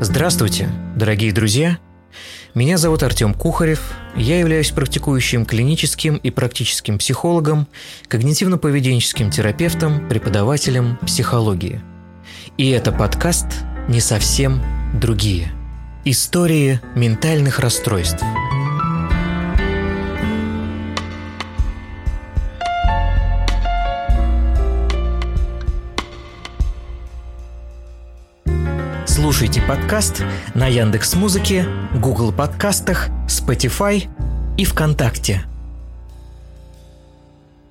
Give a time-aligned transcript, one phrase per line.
[0.00, 1.78] Здравствуйте, дорогие друзья!
[2.54, 7.66] Меня зовут Артем Кухарев, я являюсь практикующим клиническим и практическим психологом,
[8.08, 11.80] когнитивно-поведенческим терапевтом, преподавателем психологии.
[12.56, 13.46] И это подкаст
[13.88, 14.62] «Не совсем
[14.94, 15.50] другие».
[16.04, 18.22] Истории ментальных расстройств–
[29.38, 30.24] Слушайте подкаст
[30.56, 34.08] на Яндекс Музыке, Google подкастах, Spotify
[34.56, 35.44] и ВКонтакте.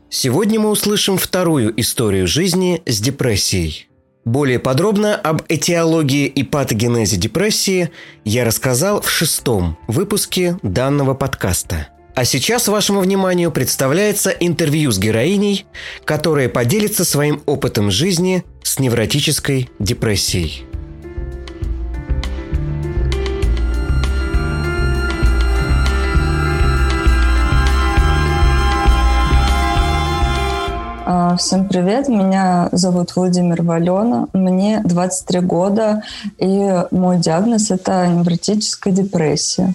[0.09, 3.89] Сегодня мы услышим вторую историю жизни с депрессией.
[4.23, 7.91] Более подробно об этиологии и патогенезе депрессии
[8.23, 11.89] я рассказал в шестом выпуске данного подкаста.
[12.15, 15.65] А сейчас вашему вниманию представляется интервью с героиней,
[16.05, 20.66] которая поделится своим опытом жизни с невротической депрессией.
[31.37, 36.03] Всем привет, меня зовут Владимир Валена, мне 23 года,
[36.37, 39.73] и мой диагноз– это невротическая депрессия.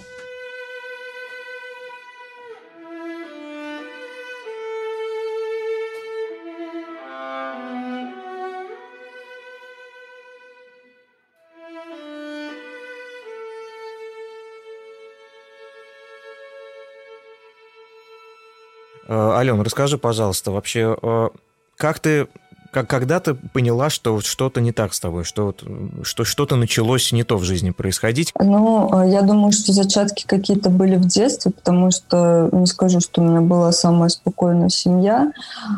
[19.07, 21.29] Э, Ален, расскажи, пожалуйста, вообще, э,
[21.77, 22.27] как ты
[22.73, 25.53] как когда ты поняла, что что-то не так с тобой, что,
[26.01, 28.33] что что-то началось не то в жизни происходить?
[28.39, 33.21] Ну, э, я думаю, что зачатки какие-то были в детстве, потому что не скажу, что
[33.21, 35.31] у меня была самая спокойная семья.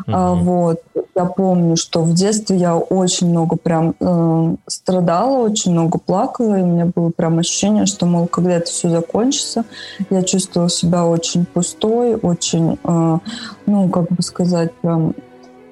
[0.06, 0.16] Угу.
[0.16, 0.82] А, вот.
[1.14, 6.62] Я помню, что в детстве я очень много прям э, страдала, очень много плакала, и
[6.62, 9.64] у меня было прям ощущение, что, мол, когда это все закончится,
[10.08, 13.18] я чувствовала себя очень пустой, очень, э,
[13.66, 15.14] ну, как бы сказать, прям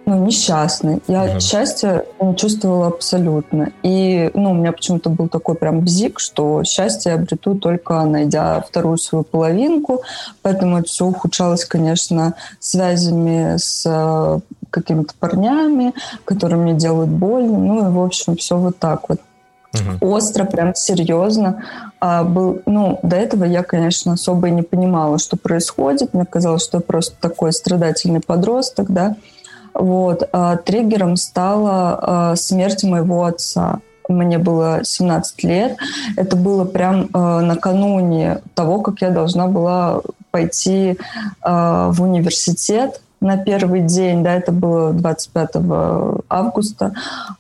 [0.07, 1.01] ну, несчастный.
[1.09, 1.41] Я угу.
[1.41, 3.73] счастья не чувствовала абсолютно.
[3.83, 8.61] И, ну, у меня почему-то был такой прям бзик, что счастье я обрету только найдя
[8.61, 10.03] вторую свою половинку.
[10.43, 15.95] Поэтому это все ухудшалось, конечно, связями с э, какими-то парнями,
[16.27, 17.59] которые мне делают больно.
[17.59, 19.21] Ну, и, в общем, все вот так вот.
[19.75, 20.07] Угу.
[20.15, 21.65] Остро, прям серьезно.
[21.99, 26.13] А был, ну, до этого я, конечно, особо и не понимала, что происходит.
[26.13, 29.17] Мне казалось, что я просто такой страдательный подросток, да.
[29.75, 30.29] Вот.
[30.33, 33.81] А триггером стала а, смерть моего отца.
[34.09, 35.77] Мне было 17 лет.
[36.17, 40.99] Это было прям а, накануне того, как я должна была пойти
[41.45, 45.51] в университет на первый день, да, это было 25
[46.29, 46.93] августа,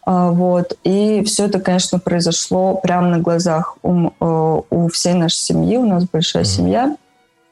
[0.07, 5.85] вот, и все это, конечно, произошло прямо на глазах у, у всей нашей семьи, у
[5.85, 6.47] нас большая mm-hmm.
[6.47, 6.97] семья,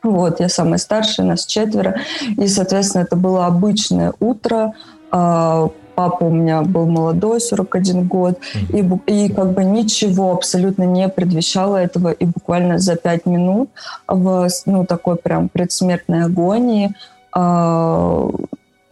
[0.02, 2.00] вот, я самая старшая, нас четверо.
[2.36, 4.74] И, соответственно, это было обычное утро.
[5.10, 8.38] А, папа у меня был молодой, 41 год,
[8.72, 13.70] и, и как бы ничего абсолютно не предвещало этого, и буквально за пять минут
[14.08, 16.94] в ну, такой прям предсмертной агонии
[17.36, 18.30] э,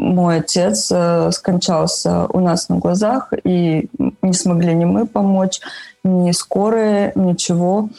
[0.00, 3.88] мой отец э, скончался у нас на глазах, и
[4.22, 5.60] не смогли ни мы помочь,
[6.04, 7.90] ни скорые, ничего.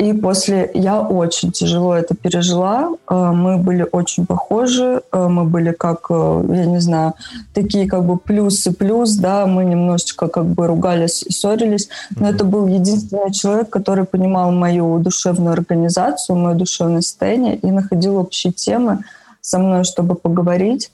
[0.00, 2.88] И после я очень тяжело это пережила.
[3.06, 5.02] Э, мы были очень похожи.
[5.12, 7.12] Э, мы были как, э, я не знаю,
[7.52, 9.44] такие как бы плюс и плюс, да.
[9.44, 11.90] Мы немножечко как бы ругались и ссорились.
[12.16, 18.16] Но это был единственный человек, который понимал мою душевную организацию, мое душевное состояние и находил
[18.16, 19.04] общие темы
[19.42, 20.90] со мной, чтобы поговорить.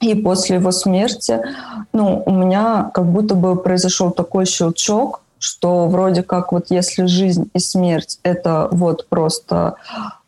[0.00, 1.40] И после его смерти,
[1.92, 7.50] ну, у меня как будто бы произошел такой щелчок, что вроде как вот если жизнь
[7.54, 9.76] и смерть это вот просто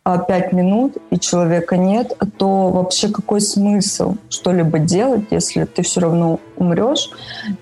[0.03, 6.01] а, пять минут и человека нет, то вообще какой смысл что-либо делать, если ты все
[6.01, 7.11] равно умрешь?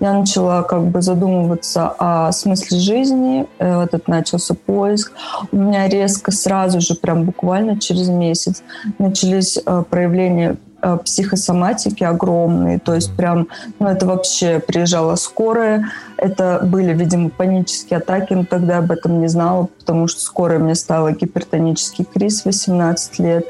[0.00, 5.12] Я начала как бы задумываться о смысле жизни, э, этот начался поиск.
[5.52, 8.62] У меня резко сразу же, прям буквально через месяц,
[8.98, 10.56] начались э, проявления
[11.04, 13.48] психосоматики огромные, то есть прям,
[13.78, 19.28] ну это вообще приезжала скорая, это были, видимо, панические атаки, но тогда об этом не
[19.28, 23.46] знала, потому что скорая мне стала гипертонический криз 18 лет,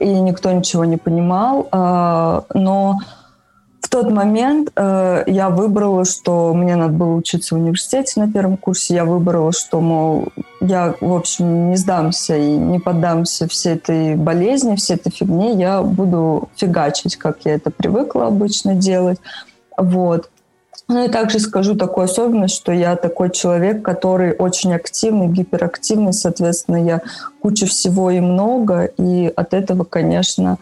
[0.00, 2.98] и никто ничего не понимал, а, но
[3.88, 8.58] в тот момент э, я выбрала, что мне надо было учиться в университете на первом
[8.58, 8.94] курсе.
[8.94, 10.28] Я выбрала, что, мол,
[10.60, 15.54] я, в общем, не сдамся и не поддамся всей этой болезни, всей этой фигне.
[15.54, 19.20] Я буду фигачить, как я это привыкла обычно делать.
[19.78, 20.28] Вот.
[20.86, 26.76] Ну и также скажу такую особенность, что я такой человек, который очень активный, гиперактивный, соответственно,
[26.76, 27.00] я
[27.40, 30.58] куча всего и много, и от этого, конечно,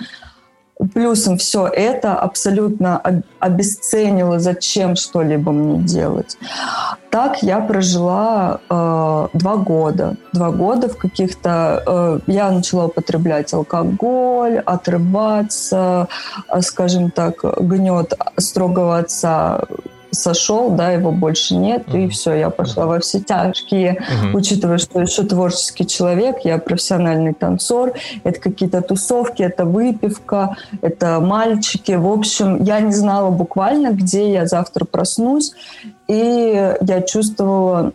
[0.93, 6.37] плюсом все это абсолютно обесценило, зачем что-либо мне делать.
[7.11, 10.17] Так я прожила э, два года.
[10.33, 11.83] Два года в каких-то...
[11.87, 16.09] Э, я начала употреблять алкоголь, отрываться,
[16.49, 19.65] э, скажем так, гнет строгого отца
[20.11, 22.05] сошел, да, его больше нет, uh-huh.
[22.05, 24.33] и все, я пошла во все тяжкие, uh-huh.
[24.35, 27.93] учитывая, что еще творческий человек, я профессиональный танцор,
[28.25, 34.47] это какие-то тусовки, это выпивка, это мальчики, в общем, я не знала буквально, где я
[34.47, 35.53] завтра проснусь,
[36.09, 37.93] и я чувствовала,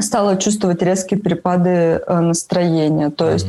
[0.00, 3.48] стала чувствовать резкие перепады э, настроения, то есть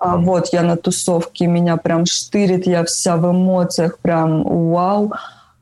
[0.00, 0.18] uh-huh.
[0.18, 5.12] вот я на тусовке, меня прям штырит, я вся в эмоциях, прям вау,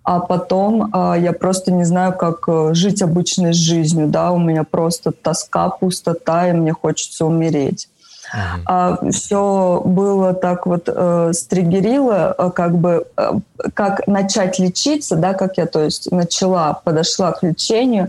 [0.09, 4.65] а потом э, я просто не знаю, как э, жить обычной жизнью, да, у меня
[4.65, 7.91] просто тоска, пустота, и мне хочется умереть.
[8.35, 8.63] Uh-huh.
[8.67, 13.33] А, все было так вот э, стригерило, э, как бы э,
[13.75, 18.09] как начать лечиться, да, как я, то есть начала, подошла к лечению,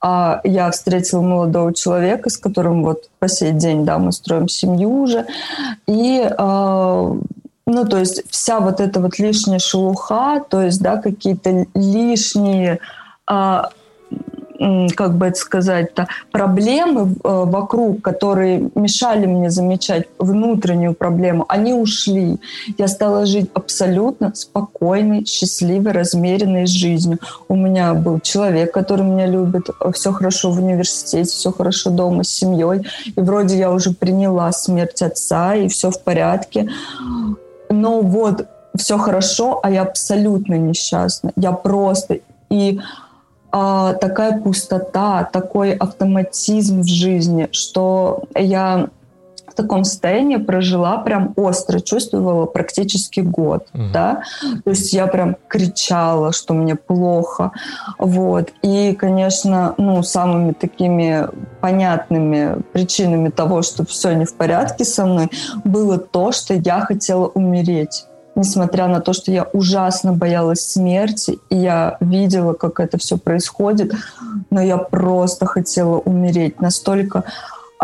[0.00, 5.02] а я встретила молодого человека, с которым вот по сей день, да, мы строим семью
[5.02, 5.26] уже,
[5.88, 7.14] и э,
[7.70, 12.80] ну, то есть вся вот эта вот лишняя шелуха, то есть, да, какие-то лишние,
[13.26, 13.70] а,
[14.94, 22.38] как бы это сказать-то, проблемы а, вокруг, которые мешали мне замечать внутреннюю проблему, они ушли.
[22.76, 27.18] Я стала жить абсолютно спокойной, счастливой, размеренной жизнью.
[27.48, 32.28] У меня был человек, который меня любит, все хорошо в университете, все хорошо дома с
[32.28, 32.86] семьей,
[33.16, 36.68] и вроде я уже приняла смерть отца, и все в порядке
[37.70, 38.46] но вот
[38.76, 41.32] все хорошо, а я абсолютно несчастна.
[41.36, 42.18] Я просто...
[42.50, 42.80] И
[43.52, 48.88] а, такая пустота, такой автоматизм в жизни, что я
[49.62, 53.84] таком состоянии прожила, прям остро чувствовала практически год, угу.
[53.92, 54.22] да,
[54.64, 57.52] то есть я прям кричала, что мне плохо,
[57.98, 61.28] вот, и, конечно, ну, самыми такими
[61.60, 65.30] понятными причинами того, что все не в порядке со мной,
[65.64, 71.56] было то, что я хотела умереть несмотря на то, что я ужасно боялась смерти, и
[71.56, 73.92] я видела, как это все происходит,
[74.50, 76.60] но я просто хотела умереть.
[76.60, 77.24] Настолько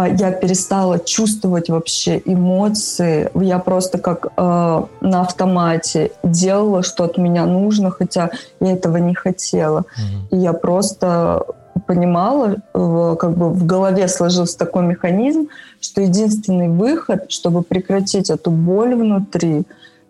[0.05, 3.31] я перестала чувствовать вообще эмоции.
[3.35, 9.15] Я просто как э, на автомате делала, что от меня нужно, хотя я этого не
[9.15, 9.81] хотела.
[9.81, 10.37] Mm-hmm.
[10.37, 11.47] И я просто
[11.87, 15.49] понимала, э, как бы в голове сложился такой механизм,
[15.81, 19.65] что единственный выход, чтобы прекратить эту боль внутри,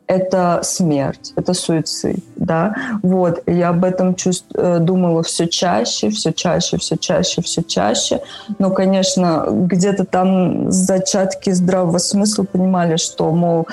[0.06, 6.32] это смерть, это суицид, да, вот, я об этом чувств, э, думала все чаще, все
[6.32, 8.20] чаще, все чаще, все чаще,
[8.58, 13.66] но, конечно, где-то там зачатки здравого смысла понимали, что, мол,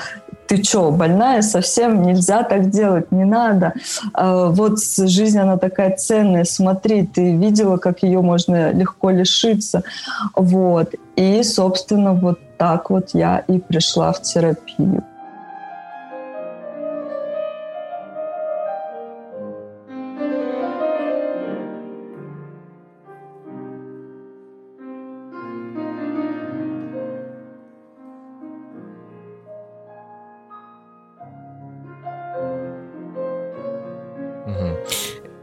[0.46, 3.72] ты что, больная совсем, нельзя так делать, не надо.
[4.12, 9.82] А вот жизнь, она такая ценная, смотри, ты видела, как ее можно легко лишиться.
[10.34, 10.94] Вот.
[11.16, 15.02] И, собственно, вот так вот я и пришла в терапию.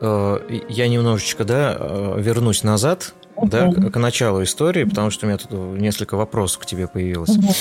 [0.02, 3.48] Я немножечко, да, э, вернусь назад, uh-huh.
[3.48, 7.38] да, к, к началу истории, потому что у меня тут несколько вопросов к тебе появилось.
[7.38, 7.56] Uh-huh.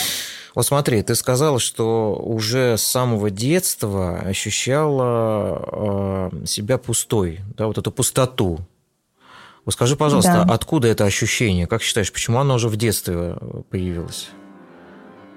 [0.54, 7.78] Вот смотри, ты сказала, что уже с самого детства ощущала э, себя пустой, да, вот
[7.78, 8.60] эту пустоту.
[9.64, 10.54] Вот скажи, пожалуйста, да.
[10.54, 11.66] откуда это ощущение?
[11.66, 13.36] Как считаешь, почему оно уже в детстве
[13.68, 14.30] появилось?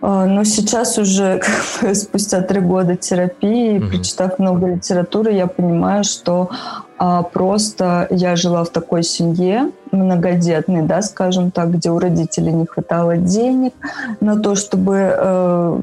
[0.05, 1.41] А, но сейчас уже
[1.93, 3.87] спустя три года терапии, угу.
[3.87, 6.49] прочитав много литературы, я понимаю, что
[6.97, 12.65] а, просто я жила в такой семье, многодетной, да, скажем так, где у родителей не
[12.65, 13.73] хватало денег
[14.19, 15.79] на то, чтобы э,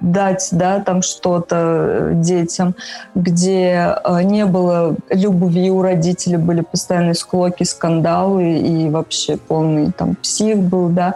[0.00, 2.74] дать, да, там что-то э, детям,
[3.14, 10.16] где э, не было любви у родителей, были постоянные склоки, скандалы и вообще полный там
[10.16, 11.14] псих был, да.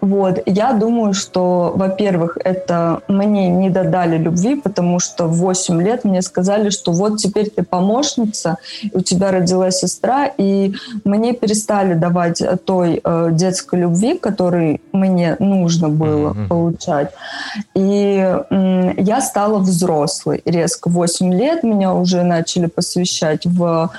[0.00, 0.38] Вот.
[0.46, 6.22] Я думаю, что, во-первых, это мне не додали любви, потому что в 8 лет мне
[6.22, 8.56] сказали, что вот теперь ты помощница,
[8.92, 15.88] у тебя родилась сестра, и мне перестали давать той э, детской любви, которой мне нужно
[15.88, 16.48] было mm-hmm.
[16.48, 17.10] получать.
[17.74, 20.88] И э, я стала взрослой резко.
[20.88, 23.90] В 8 лет меня уже начали посвящать в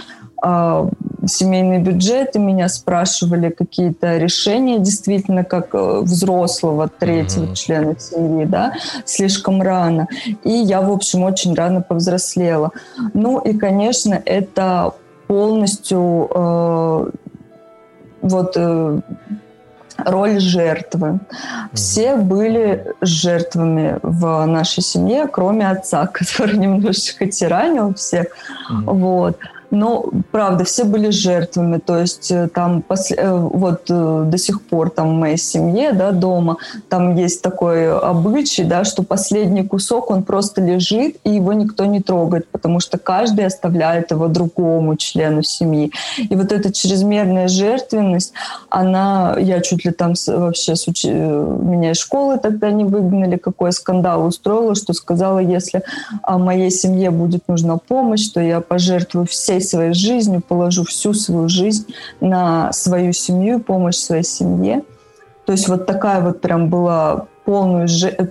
[0.44, 0.90] э,
[1.26, 7.56] семейный бюджет, и меня спрашивали какие-то решения, действительно, как э, взрослого третьего mm-hmm.
[7.56, 8.74] члена семьи, да,
[9.06, 10.08] слишком рано.
[10.44, 12.72] И я, в общем, очень рано повзрослела.
[13.14, 14.94] Ну и, конечно, это
[15.28, 17.10] полностью э,
[18.22, 19.00] вот э,
[19.98, 21.20] роль жертвы.
[21.74, 28.28] Все были жертвами в нашей семье, кроме отца, который немножечко тиранил всех.
[28.70, 29.38] Вот.
[29.72, 34.62] Но, правда, все были жертвами, то есть э, там после, э, вот э, до сих
[34.62, 36.58] пор там в моей семье, да, дома,
[36.90, 42.02] там есть такой обычай, да, что последний кусок, он просто лежит, и его никто не
[42.02, 45.92] трогает, потому что каждый оставляет его другому члену семьи.
[46.18, 48.34] И вот эта чрезмерная жертвенность,
[48.70, 51.06] она, я чуть ли там вообще, с уч...
[51.06, 55.84] меня из школы тогда не выгнали, какой скандал устроила, что сказала, если
[56.28, 61.50] моей семье будет нужна помощь, то я пожертвую всей всей своей жизнью, положу всю свою
[61.50, 64.84] жизнь на свою семью, помощь своей семье.
[65.46, 67.88] То есть вот такая вот прям была полную,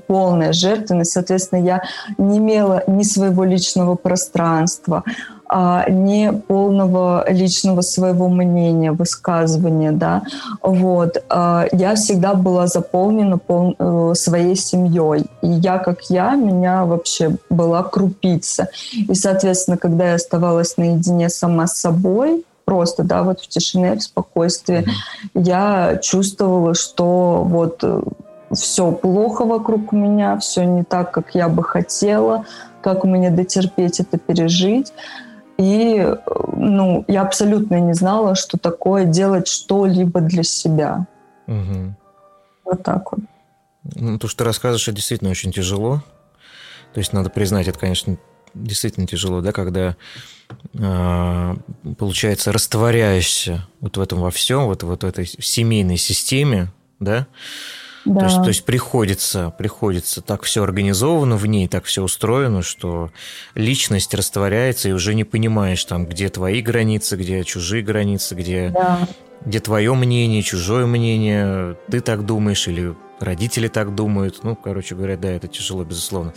[0.06, 1.12] полная жертвенность.
[1.12, 1.82] Соответственно, я
[2.18, 5.04] не имела ни своего личного пространства,
[5.52, 10.23] а, не полного личного своего мнения, высказывания, да,
[10.62, 11.25] вот.
[11.28, 17.37] А, я всегда была заполнена пол, э, своей семьей, и я как я, меня вообще
[17.50, 18.69] была крупица.
[18.92, 24.02] И, соответственно, когда я оставалась наедине сама с собой, просто, да, вот в тишине, в
[24.04, 24.87] спокойствии,
[25.35, 28.02] я чувствовала, что вот э,
[28.52, 32.45] все плохо вокруг меня, все не так, как я бы хотела,
[32.83, 34.92] как мне дотерпеть это пережить.
[35.60, 36.16] И
[36.56, 41.06] ну, я абсолютно не знала, что такое делать что-либо для себя.
[41.46, 41.94] Угу.
[42.64, 43.20] Вот так вот.
[43.94, 46.02] Ну, то, что ты рассказываешь, это действительно очень тяжело.
[46.94, 48.16] То есть, надо признать, это, конечно,
[48.54, 49.96] действительно тяжело, да, когда,
[50.72, 51.56] э,
[51.98, 57.26] получается, растворяешься вот в этом во всем, вот, вот в этой семейной системе, да,
[58.04, 58.21] да.
[58.21, 63.11] То, есть, то есть приходится, приходится так все организовано в ней, так все устроено, что
[63.54, 69.07] личность растворяется и уже не понимаешь, там, где твои границы, где чужие границы, где, да.
[69.45, 74.40] где твое мнение, чужое мнение, ты так думаешь или родители так думают.
[74.42, 76.33] Ну, короче говоря, да, это тяжело, безусловно.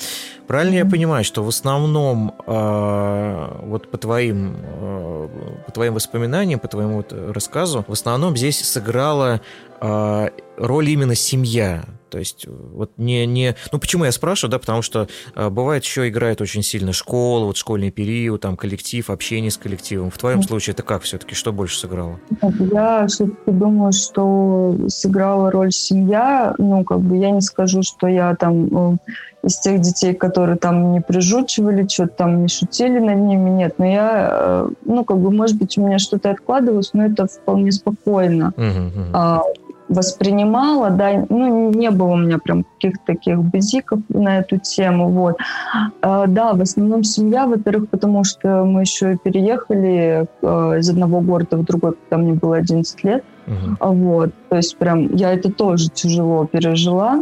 [0.47, 0.85] Правильно mm-hmm.
[0.85, 5.29] я понимаю, что в основном э, вот по твоим, э,
[5.65, 9.41] по твоим воспоминаниям, по твоему вот рассказу, в основном здесь сыграла
[9.83, 11.83] э, роль именно семья.
[12.09, 13.55] То есть вот не, не...
[13.71, 17.57] Ну, почему я спрашиваю, да, потому что э, бывает еще играет очень сильно школа, вот
[17.57, 20.11] школьный период, там коллектив, общение с коллективом.
[20.11, 21.33] В твоем случае это как все-таки?
[21.33, 22.19] Что больше сыграло?
[22.59, 26.53] Я все-таки думаю, что сыграла роль семья.
[26.59, 28.97] Ну, как бы я не скажу, что я там э,
[29.43, 33.73] из тех детей, которые там не прижучивали, что-то там не шутили над ними, нет.
[33.79, 37.71] Но я, э, ну, как бы, может быть, у меня что-то откладывалось, но это вполне
[37.71, 38.53] спокойно.
[38.55, 39.41] Uh-huh, uh-huh
[39.93, 45.37] воспринимала, да, ну, не было у меня прям каких-то таких базиков на эту тему, вот.
[46.01, 51.57] А, да, в основном семья, во-первых, потому что мы еще переехали а, из одного города
[51.57, 53.93] в другой, когда мне было 11 лет, uh-huh.
[53.95, 57.21] вот, то есть прям я это тоже тяжело пережила,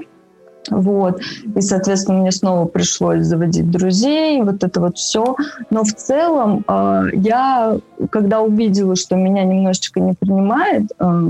[0.70, 1.22] вот.
[1.56, 5.36] И, соответственно, мне снова пришлось заводить друзей, вот это вот все.
[5.70, 7.78] Но в целом э, я,
[8.10, 11.22] когда увидела, что меня немножечко не принимает э,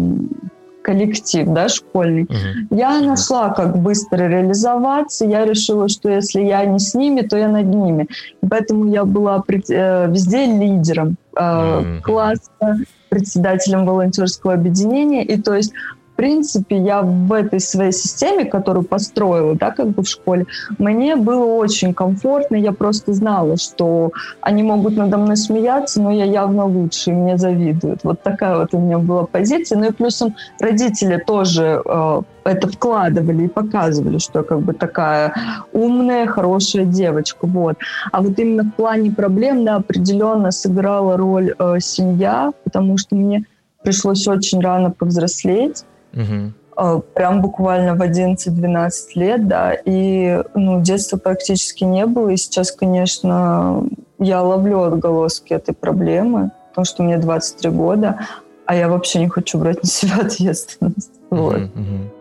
[0.82, 2.24] коллектив, да, школьный.
[2.24, 2.78] Угу.
[2.78, 5.26] Я нашла, как быстро реализоваться.
[5.26, 8.08] Я решила, что если я не с ними, то я над ними.
[8.50, 12.02] Поэтому я была э, везде лидером угу.
[12.04, 12.78] класса,
[13.10, 15.24] председателем волонтерского объединения.
[15.24, 15.74] И то есть
[16.16, 20.46] принципе, я в этой своей системе, которую построила, да, как бы в школе,
[20.78, 22.56] мне было очень комфортно.
[22.56, 27.38] Я просто знала, что они могут надо мной смеяться, но я явно лучше, и мне
[27.38, 28.04] завидуют.
[28.04, 29.78] Вот такая вот у меня была позиция.
[29.78, 35.34] Ну и плюсом родители тоже э, это вкладывали и показывали, что я как бы такая
[35.74, 37.48] умная, хорошая девочка.
[37.48, 37.78] Вот.
[38.12, 43.46] А вот именно в плане проблем, да, определенно сыграла роль э, семья, потому что мне
[43.84, 45.86] пришлось очень рано повзрослеть.
[46.14, 47.02] Угу.
[47.14, 53.84] Прям буквально в 11-12 лет, да, и ну, детства практически не было, и сейчас, конечно,
[54.18, 58.20] я ловлю отголоски этой проблемы, потому что мне 23 года,
[58.66, 61.12] а я вообще не хочу брать на себя ответственность.
[61.30, 61.58] Вот.
[61.58, 62.21] Угу.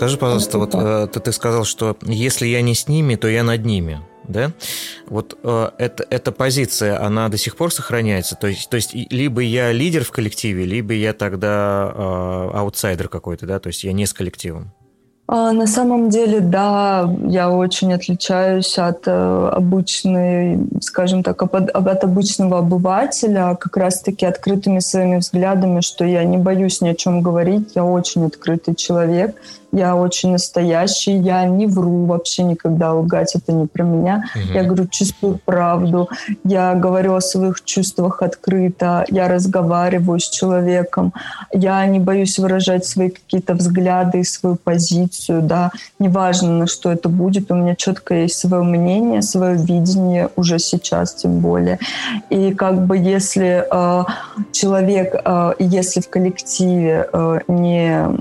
[0.00, 3.42] Скажи, пожалуйста, вот э, ты, ты сказал, что если я не с ними, то я
[3.42, 4.00] над ними.
[4.26, 4.52] да?
[5.08, 8.34] Вот э, это, эта позиция, она до сих пор сохраняется?
[8.34, 13.44] То есть, то есть либо я лидер в коллективе, либо я тогда э, аутсайдер какой-то,
[13.44, 13.58] да?
[13.60, 14.72] То есть я не с коллективом?
[15.26, 22.04] А, на самом деле, да, я очень отличаюсь от э, обычной, скажем так, от, от
[22.04, 27.72] обычного обывателя, как раз-таки открытыми своими взглядами, что я не боюсь ни о чем говорить,
[27.74, 29.36] я очень открытый человек,
[29.72, 34.24] я очень настоящий, я не вру вообще никогда, лгать это не про меня.
[34.34, 34.54] Угу.
[34.54, 36.08] Я говорю чистую правду,
[36.44, 41.12] я говорю о своих чувствах открыто, я разговариваю с человеком,
[41.52, 47.08] я не боюсь выражать свои какие-то взгляды и свою позицию, да, неважно, на что это
[47.08, 51.78] будет, у меня четко есть свое мнение, свое видение уже сейчас тем более.
[52.30, 54.04] И как бы если э,
[54.52, 58.20] человек, э, если в коллективе э, не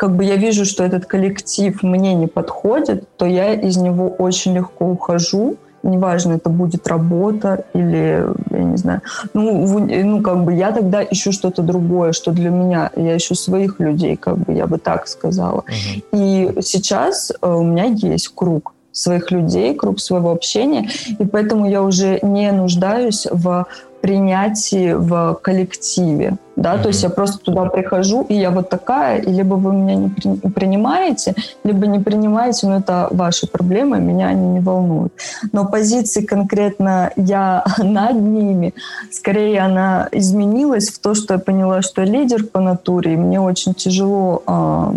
[0.00, 4.54] как бы я вижу, что этот коллектив мне не подходит, то я из него очень
[4.54, 5.56] легко ухожу.
[5.82, 9.02] Неважно, это будет работа или, я не знаю,
[9.34, 13.34] ну, в, ну, как бы я тогда ищу что-то другое, что для меня, я ищу
[13.34, 15.64] своих людей, как бы я бы так сказала.
[15.68, 16.04] Uh-huh.
[16.12, 21.82] И сейчас э, у меня есть круг своих людей, круг своего общения, и поэтому я
[21.82, 23.66] уже не нуждаюсь в
[24.00, 26.82] принятии в коллективе, да, mm-hmm.
[26.82, 30.08] то есть я просто туда прихожу, и я вот такая, и либо вы меня не
[30.08, 35.12] при, принимаете, либо не принимаете, но это ваши проблемы, меня они не волнуют.
[35.52, 38.74] Но позиции конкретно я над ними,
[39.10, 43.40] скорее она изменилась в то, что я поняла, что я лидер по натуре, и мне
[43.40, 44.92] очень тяжело э,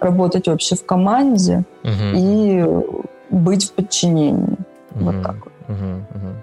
[0.00, 2.12] работать вообще в команде mm-hmm.
[2.14, 4.46] и быть в подчинении.
[4.46, 5.04] Mm-hmm.
[5.04, 5.52] Вот так вот.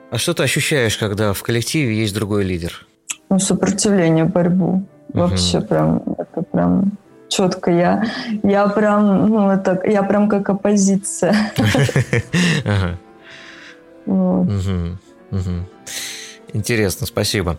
[0.10, 2.88] А что ты ощущаешь, когда в коллективе есть другой лидер?
[3.30, 4.86] Ну, сопротивление, борьбу.
[5.14, 6.92] Вообще прям, это прям
[7.28, 7.72] четко.
[7.72, 8.06] Я,
[8.44, 11.36] я прям, ну, это, я прям как оппозиция.
[16.54, 17.58] Интересно, спасибо.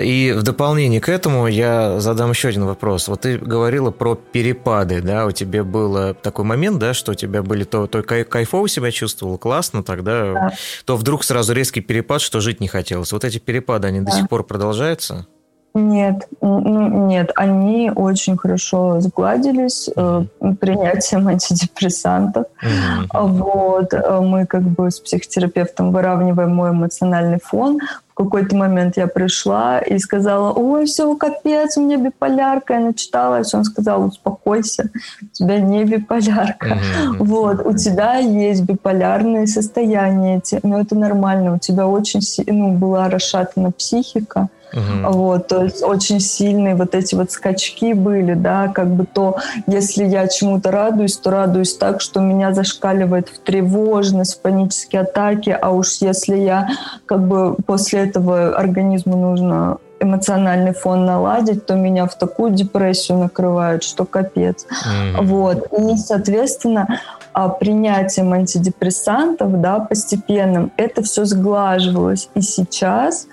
[0.00, 3.08] И в дополнение к этому я задам еще один вопрос.
[3.08, 7.42] Вот ты говорила про перепады, да, у тебя был такой момент, да, что у тебя
[7.42, 10.52] были то, то кайфово себя чувствовал, классно, тогда, да.
[10.84, 13.12] то вдруг сразу резкий перепад, что жить не хотелось.
[13.12, 14.12] Вот эти перепады, они да.
[14.12, 15.26] до сих пор продолжаются?
[15.74, 20.24] Нет, ну, нет, они очень хорошо сгладились э,
[20.60, 22.46] принятием антидепрессантов.
[22.62, 23.06] Mm-hmm.
[23.12, 27.78] Вот, э, мы как бы с психотерапевтом выравниваем мой эмоциональный фон
[28.24, 32.74] какой-то момент я пришла и сказала, ой, все, капец, у меня биполярка.
[32.74, 34.90] Я начиталась, он сказал, успокойся,
[35.22, 36.68] у тебя не биполярка.
[36.68, 37.16] Mm-hmm.
[37.20, 43.70] Вот, у тебя есть биполярные состояния, но это нормально, у тебя очень ну, была расшатана
[43.70, 45.12] психика, Угу.
[45.12, 50.04] Вот, то есть очень сильные вот эти вот скачки были, да, как бы то, если
[50.04, 55.70] я чему-то радуюсь, то радуюсь так, что меня зашкаливает в тревожность, в панические атаки, а
[55.70, 56.68] уж если я
[57.06, 63.82] как бы после этого организму нужно эмоциональный фон наладить, то меня в такую депрессию накрывает,
[63.82, 64.64] что капец.
[64.64, 65.24] Mm-hmm.
[65.24, 65.66] Вот.
[65.76, 67.00] И, соответственно,
[67.32, 72.28] а, принятием антидепрессантов, да, постепенным, это все сглаживалось.
[72.34, 73.26] И сейчас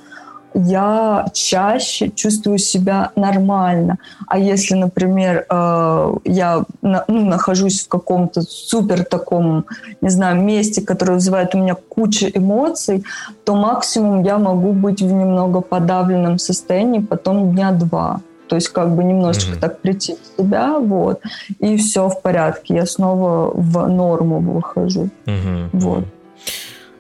[0.56, 3.98] я чаще чувствую себя нормально.
[4.28, 9.66] А если, например, э, я ну, нахожусь в каком-то супер таком,
[10.02, 13.04] не знаю, месте, которое вызывает у меня кучу эмоций,
[13.44, 18.22] то максимум я могу быть в немного подавленном состоянии потом дня два.
[18.48, 19.60] То есть как бы немножечко mm-hmm.
[19.60, 21.22] так прийти в себя, вот,
[21.60, 22.76] и все в порядке.
[22.76, 25.10] Я снова в норму выхожу.
[25.26, 25.70] Mm-hmm.
[25.74, 26.06] Вот.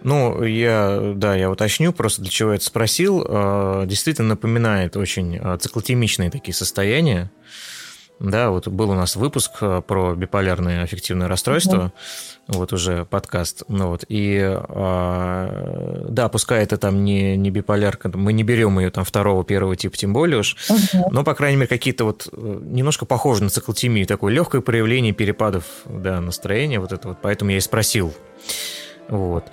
[0.05, 3.25] Ну, я, да, я уточню, просто для чего я это спросил.
[3.27, 7.31] А, действительно напоминает очень а, циклотемичные такие состояния.
[8.19, 11.91] Да, вот был у нас выпуск а, про биполярное аффективное расстройство,
[12.47, 12.53] mm-hmm.
[12.55, 18.43] вот уже подкаст, ну вот, и да, пускай это там не, не биполярка, мы не
[18.43, 21.07] берем ее там второго, первого типа, тем более уж, mm-hmm.
[21.09, 25.63] но, по крайней мере, какие-то вот э, немножко похожи на циклотемию, такое легкое проявление перепадов,
[25.85, 28.13] да, настроения, вот это вот, поэтому я и спросил.
[29.07, 29.45] Вот.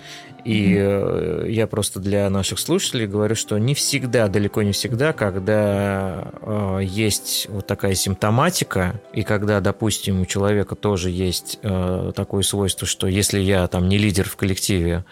[0.44, 1.50] И mm-hmm.
[1.50, 7.46] я просто для наших слушателей говорю, что не всегда, далеко не всегда, когда э, есть
[7.48, 13.38] вот такая симптоматика, и когда, допустим, у человека тоже есть э, такое свойство, что если
[13.38, 15.04] я там не лидер в коллективе,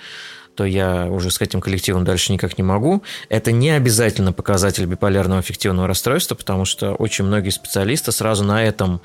[0.55, 3.03] то я уже с этим коллективом дальше никак не могу.
[3.29, 9.01] Это не обязательно показатель биполярного аффективного расстройства, потому что очень многие специалисты сразу на этом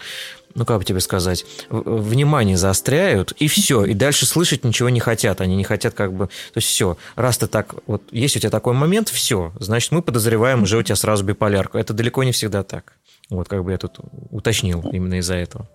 [0.56, 5.42] ну как бы тебе сказать, внимание заостряют, и все, и дальше слышать ничего не хотят.
[5.42, 6.28] Они не хотят как бы...
[6.28, 7.76] То есть все, раз ты так...
[7.86, 11.78] Вот есть у тебя такой момент, все, значит, мы подозреваем уже у тебя сразу биполярку.
[11.78, 12.94] Это далеко не всегда так.
[13.32, 15.68] Вот как бы я тут уточнил именно из-за этого.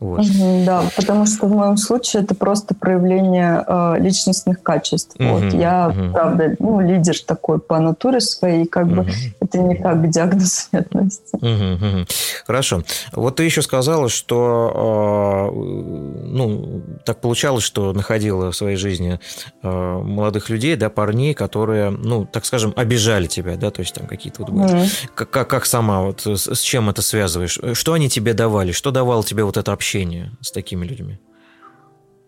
[0.00, 0.26] Вот.
[0.66, 5.14] Да, потому что в моем случае это просто проявление э, личностных качеств.
[5.16, 5.52] Угу, вот.
[5.54, 6.12] Я, угу.
[6.12, 8.96] правда, ну, лидер такой по натуре своей, как угу.
[8.96, 9.06] бы
[9.40, 11.36] это никак к диагнозу не относится.
[11.36, 12.06] Угу.
[12.44, 12.82] Хорошо.
[13.12, 19.20] Вот ты еще сказала, что э, ну, так получалось, что находила в своей жизни
[19.62, 24.08] э, молодых людей, да, парней, которые, ну, так скажем, обижали тебя, да, то есть там
[24.08, 24.50] какие-то вот...
[24.50, 24.80] Угу.
[25.14, 27.60] Как, как, как сама, вот с чем чем это связываешь?
[27.74, 28.72] Что они тебе давали?
[28.72, 31.18] Что давало тебе вот это общение с такими людьми?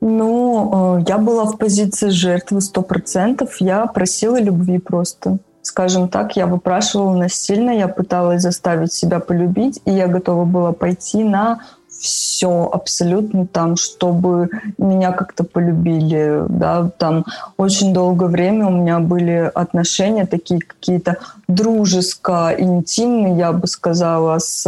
[0.00, 3.60] Ну, э, я была в позиции жертвы сто процентов.
[3.60, 5.38] Я просила любви просто.
[5.62, 11.24] Скажем так, я выпрашивала насильно, я пыталась заставить себя полюбить, и я готова была пойти
[11.24, 11.60] на
[12.02, 17.24] все абсолютно там, чтобы меня как-то полюбили, да, там
[17.56, 24.66] очень долгое время у меня были отношения такие какие-то дружеско-интимные, я бы сказала, с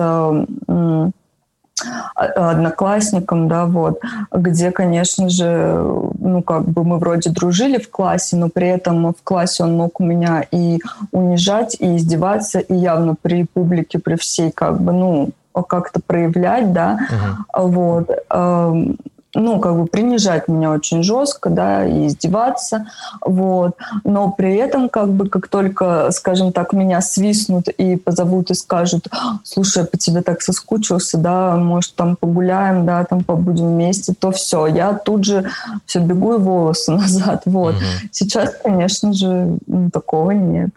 [2.04, 4.00] одноклассником, да, вот,
[4.32, 5.82] где, конечно же,
[6.20, 9.98] ну, как бы мы вроде дружили в классе, но при этом в классе он мог
[9.98, 10.78] меня и
[11.10, 15.30] унижать, и издеваться, и явно при публике, при всей, как бы, ну,
[15.62, 17.68] как-то проявлять, да, uh-huh.
[17.68, 18.96] вот, эм,
[19.34, 22.86] ну, как бы принижать меня очень жестко, да, и издеваться,
[23.20, 28.54] вот, но при этом, как бы, как только, скажем так, меня свистнут и позовут и
[28.54, 29.08] скажут,
[29.42, 34.30] слушай, я по тебе так соскучился, да, может, там погуляем, да, там побудем вместе, то
[34.30, 35.50] все, я тут же
[35.84, 37.74] все бегу и волосы назад, вот.
[37.74, 38.08] Uh-huh.
[38.12, 39.58] Сейчас, конечно же,
[39.92, 40.70] такого нет,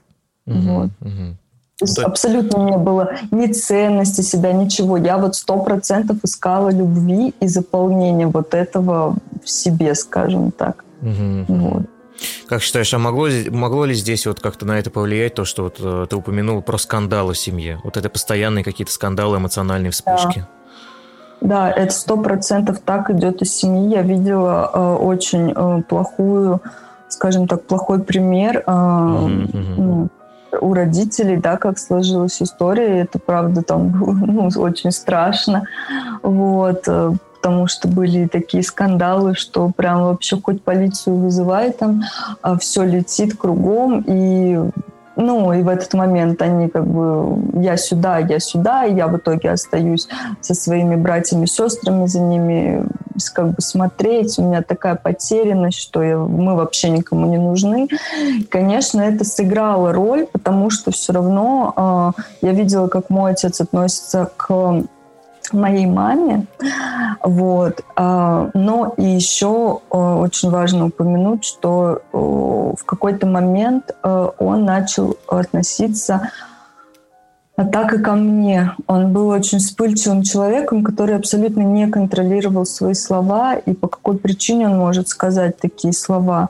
[0.48, 0.62] uh-huh.
[0.62, 0.90] вот.
[1.02, 1.36] Uh-huh.
[1.78, 2.06] То есть да.
[2.06, 4.98] абсолютно не было ни ценности себя, ничего.
[4.98, 10.84] Я вот сто процентов искала любви и заполнения вот этого в себе, скажем так.
[11.02, 11.46] Угу.
[11.48, 11.84] Вот.
[12.48, 15.76] Как считаешь, а могло, могло ли здесь вот как-то на это повлиять то, что вот
[15.80, 17.80] э, ты упомянул про скандалы в семье?
[17.84, 20.48] Вот это постоянные какие-то скандалы, эмоциональные вспышки?
[21.42, 23.92] Да, да это сто процентов так идет из семьи.
[23.92, 26.60] Я видела э, очень э, плохую,
[27.08, 28.64] скажем так, плохой пример.
[28.66, 30.10] Э, угу
[30.60, 35.66] у родителей, да, как сложилась история, это правда там было ну, очень страшно,
[36.22, 42.04] вот, э, потому что были такие скандалы, что прям вообще хоть полицию вызывай там,
[42.42, 44.60] а все летит кругом, и
[45.18, 49.18] ну, и в этот момент они как бы я сюда, я сюда, и я в
[49.18, 50.08] итоге остаюсь
[50.42, 52.86] со своими братьями, сестрами, за ними
[53.34, 54.38] как бы смотреть.
[54.40, 57.88] У меня такая потерянность, что я, мы вообще никому не нужны.
[58.50, 64.32] Конечно, это сыграло роль, потому что все равно э, я видела, как мой отец относится
[64.38, 64.84] к
[65.54, 66.46] моей маме.
[67.24, 67.82] Вот.
[67.96, 76.30] А, но и еще очень важно упомянуть, что в какой-то момент он начал относиться а
[77.66, 78.74] так и ко мне.
[78.86, 84.68] Он был очень вспыльчивым человеком, который абсолютно не контролировал свои слова и по какой причине
[84.70, 86.50] он может сказать такие слова.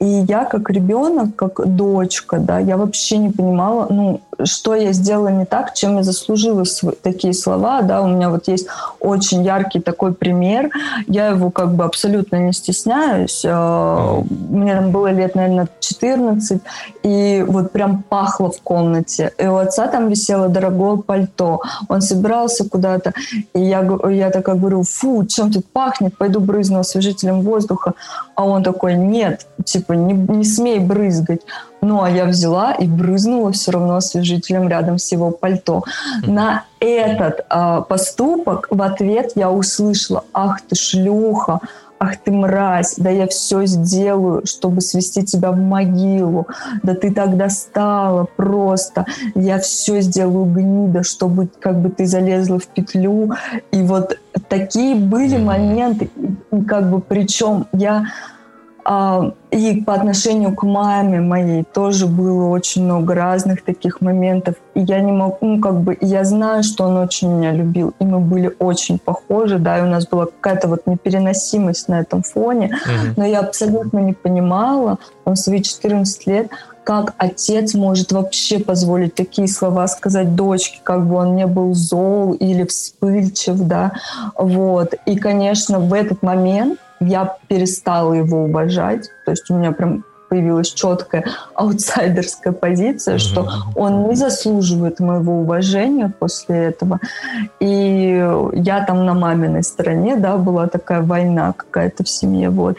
[0.00, 5.28] И я как ребенок, как дочка, да, я вообще не понимала, ну, что я сделала
[5.28, 6.64] не так, чем я заслужила
[7.02, 8.66] такие слова, да, у меня вот есть
[9.00, 10.70] очень яркий такой пример,
[11.06, 16.60] я его как бы абсолютно не стесняюсь, а, мне там было лет, наверное, 14,
[17.02, 21.60] и вот прям пахло в комнате, и у отца там висело дорогое пальто.
[21.88, 23.12] Он собирался куда-то,
[23.54, 27.94] и я, я такая говорю, фу, чем тут пахнет, пойду брызну освежителем воздуха.
[28.34, 31.40] А он такой, нет, типа, не, не смей брызгать.
[31.80, 35.84] Ну, а я взяла и брызнула все равно освежителем рядом с его пальто.
[36.26, 41.60] На этот э, поступок в ответ я услышала, ах ты шлюха,
[41.98, 46.46] ах ты мразь, да я все сделаю, чтобы свести тебя в могилу,
[46.82, 52.66] да ты так достала просто, я все сделаю гнида, чтобы как бы ты залезла в
[52.66, 53.32] петлю.
[53.72, 56.10] И вот такие были моменты,
[56.66, 58.06] как бы причем я
[59.50, 64.54] и по отношению к маме моей тоже было очень много разных таких моментов.
[64.74, 68.04] И я не могу, ну, как бы, я знаю, что он очень меня любил, и
[68.04, 72.70] мы были очень похожи, да, и у нас была какая-то вот непереносимость на этом фоне,
[72.70, 73.12] mm-hmm.
[73.18, 74.96] но я абсолютно не понимала,
[75.26, 76.50] он в свои 14 лет,
[76.84, 82.32] как отец может вообще позволить такие слова сказать дочке, как бы он не был зол
[82.32, 83.92] или вспыльчив, да,
[84.34, 84.94] вот.
[85.04, 89.10] И, конечно, в этот момент я перестала его уважать.
[89.24, 93.18] То есть у меня прям появилась четкая аутсайдерская позиция, mm-hmm.
[93.18, 97.00] что он не заслуживает моего уважения после этого.
[97.60, 102.76] И я там на маминой стороне, да, была такая война какая-то в семье, вот.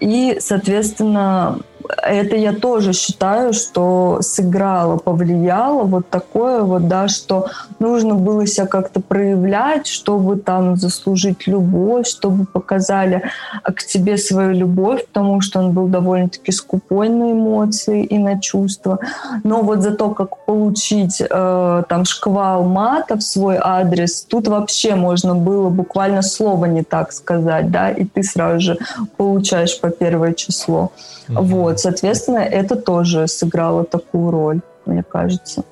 [0.00, 1.58] И, соответственно,
[1.96, 7.46] это я тоже считаю, что сыграло, повлияло вот такое вот, да, что
[7.78, 13.22] нужно было себя как-то проявлять, чтобы там заслужить любовь, чтобы показали
[13.62, 18.98] к тебе свою любовь, потому что он был довольно-таки скупой на эмоции и на чувства.
[19.44, 24.94] Но вот за то, как получить э, там шквал мата в свой адрес, тут вообще
[24.94, 28.78] можно было буквально слово не так сказать, да, и ты сразу же
[29.16, 30.92] получаешь по первое число.
[31.28, 31.42] Mm-hmm.
[31.42, 35.64] Вот, соответственно, это тоже сыграло такую роль, мне кажется.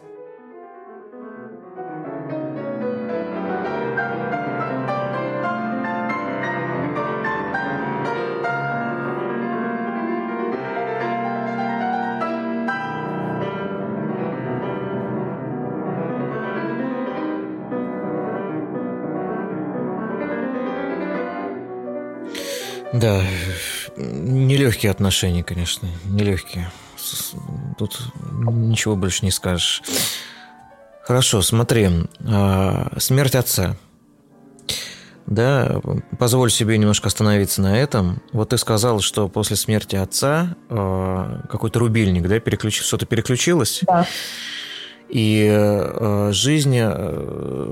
[22.92, 23.20] Да,
[24.66, 26.68] нелегкие отношения, конечно, нелегкие.
[27.79, 28.00] Тут
[28.33, 29.81] ничего больше не скажешь.
[31.05, 31.88] Хорошо, смотри.
[32.26, 33.76] А, смерть отца.
[35.26, 35.81] Да,
[36.18, 38.22] позволь себе немножко остановиться на этом.
[38.33, 42.83] Вот ты сказал, что после смерти отца а, какой-то рубильник, да, переключ...
[42.83, 43.83] что-то переключилось.
[43.87, 44.07] Да
[45.09, 46.76] и э, жизнь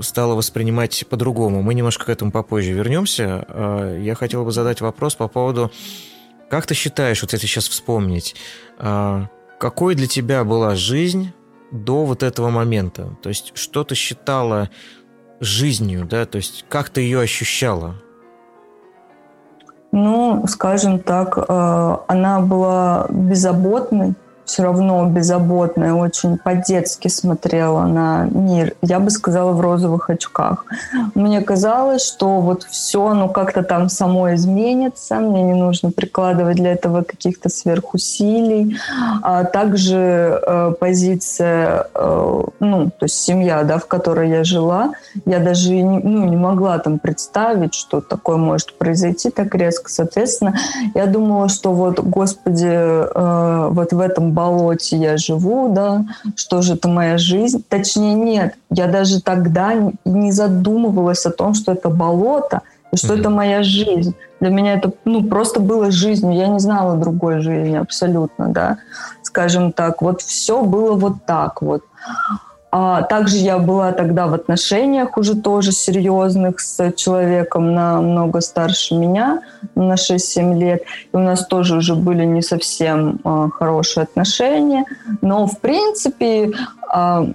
[0.01, 1.61] стала воспринимать по-другому.
[1.61, 3.97] Мы немножко к этому попозже вернемся.
[3.99, 5.69] Я хотел бы задать вопрос по поводу,
[6.55, 8.33] как ты считаешь, вот если сейчас вспомнить,
[8.79, 9.25] э,
[9.59, 11.33] какой для тебя была жизнь
[11.71, 13.17] до вот этого момента?
[13.21, 14.69] То есть, что ты считала
[15.41, 16.25] жизнью, да?
[16.25, 17.95] То есть, как ты ее ощущала?
[19.91, 24.13] Ну, скажем так, э, она была беззаботной,
[24.45, 28.75] все равно беззаботная, очень по-детски смотрела на мир.
[28.81, 30.65] Я бы сказала, в розовых очках.
[31.15, 36.73] Мне казалось, что вот все, ну, как-то там само изменится, мне не нужно прикладывать для
[36.73, 38.77] этого каких-то сверхусилий.
[39.23, 44.91] А также э, позиция, э, ну, то есть семья, да, в которой я жила,
[45.25, 49.89] я даже не, ну, не могла там представить, что такое может произойти так резко.
[49.89, 50.55] Соответственно,
[50.93, 56.73] я думала, что вот, Господи, э, вот в этом болоте я живу, да, что же
[56.73, 57.63] это моя жизнь.
[57.67, 63.19] Точнее, нет, я даже тогда не задумывалась о том, что это болото, и что mm-hmm.
[63.19, 64.15] это моя жизнь.
[64.39, 66.33] Для меня это ну, просто было жизнью.
[66.33, 68.77] Я не знала другой жизни абсолютно, да,
[69.23, 70.01] скажем так.
[70.01, 71.83] Вот все было вот так вот.
[72.77, 79.39] А также я была тогда в отношениях уже тоже серьезных с человеком намного старше меня,
[79.75, 80.83] на 6-7 лет.
[81.13, 84.83] И у нас тоже уже были не совсем а, хорошие отношения.
[85.21, 86.51] Но, в принципе,
[86.89, 87.27] а,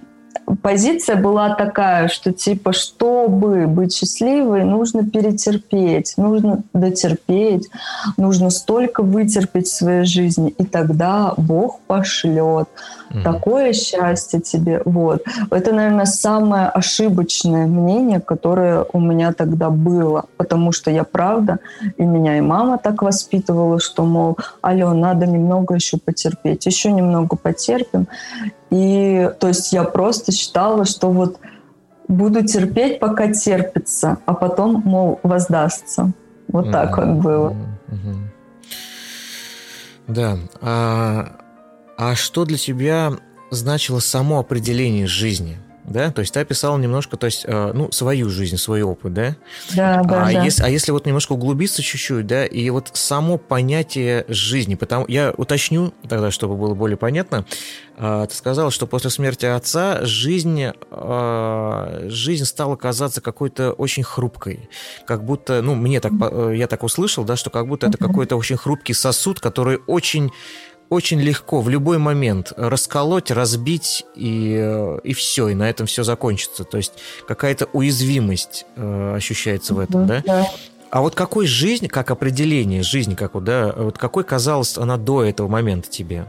[0.56, 7.68] позиция была такая, что типа, чтобы быть счастливой, нужно перетерпеть, нужно дотерпеть,
[8.16, 12.68] нужно столько вытерпеть в своей жизни, и тогда Бог пошлет
[13.10, 13.22] mm-hmm.
[13.22, 14.82] такое счастье тебе.
[14.84, 15.24] Вот.
[15.50, 21.58] Это, наверное, самое ошибочное мнение, которое у меня тогда было, потому что я правда,
[21.96, 27.36] и меня и мама так воспитывала, что, мол, Ален, надо немного еще потерпеть, еще немного
[27.36, 28.06] потерпим.
[28.70, 31.38] И то есть я просто считала, что вот
[32.08, 36.12] буду терпеть, пока терпится, а потом, мол, воздастся.
[36.48, 36.72] Вот mm-hmm.
[36.72, 37.50] так вот было.
[37.50, 38.16] Mm-hmm.
[40.08, 40.38] Да.
[40.60, 41.36] А,
[41.96, 43.12] а что для тебя
[43.50, 45.58] значило само определение жизни?
[45.90, 49.36] Да, то есть ты описал немножко, то есть, э, ну, свою жизнь, свой опыт, да?
[49.74, 50.44] Да, да, а да.
[50.44, 55.34] Если, а если вот немножко углубиться чуть-чуть, да, и вот само понятие жизни, потому я
[55.36, 57.44] уточню тогда, чтобы было более понятно,
[57.96, 64.70] э, ты сказал, что после смерти отца жизнь, э, жизнь стала казаться какой-то очень хрупкой,
[65.06, 66.12] как будто, ну, мне так,
[66.54, 70.30] я так услышал, да, что как будто это какой-то очень хрупкий сосуд, который очень
[70.90, 76.02] очень легко в любой момент расколоть, разбить и, э, и все, и на этом все
[76.02, 76.64] закончится.
[76.64, 76.94] То есть
[77.26, 80.22] какая-то уязвимость э, ощущается в этом, да?
[80.26, 80.46] да?
[80.90, 85.22] А вот какой жизнь, как определение жизни, как вот, да, вот какой казалась она до
[85.22, 86.26] этого момента тебе?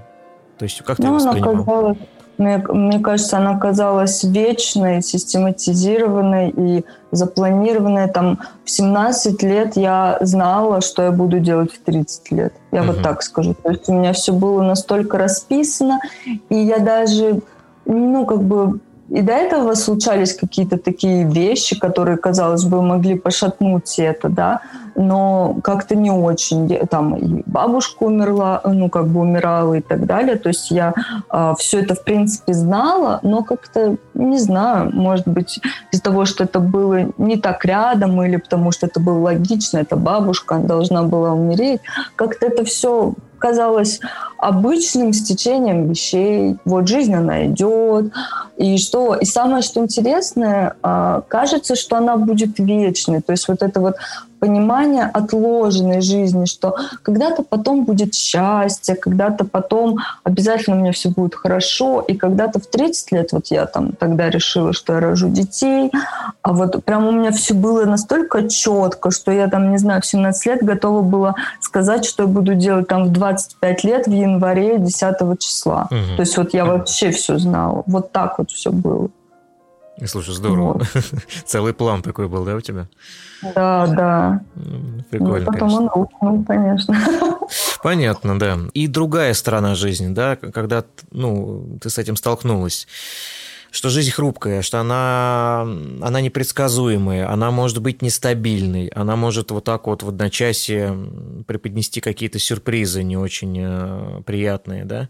[0.59, 1.53] То есть как ты ну, воспринимал?
[1.53, 1.97] Она казалась,
[2.41, 8.09] мне, мне кажется, она казалась вечной, систематизированной и запланированной.
[8.09, 12.53] Там в 17 лет я знала, что я буду делать в 30 лет.
[12.71, 12.93] Я угу.
[12.93, 13.53] вот так скажу.
[13.53, 15.99] То есть у меня все было настолько расписано,
[16.49, 17.41] и я даже,
[17.85, 18.79] ну, как бы
[19.11, 24.61] и до этого случались какие-то такие вещи, которые, казалось бы, могли пошатнуть это, да,
[24.95, 26.69] но как-то не очень.
[26.87, 30.37] Там и бабушка умерла, ну, как бы умирала и так далее.
[30.37, 35.27] То есть я э, а, все это, в принципе, знала, но как-то, не знаю, может
[35.27, 35.59] быть,
[35.91, 39.97] из-за того, что это было не так рядом, или потому что это было логично, это
[39.97, 41.81] бабушка, должна была умереть,
[42.15, 43.99] как-то это все казалось
[44.37, 46.57] обычным стечением вещей.
[46.63, 48.13] Вот жизнь, она идет.
[48.57, 53.21] И что, и самое, что интересное, а, кажется, что она будет вечной.
[53.21, 53.95] То есть вот это вот
[54.41, 61.35] понимание отложенной жизни, что когда-то потом будет счастье, когда-то потом обязательно у меня все будет
[61.35, 65.91] хорошо, и когда-то в 30 лет вот я там тогда решила, что я рожу детей,
[66.41, 70.07] а вот прям у меня все было настолько четко, что я там, не знаю, в
[70.07, 74.79] 17 лет готова была сказать, что я буду делать там в 25 лет в январе
[74.79, 75.87] 10 числа.
[75.91, 76.15] Угу.
[76.15, 77.83] То есть вот я вообще все знала.
[77.85, 79.09] Вот так вот все было.
[80.05, 80.73] Слушай, здорово.
[80.73, 80.87] Вот.
[81.45, 82.87] Целый план такой был, да, у тебя?
[83.55, 84.41] Да, да.
[85.09, 85.79] Прикольно, ну, Потом конечно.
[85.79, 86.97] он рухнул, конечно.
[87.83, 88.57] Понятно, да.
[88.73, 92.87] И другая сторона жизни, да, когда ну, ты с этим столкнулась
[93.71, 95.61] что жизнь хрупкая, что она,
[96.01, 100.93] она непредсказуемая, она может быть нестабильной, она может вот так вот в одночасье
[101.47, 105.09] преподнести какие-то сюрпризы не очень э, приятные, да?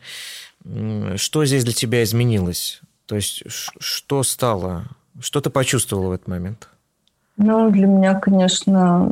[1.18, 2.82] Что здесь для тебя изменилось?
[3.06, 4.86] То есть что стало?
[5.20, 6.70] Что ты почувствовала в этот момент?
[7.38, 9.12] Ну, для меня, конечно,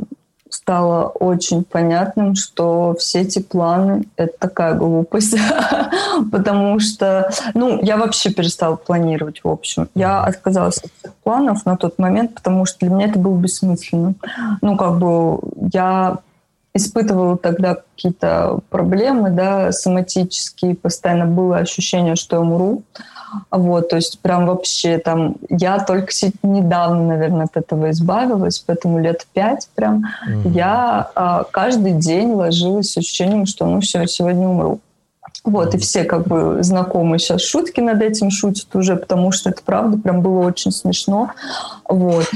[0.49, 5.36] стало очень понятным, что все эти планы— это такая глупость,
[6.32, 9.89] потому что, ну, я вообще перестала планировать, в общем.
[9.95, 14.15] Я отказалась от всех планов на тот момент, потому что для меня это было бессмысленно.
[14.62, 15.39] Ну, как бы
[15.71, 16.19] я
[16.73, 22.84] испытывала тогда какие-то проблемы, да, соматические, постоянно было ощущение, что я умру.
[23.52, 26.12] Вот, то есть прям вообще там, я только
[26.44, 30.52] недавно, наверное, от этого избавилась, поэтому лет пять прям mm-hmm.
[30.52, 34.80] я а, каждый день ложилась с ощущением, что ну все, сегодня умру.
[35.49, 39.63] Вот, и все как бы знакомые сейчас шутки над этим шутят уже, потому что это
[39.65, 41.31] правда прям было очень смешно.
[41.88, 42.27] Вот.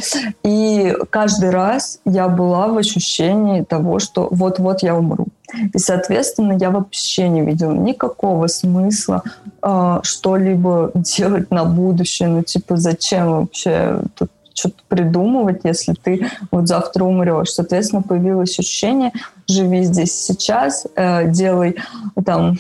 [0.44, 5.28] И каждый раз я была в ощущении того, что вот-вот я умру.
[5.76, 9.22] И, соответственно, я вообще не видела никакого смысла
[9.62, 12.30] э, что-либо делать на будущее.
[12.30, 17.52] Ну, типа, зачем вообще тут что-то придумывать, если ты вот завтра умрешь.
[17.52, 19.12] Соответственно, появилось ощущение,
[19.48, 21.76] живи здесь сейчас, э, делай
[22.26, 22.58] там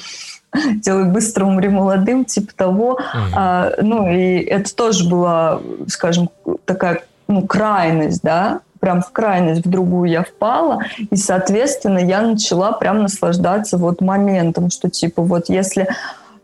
[0.75, 2.99] делай быстро, умри молодым, типа того.
[2.99, 3.75] Mm-hmm.
[3.81, 6.29] Ну, и это тоже была, скажем,
[6.65, 12.73] такая ну, крайность, да, прям в крайность, в другую я впала, и, соответственно, я начала
[12.73, 15.87] прям наслаждаться вот моментом, что, типа, вот если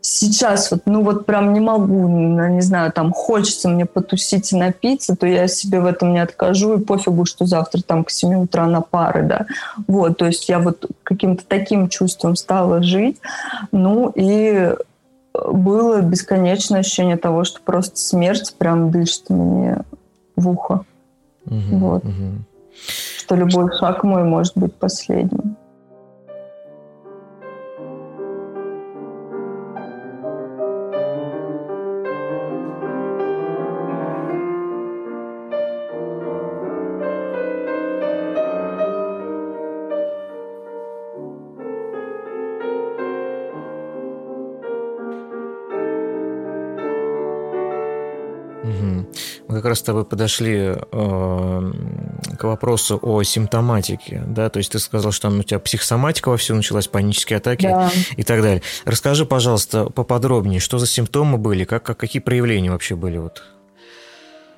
[0.02, 5.16] сейчас вот, ну вот прям не могу, не знаю, там хочется мне потусить и напиться,
[5.16, 8.68] то я себе в этом не откажу, и пофигу, что завтра там к 7 утра
[8.68, 9.46] на пары, да.
[9.88, 13.18] Вот, то есть я вот каким-то таким чувством стала жить,
[13.72, 14.74] ну и
[15.34, 19.78] было бесконечное ощущение того, что просто смерть прям дышит мне
[20.36, 20.86] в ухо.
[21.46, 22.04] Угу, вот.
[22.04, 22.14] Угу.
[23.18, 25.58] Что любой шаг мой может быть последним.
[49.60, 51.72] Как раз с тобой подошли э,
[52.38, 56.38] к вопросу о симптоматике, да, то есть ты сказал, что там у тебя психосоматика во
[56.38, 57.90] все началась, панические атаки да.
[58.16, 58.62] и так далее.
[58.86, 63.44] Расскажи, пожалуйста, поподробнее, что за симптомы были, как, как какие проявления вообще были вот?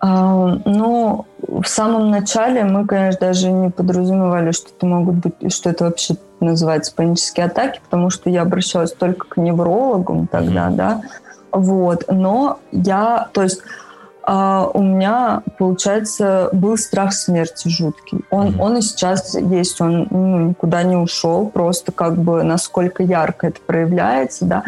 [0.03, 5.69] А, ну, в самом начале мы, конечно, даже не подразумевали, что это могут быть, что
[5.69, 10.75] это вообще называется панические атаки, потому что я обращалась только к неврологам тогда, mm-hmm.
[10.75, 11.01] да,
[11.51, 13.61] вот, но я, то есть
[14.34, 18.22] а у меня, получается, был страх смерти жуткий.
[18.30, 18.62] Он, mm-hmm.
[18.62, 23.60] он и сейчас есть, он ну, никуда не ушел, просто как бы насколько ярко это
[23.60, 24.63] проявляется, да.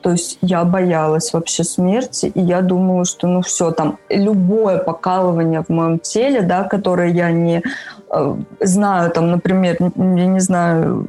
[0.00, 5.62] То есть я боялась вообще смерти, и я думала, что ну все, там любое покалывание
[5.62, 7.62] в моем теле, да, которое я не
[8.10, 11.06] э, знаю, там, например, я не знаю,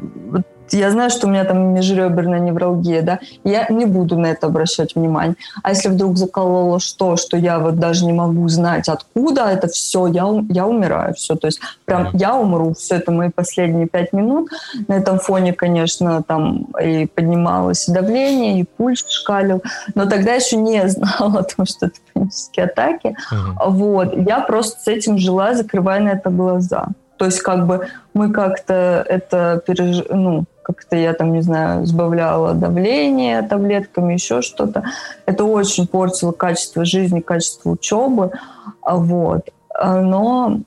[0.73, 4.95] я знаю, что у меня там межреберная невралгия, да, я не буду на это обращать
[4.95, 5.36] внимание.
[5.62, 10.07] А если вдруг закололо что, что я вот даже не могу знать, откуда это все,
[10.07, 11.36] я, я умираю, все.
[11.36, 14.49] То есть прям я умру, все это мои последние пять минут.
[14.88, 19.63] На этом фоне, конечно, там и поднималось давление, и пульс шкалил.
[19.95, 23.15] Но тогда еще не знала о том, что это панические атаки.
[23.32, 23.69] Uh-huh.
[23.69, 24.15] Вот.
[24.15, 26.88] Я просто с этим жила, закрывая на это глаза.
[27.17, 30.03] То есть как бы мы как-то это переж...
[30.09, 34.84] ну, как-то я там, не знаю, сбавляла давление таблетками, еще что-то.
[35.26, 38.32] Это очень портило качество жизни, качество учебы.
[38.86, 39.49] Вот.
[39.82, 40.61] Но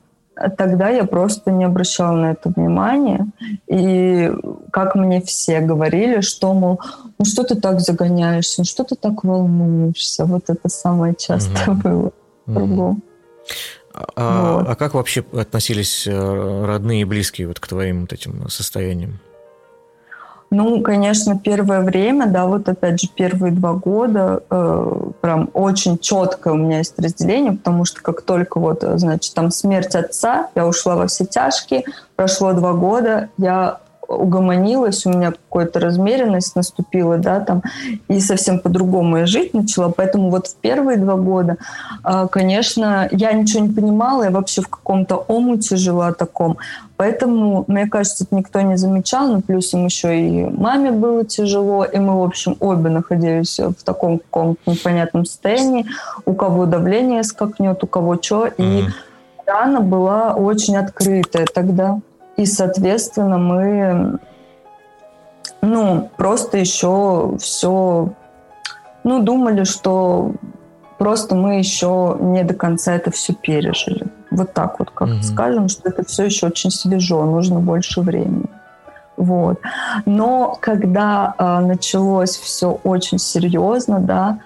[0.56, 3.26] тогда я просто не обращала на это внимания.
[3.66, 4.30] И
[4.70, 6.80] как мне все говорили, что, мол,
[7.18, 10.24] ну что ты так загоняешься, ну что ты так волнуешься.
[10.24, 11.82] Вот это самое частое mm-hmm.
[11.82, 12.12] было
[12.44, 13.02] кругом.
[14.14, 14.68] А, вот.
[14.68, 19.20] а как вообще относились э, родные и близкие вот к твоим вот этим состояниям?
[20.56, 26.54] Ну, конечно, первое время, да, вот опять же первые два года э, прям очень четкое
[26.54, 30.96] у меня есть разделение, потому что как только вот, значит, там смерть отца, я ушла
[30.96, 31.84] во все тяжкие,
[32.16, 37.62] прошло два года, я угомонилась, у меня какая-то размеренность наступила, да, там,
[38.08, 39.90] и совсем по-другому я жить начала.
[39.90, 41.56] Поэтому вот в первые два года,
[42.02, 46.58] а, конечно, я ничего не понимала, я вообще в каком-то омуте жила таком.
[46.96, 51.84] Поэтому, мне кажется, это никто не замечал, но плюс им еще и маме было тяжело,
[51.84, 55.86] и мы, в общем, обе находились в таком каком-то непонятном состоянии.
[56.24, 58.46] У кого давление скакнет, у кого что.
[58.46, 58.84] И
[59.46, 62.00] рана была очень открытая тогда.
[62.36, 64.18] И, соответственно, мы,
[65.62, 68.10] ну, просто еще все,
[69.04, 70.32] ну, думали, что
[70.98, 74.06] просто мы еще не до конца это все пережили.
[74.30, 75.22] Вот так вот, как mm-hmm.
[75.22, 78.48] скажем, что это все еще очень свежо, нужно больше времени.
[79.16, 79.60] Вот.
[80.04, 84.40] Но когда э, началось все очень серьезно, да,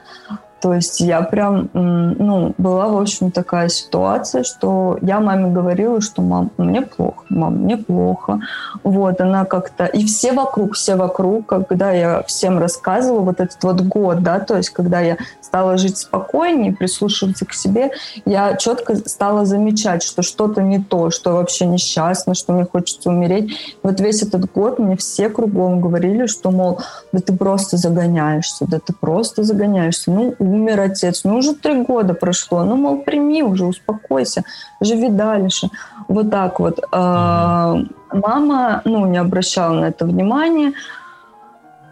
[0.61, 6.23] то есть я прям, ну, была, в общем, такая ситуация, что я маме говорила, что
[6.23, 8.41] мам, мне плохо, мам, мне плохо.
[8.85, 9.87] Вот, она как-то...
[9.87, 14.57] И все вокруг, все вокруг, когда я всем рассказывала вот этот вот год, да, то
[14.57, 17.91] есть когда я стала жить спокойнее, прислушиваться к себе,
[18.25, 23.53] я четко стала замечать, что что-то не то, что вообще несчастно, что мне хочется умереть.
[23.83, 26.81] Вот весь этот год мне все кругом говорили, что, мол,
[27.13, 30.11] да ты просто загоняешься, да ты просто загоняешься.
[30.11, 34.45] Ну, умер отец, ну уже три года прошло, ну, мол, прими уже, успокойся,
[34.81, 35.71] живи дальше.
[36.09, 36.79] Вот так вот.
[36.79, 37.95] Mm-hmm.
[38.13, 40.73] Мама, ну, не обращала на это внимания,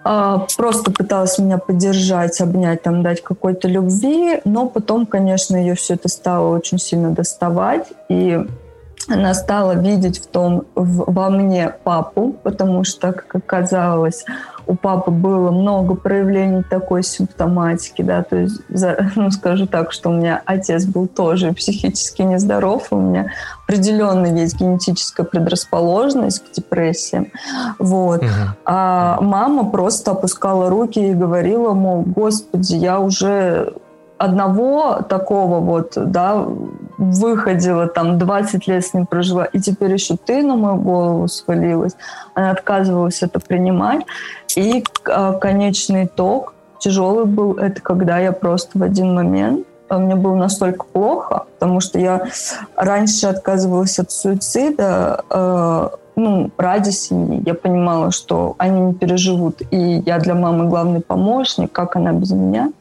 [0.05, 5.95] а, просто пыталась меня поддержать, обнять, там, дать какой-то любви, но потом, конечно, ее все
[5.95, 8.45] это стало очень сильно доставать, и
[9.09, 14.25] она стала видеть в том, в, во мне папу, потому что, как оказалось,
[14.67, 20.11] у папы было много проявлений такой симптоматики, да, то есть, за, ну, скажу так, что
[20.11, 23.33] у меня отец был тоже психически нездоров, у меня
[23.65, 27.29] определенно есть генетическая предрасположенность к депрессиям,
[27.79, 28.23] вот.
[28.23, 28.29] Угу.
[28.67, 33.75] А мама просто опускала руки и говорила, мол, господи, я уже
[34.19, 36.45] одного такого вот, да,
[36.99, 41.95] выходила, там 20 лет с ним прожила, и теперь еще ты на мою голову свалилась.
[42.35, 44.05] Она отказывалась это принимать.
[44.57, 50.17] И э, конечный итог тяжелый был, это когда я просто в один момент а, мне
[50.17, 52.29] было настолько плохо, потому что я
[52.77, 55.89] раньше отказывалась от суицида, э,
[56.19, 57.43] ну, ради семьи.
[57.47, 62.31] Я понимала, что они не переживут, и я для мамы главный помощник, как она без
[62.33, 62.73] меня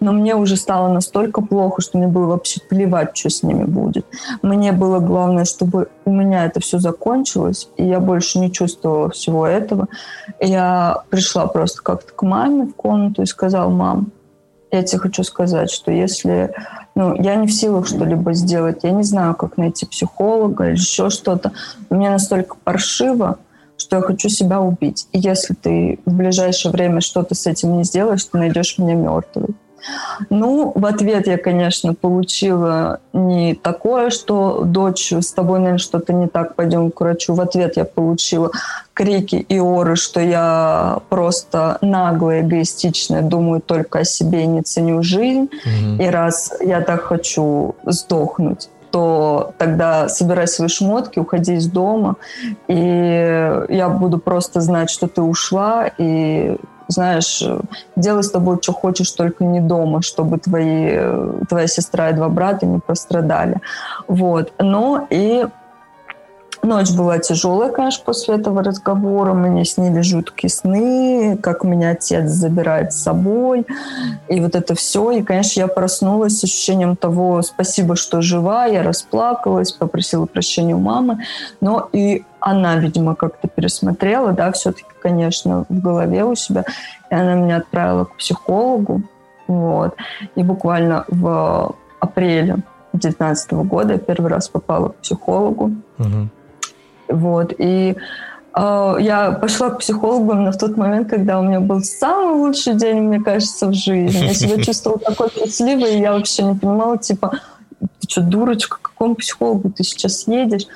[0.00, 4.06] но мне уже стало настолько плохо, что мне было вообще плевать, что с ними будет.
[4.42, 9.46] Мне было главное, чтобы у меня это все закончилось, и я больше не чувствовала всего
[9.46, 9.88] этого.
[10.40, 14.10] Я пришла просто как-то к маме в комнату и сказала, мам,
[14.70, 16.54] я тебе хочу сказать, что если
[16.94, 21.10] ну, я не в силах что-либо сделать, я не знаю, как найти психолога или еще
[21.10, 21.52] что-то,
[21.88, 23.38] мне настолько паршиво,
[23.76, 25.06] что я хочу себя убить.
[25.12, 29.54] И если ты в ближайшее время что-то с этим не сделаешь, ты найдешь меня мертвой.
[30.28, 36.28] Ну, в ответ я, конечно, получила не такое, что дочь, с тобой, наверное, что-то не
[36.28, 37.34] так, пойдем к врачу.
[37.34, 38.50] В ответ я получила
[38.94, 45.02] крики и оры, что я просто наглая, эгоистичная, думаю только о себе и не ценю
[45.02, 45.48] жизнь.
[45.50, 46.04] Mm-hmm.
[46.04, 52.16] И раз я так хочу сдохнуть, то тогда собирай свои шмотки, уходи из дома,
[52.68, 56.56] и я буду просто знать, что ты ушла, и
[56.90, 57.42] знаешь,
[57.96, 60.98] делай с тобой, что хочешь, только не дома, чтобы твои,
[61.48, 63.56] твоя сестра и два брата не пострадали.
[64.08, 64.52] Вот.
[64.58, 65.46] Но и
[66.62, 69.32] Ночь была тяжелая, конечно, после этого разговора.
[69.32, 73.66] Мне снились жуткие сны, как меня отец забирает с собой.
[74.28, 75.10] И вот это все.
[75.12, 78.66] И, конечно, я проснулась с ощущением того, спасибо, что жива.
[78.66, 81.24] Я расплакалась, попросила прощения у мамы.
[81.62, 86.64] Но и она, видимо, как-то пересмотрела, да, все-таки, конечно, в голове у себя.
[87.10, 89.02] И она меня отправила к психологу.
[89.46, 89.96] Вот.
[90.34, 92.58] И буквально в апреле
[92.92, 95.72] 2019 года я первый раз попала к психологу.
[95.98, 96.28] Угу.
[97.10, 97.52] Вот.
[97.58, 97.96] И
[98.54, 102.74] э, я пошла к психологу именно в тот момент, когда у меня был самый лучший
[102.74, 104.26] день, мне кажется, в жизни.
[104.26, 107.32] Я себя чувствовала такой счастливой, и я вообще не понимала, типа,
[107.80, 110.66] ты что, дурочка, к какому психологу ты сейчас едешь?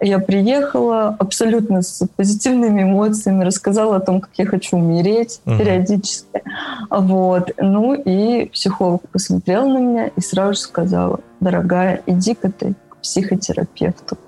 [0.00, 5.56] Я приехала абсолютно с позитивными эмоциями, рассказала о том, как я хочу умереть угу.
[5.56, 6.42] периодически.
[6.90, 7.50] Вот.
[7.58, 14.18] Ну и психолог посмотрел на меня и сразу же сказала, дорогая, иди-ка ты к психотерапевту.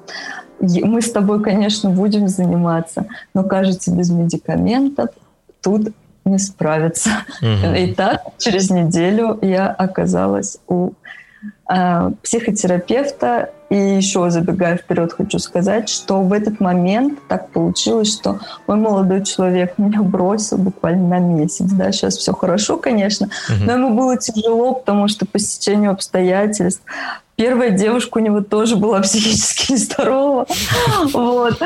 [0.61, 5.11] Мы с тобой, конечно, будем заниматься, но, кажется, без медикаментов
[5.63, 5.93] тут
[6.25, 7.11] не справиться.
[7.41, 7.75] Угу.
[7.77, 10.93] И так через неделю я оказалась у
[11.73, 13.51] э, психотерапевта.
[13.71, 19.23] И еще забегая вперед, хочу сказать, что в этот момент так получилось, что мой молодой
[19.23, 21.67] человек меня бросил буквально на месяц.
[21.73, 23.65] Да, сейчас все хорошо, конечно, угу.
[23.67, 26.83] но ему было тяжело, потому что по стечению обстоятельств
[27.39, 30.47] Первая девушка у него тоже была психически нездорова.
[31.12, 31.62] Вот.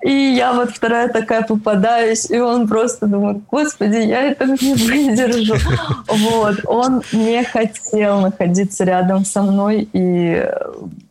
[0.00, 5.56] И я вот вторая такая попадаюсь, и он просто думает, господи, я это не выдержу.
[6.06, 6.60] Вот.
[6.66, 10.48] Он не хотел находиться рядом со мной и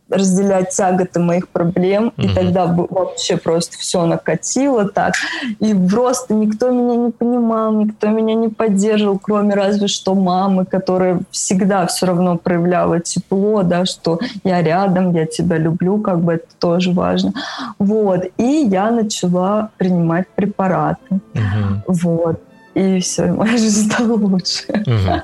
[0.10, 2.26] разделять тяготы моих проблем, mm-hmm.
[2.26, 5.14] и тогда вообще просто все накатило так,
[5.60, 11.20] и просто никто меня не понимал, никто меня не поддерживал, кроме разве что мамы, которая
[11.32, 16.48] всегда все равно проявляла тепло, да, что я рядом, я тебя люблю, как бы это
[16.60, 17.34] тоже важно.
[17.80, 21.20] Вот, и я начала принимать препараты.
[21.34, 21.82] Mm-hmm.
[21.88, 22.42] Вот,
[22.76, 24.64] и все, моя жизнь стала лучше.
[24.68, 25.22] Mm-hmm.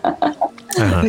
[0.80, 1.08] Ага.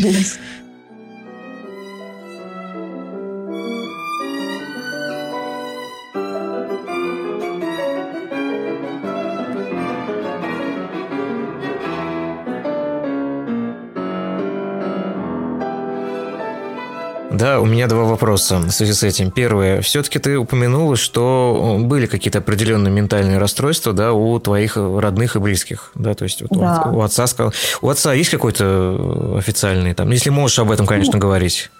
[17.36, 19.30] Да, у меня два вопроса в связи с этим.
[19.30, 19.80] Первое.
[19.80, 25.90] Все-таки ты упомянула, что были какие-то определенные ментальные расстройства да, у твоих родных и близких.
[25.94, 26.90] Да, то есть вот да.
[26.92, 27.52] у, отца сказал.
[27.82, 30.10] У отца есть какой-то официальный там?
[30.10, 31.70] Если можешь об этом, конечно, говорить.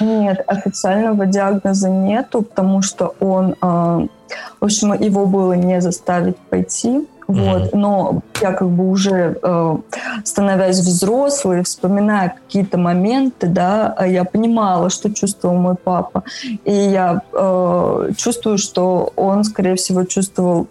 [0.00, 3.56] Нет, официального диагноза нету, потому что он, э,
[4.60, 9.76] в общем, его было не заставить пойти вот, но я как бы уже э,
[10.24, 16.24] становясь взрослой, вспоминая какие-то моменты, да, я понимала, что чувствовал мой папа,
[16.64, 20.66] и я э, чувствую, что он, скорее всего, чувствовал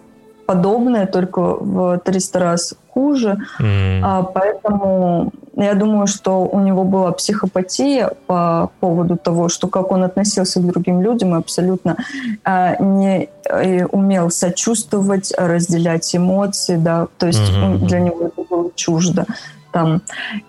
[0.46, 3.38] подобное, только в 300 раз хуже.
[3.60, 4.00] Mm.
[4.02, 10.04] А, поэтому я думаю, что у него была психопатия по поводу того, что как он
[10.04, 11.96] относился к другим людям и абсолютно
[12.44, 13.28] а, не
[13.64, 17.86] и умел сочувствовать, разделять эмоции, да, то есть mm-hmm.
[17.86, 19.26] для него это было чуждо.
[19.72, 20.02] Там.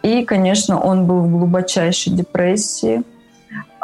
[0.03, 3.03] И, конечно, он был в глубочайшей депрессии.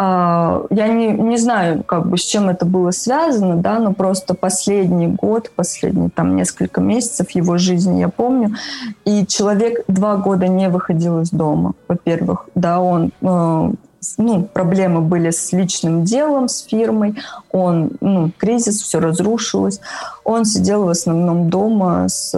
[0.01, 4.33] А, я не, не знаю, как бы с чем это было связано, да, но просто
[4.33, 8.55] последний год, последние там несколько месяцев его жизни я помню,
[9.03, 13.71] и человек два года не выходил из дома, во-первых, да, он э,
[14.17, 17.15] ну, проблемы были с личным делом, с фирмой,
[17.51, 19.81] он, ну, кризис, все разрушилось.
[20.23, 22.31] Он сидел в основном дома с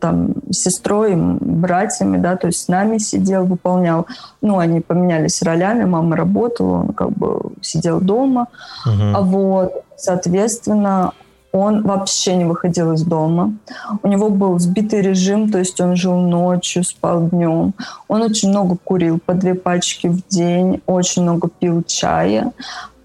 [0.00, 4.06] там, сестрой, братьями, да, то есть с нами сидел, выполнял,
[4.40, 8.48] ну, они поменялись ролями, мама работала, он как бы сидел дома,
[8.86, 9.12] uh-huh.
[9.14, 11.12] а вот, соответственно,
[11.54, 13.54] он вообще не выходил из дома.
[14.02, 17.74] У него был сбитый режим, то есть он жил ночью, спал днем.
[18.08, 22.52] Он очень много курил, по две пачки в день, очень много пил чая,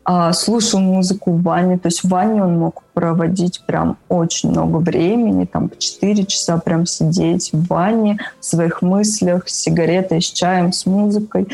[0.03, 1.77] а, слушал музыку в ванне.
[1.77, 6.57] То есть в ванне он мог проводить прям очень много времени, там по 4 часа
[6.57, 11.47] прям сидеть в ванне, в своих мыслях, с сигаретой, с чаем, с музыкой.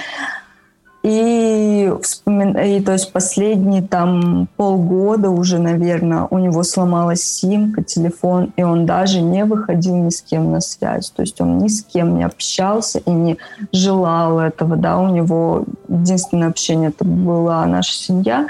[1.07, 2.57] И, вспомин...
[2.57, 8.87] и то есть последние там полгода уже, наверное, у него сломалась симка, телефон, и он
[8.87, 11.11] даже не выходил ни с кем на связь.
[11.11, 13.37] То есть он ни с кем не общался и не
[13.71, 18.47] желал этого, да, у него единственное общение это была наша семья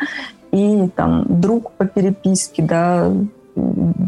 [0.54, 3.12] и там друг по переписке, да,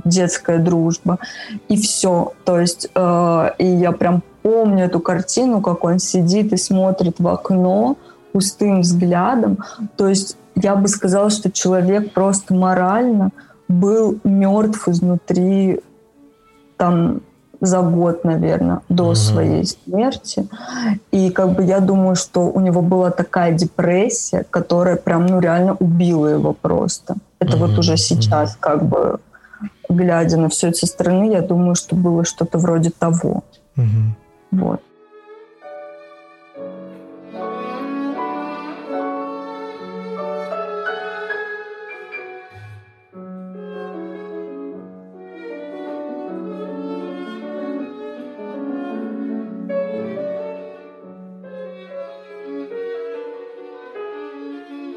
[0.05, 1.19] детская дружба,
[1.67, 2.31] и все.
[2.45, 7.27] То есть, э, и я прям помню эту картину, как он сидит и смотрит в
[7.27, 7.97] окно,
[8.37, 9.57] пустым взглядом.
[9.95, 13.31] То есть я бы сказала, что человек просто морально
[13.67, 15.81] был мертв изнутри
[16.77, 17.21] там
[17.59, 19.15] за год, наверное, до mm-hmm.
[19.15, 20.47] своей смерти.
[21.09, 25.75] И как бы я думаю, что у него была такая депрессия, которая прям, ну, реально
[25.79, 27.15] убила его просто.
[27.39, 27.59] Это mm-hmm.
[27.59, 29.17] вот уже сейчас, как бы,
[29.89, 33.43] глядя на все это со стороны, я думаю, что было что-то вроде того.
[33.77, 34.11] Mm-hmm.
[34.51, 34.81] Вот.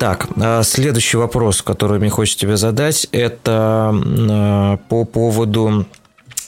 [0.00, 5.84] Так, а следующий вопрос, который мне хочется тебе задать, это а, по поводу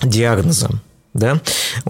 [0.01, 0.71] диагноза
[1.15, 1.39] да,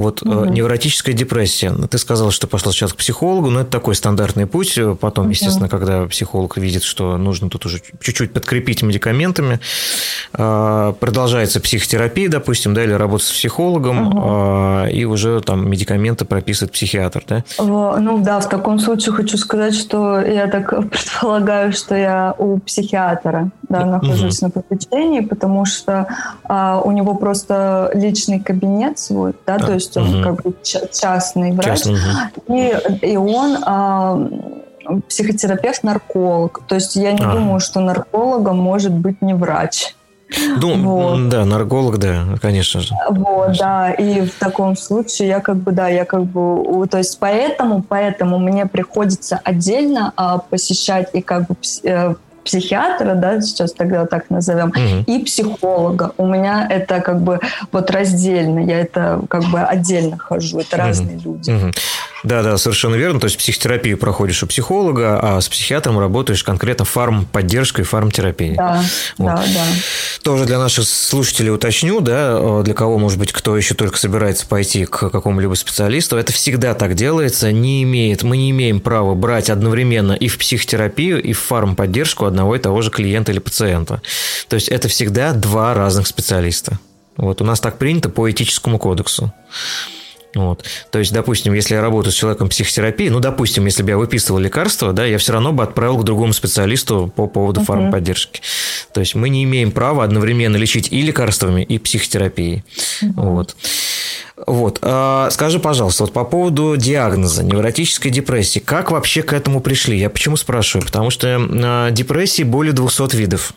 [0.03, 0.45] вот угу.
[0.45, 1.73] невротическая депрессия.
[1.73, 4.79] Ты сказал, что пошла сейчас к психологу, но это такой стандартный путь.
[5.01, 5.33] Потом, угу.
[5.33, 9.61] естественно, когда психолог видит, что нужно тут уже чуть-чуть подкрепить медикаментами,
[10.33, 14.87] а, продолжается психотерапия, допустим, да, или работа с психологом, угу.
[14.89, 17.45] и уже там медикаменты прописывает психиатр, да?
[17.59, 23.51] Ну да, в таком случае хочу сказать, что я так предполагаю, что я у психиатра
[23.69, 24.47] да, нахожусь угу.
[24.47, 26.07] на попечении, потому что
[26.45, 29.67] а, у него просто личный кабинет свой, да, да.
[29.67, 30.23] то есть он угу.
[30.23, 32.57] как бы частный врач, частный, угу.
[32.57, 34.29] и, и он а,
[35.09, 37.33] психотерапевт-нарколог, то есть я не а.
[37.33, 39.95] думаю, что наркологом может быть не врач.
[40.61, 41.29] Ну, вот.
[41.29, 42.95] да, нарколог, да, конечно же.
[43.11, 43.65] Вот, конечно.
[43.65, 47.83] да, и в таком случае я как бы, да, я как бы, то есть поэтому,
[47.83, 52.15] поэтому мне приходится отдельно а, посещать и как бы э,
[52.45, 55.05] психиатра, да, сейчас тогда так назовем, угу.
[55.07, 56.13] и психолога.
[56.17, 57.41] У меня это как бы
[57.71, 60.87] вот раздельно, я это как бы отдельно хожу, это угу.
[60.87, 61.51] разные люди.
[61.51, 61.73] Угу.
[62.23, 63.19] Да, да, совершенно верно.
[63.21, 68.55] То есть психотерапию проходишь у психолога, а с психиатром работаешь конкретно фармподдержкой, фармтерапией.
[68.55, 68.85] Да,
[69.19, 69.27] вот.
[69.27, 69.65] да, да.
[70.23, 74.85] Тоже для наших слушателей уточню, да, для кого, может быть, кто еще только собирается пойти
[74.85, 80.13] к какому-либо специалисту, это всегда так делается, не имеет, мы не имеем права брать одновременно
[80.13, 84.01] и в психотерапию, и в фармподдержку одного и того же клиента или пациента.
[84.49, 86.79] То есть это всегда два разных специалиста.
[87.17, 89.33] Вот у нас так принято по этическому кодексу.
[90.35, 90.65] Вот.
[90.91, 94.39] То есть, допустим, если я работаю с человеком психотерапии, ну, допустим, если бы я выписывал
[94.39, 97.67] лекарства, да, я все равно бы отправил к другому специалисту по поводу uh-huh.
[97.67, 98.41] фармподдержки.
[98.93, 102.65] То есть мы не имеем права одновременно лечить и лекарствами, и психотерапией.
[103.03, 103.13] Uh-huh.
[103.17, 103.57] Вот.
[104.47, 104.79] Вот.
[104.83, 109.99] А, скажи, пожалуйста, вот по поводу диагноза невротической депрессии, как вообще к этому пришли?
[109.99, 110.87] Я почему спрашиваю?
[110.87, 113.53] Потому что а, депрессии более 200 видов.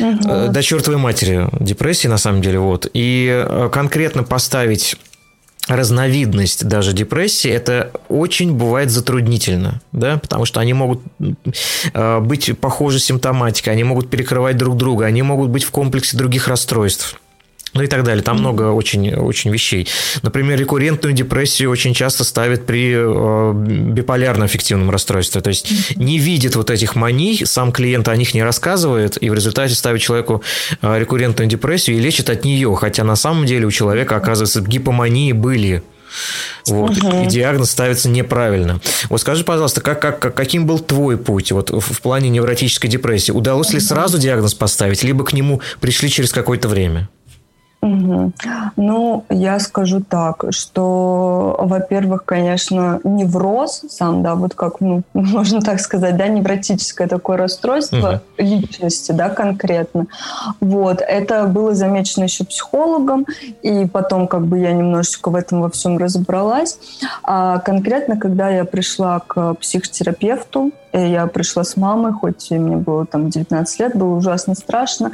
[0.00, 0.48] Угу.
[0.48, 2.86] До чертовой матери депрессии, на самом деле, вот.
[2.94, 4.96] И а, конкретно поставить
[5.68, 11.00] разновидность даже депрессии, это очень бывает затруднительно, да, потому что они могут
[11.94, 16.48] э, быть похожи симптоматикой, они могут перекрывать друг друга, они могут быть в комплексе других
[16.48, 17.21] расстройств
[17.74, 18.22] ну и так далее.
[18.22, 19.88] Там много очень, очень вещей.
[20.22, 23.52] Например, рекуррентную депрессию очень часто ставят при э,
[23.92, 25.40] биполярном аффективном расстройстве.
[25.40, 29.34] То есть не видит вот этих маний, сам клиент о них не рассказывает, и в
[29.34, 30.42] результате ставит человеку
[30.82, 32.74] э, рекуррентную депрессию и лечит от нее.
[32.74, 35.82] Хотя на самом деле у человека, оказывается, гипомании были.
[36.66, 36.96] Вот.
[36.98, 37.22] Угу.
[37.22, 38.80] И диагноз ставится неправильно.
[39.08, 43.32] Вот скажи, пожалуйста, как, как, каким был твой путь вот, в плане невротической депрессии?
[43.32, 47.08] Удалось ли сразу диагноз поставить, либо к нему пришли через какое-то время?
[47.82, 48.32] Угу.
[48.76, 55.80] Ну, я скажу так, что, во-первых, конечно, невроз сам, да, вот как, ну, можно так
[55.80, 58.46] сказать, да, невротическое такое расстройство угу.
[58.46, 60.06] личности, да, конкретно.
[60.60, 63.26] Вот, это было замечено еще психологом,
[63.62, 66.78] и потом как бы я немножечко в этом во всем разобралась.
[67.24, 73.30] А конкретно, когда я пришла к психотерапевту, я пришла с мамой, хоть мне было там
[73.30, 75.12] 19 лет, было ужасно страшно.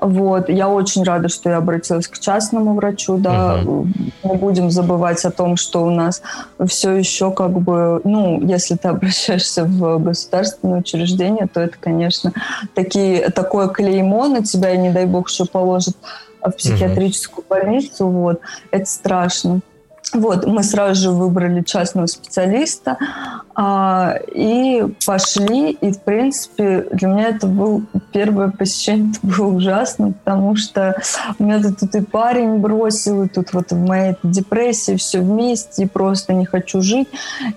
[0.00, 0.48] Вот.
[0.48, 3.60] Я очень рада, что я обратилась к частному врачу, да.
[3.62, 3.88] Угу.
[4.24, 6.22] Не будем забывать о том, что у нас
[6.66, 12.32] все еще как бы, ну, если ты обращаешься в государственное учреждение, то это, конечно,
[12.74, 15.96] такие, такое клеймо на тебя, и не дай бог еще положат
[16.40, 17.54] в психиатрическую угу.
[17.54, 18.40] больницу, вот.
[18.70, 19.60] Это страшно.
[20.12, 22.96] Вот, мы сразу же выбрали частного специалиста
[23.56, 25.72] а, и пошли.
[25.72, 27.82] И, в принципе, для меня это был
[28.12, 31.02] первое посещение, это было ужасно, потому что
[31.40, 35.86] меня тут, тут и парень бросил, и тут вот в моей депрессии все вместе, и
[35.86, 37.08] просто не хочу жить.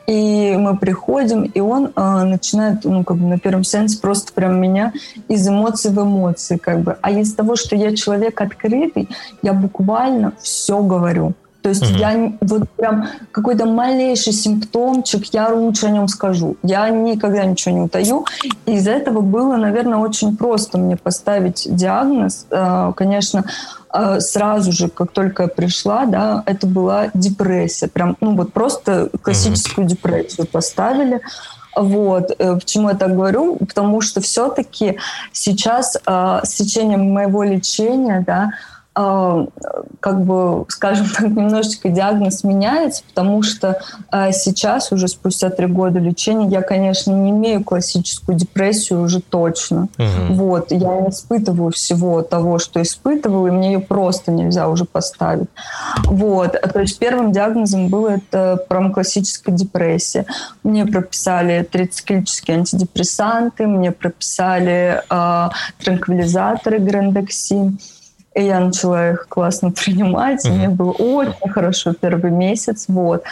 [0.07, 4.59] И мы приходим, и он а, начинает, ну, как бы на первом сеансе просто прям
[4.59, 4.91] меня
[5.27, 6.97] из эмоций в эмоции, как бы.
[7.01, 9.07] А из того, что я человек открытый,
[9.43, 11.35] я буквально все говорю.
[11.69, 11.99] То есть угу.
[11.99, 16.57] я вот прям какой-то малейший симптомчик, я лучше о нем скажу.
[16.63, 18.25] Я никогда ничего не утаю.
[18.65, 22.47] И из-за этого было, наверное, очень просто мне поставить диагноз.
[22.49, 23.45] Э, конечно,
[23.93, 27.87] э, сразу же, как только я пришла, да, это была депрессия.
[27.87, 29.93] Прям, ну вот просто классическую угу.
[29.93, 31.21] депрессию поставили.
[31.75, 32.31] Вот.
[32.39, 33.57] Э, почему я так говорю?
[33.57, 34.97] Потому что все-таки
[35.33, 38.53] сейчас с течением моего лечения, да,
[39.99, 43.79] как бы, скажем так, немножечко диагноз меняется, потому что
[44.11, 49.87] э, сейчас, уже спустя три года лечения, я, конечно, не имею классическую депрессию уже точно.
[49.97, 50.33] Угу.
[50.33, 55.49] Вот, я не испытываю всего того, что испытывала, и мне ее просто нельзя уже поставить.
[56.05, 60.25] Вот, то есть первым диагнозом было это промоклассическая депрессия.
[60.63, 65.49] Мне прописали трициклические антидепрессанты, мне прописали э,
[65.83, 67.79] транквилизаторы грандексин.
[68.39, 70.45] И я начала их классно принимать.
[70.45, 70.51] Mm-hmm.
[70.51, 72.85] Мне было очень хорошо первый месяц.
[72.87, 73.23] Вот.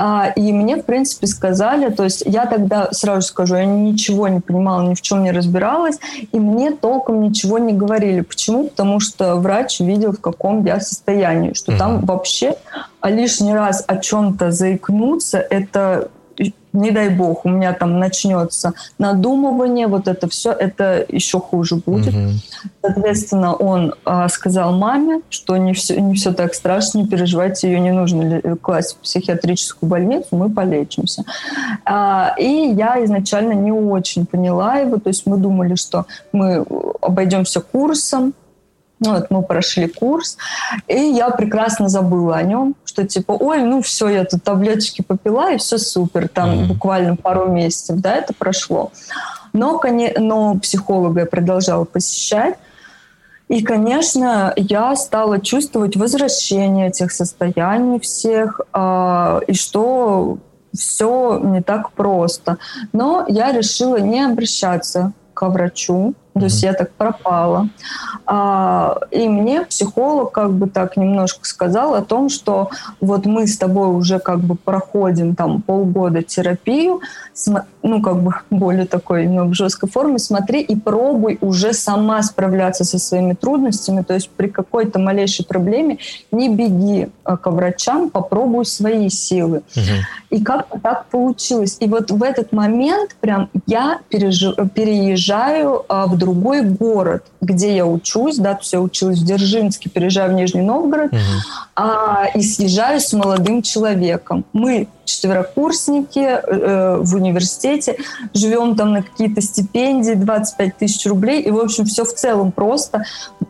[0.00, 4.38] А, и мне, в принципе, сказали, то есть я тогда, сразу скажу, я ничего не
[4.38, 5.98] понимала, ни в чем не разбиралась,
[6.30, 8.20] и мне толком ничего не говорили.
[8.20, 8.68] Почему?
[8.68, 11.78] Потому что врач видел, в каком я состоянии, что mm-hmm.
[11.78, 12.54] там вообще
[13.02, 16.08] лишний раз о чем-то заикнуться, это
[16.72, 22.14] не дай бог, у меня там начнется надумывание, вот это все, это еще хуже будет.
[22.14, 22.28] Угу.
[22.82, 27.80] Соответственно, он а, сказал маме, что не все, не все так страшно, не переживайте, ее
[27.80, 31.24] не нужно класть в психиатрическую больницу, мы полечимся.
[31.84, 36.64] А, и я изначально не очень поняла его, то есть мы думали, что мы
[37.00, 38.34] обойдемся курсом,
[39.00, 40.36] ну, вот мы прошли курс,
[40.86, 45.52] и я прекрасно забыла о нем, что типа, ой, ну все, я тут таблеточки попила,
[45.52, 46.66] и все супер, там mm-hmm.
[46.66, 48.90] буквально пару месяцев, да, это прошло.
[49.52, 49.80] Но,
[50.18, 52.56] но психолога я продолжала посещать,
[53.48, 60.38] и, конечно, я стала чувствовать возвращение этих состояний всех, э, и что
[60.76, 62.58] все не так просто.
[62.92, 67.68] Но я решила не обращаться к врачу, то есть я так пропала.
[68.26, 72.70] А, и мне психолог как бы так немножко сказал о том, что
[73.00, 77.00] вот мы с тобой уже как бы проходим там полгода терапию,
[77.82, 82.84] ну как бы более такой но в жесткой форме, смотри и пробуй уже сама справляться
[82.84, 85.98] со своими трудностями, то есть при какой-то малейшей проблеме
[86.30, 89.62] не беги а, к врачам, попробуй свои силы.
[89.76, 90.38] Угу.
[90.38, 91.76] И как-то так получилось.
[91.80, 97.74] И вот в этот момент прям я пережи, переезжаю а, в другой другой город, где
[97.74, 101.20] я учусь, да, то есть я училась в Дзержинске, переезжаю в Нижний Новгород, угу.
[101.74, 104.44] а, и съезжаю с молодым человеком.
[104.52, 107.96] Мы четверокурсники э, в университете,
[108.34, 113.04] живем там на какие-то стипендии, 25 тысяч рублей, и, в общем, все в целом просто.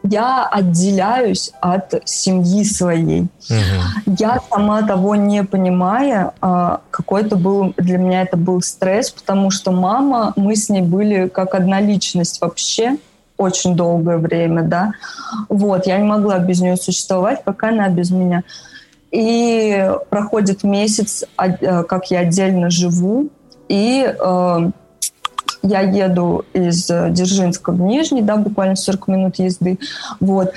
[0.04, 3.22] Я отделяюсь от семьи своей.
[3.50, 4.14] Угу.
[4.18, 9.72] Я сама того не понимая, э, какой-то был, для меня это был стресс, потому что
[9.72, 12.98] мама, мы с ней были как одна личность вообще,
[13.36, 14.92] очень долгое время, да.
[15.48, 18.42] Вот, я не могла без нее существовать, пока она без меня.
[19.10, 23.28] И проходит месяц, э, как я отдельно живу,
[23.68, 24.70] и э,
[25.62, 29.78] я еду из Дзержинска в Нижний, да, буквально 40 минут езды,
[30.20, 30.52] вот,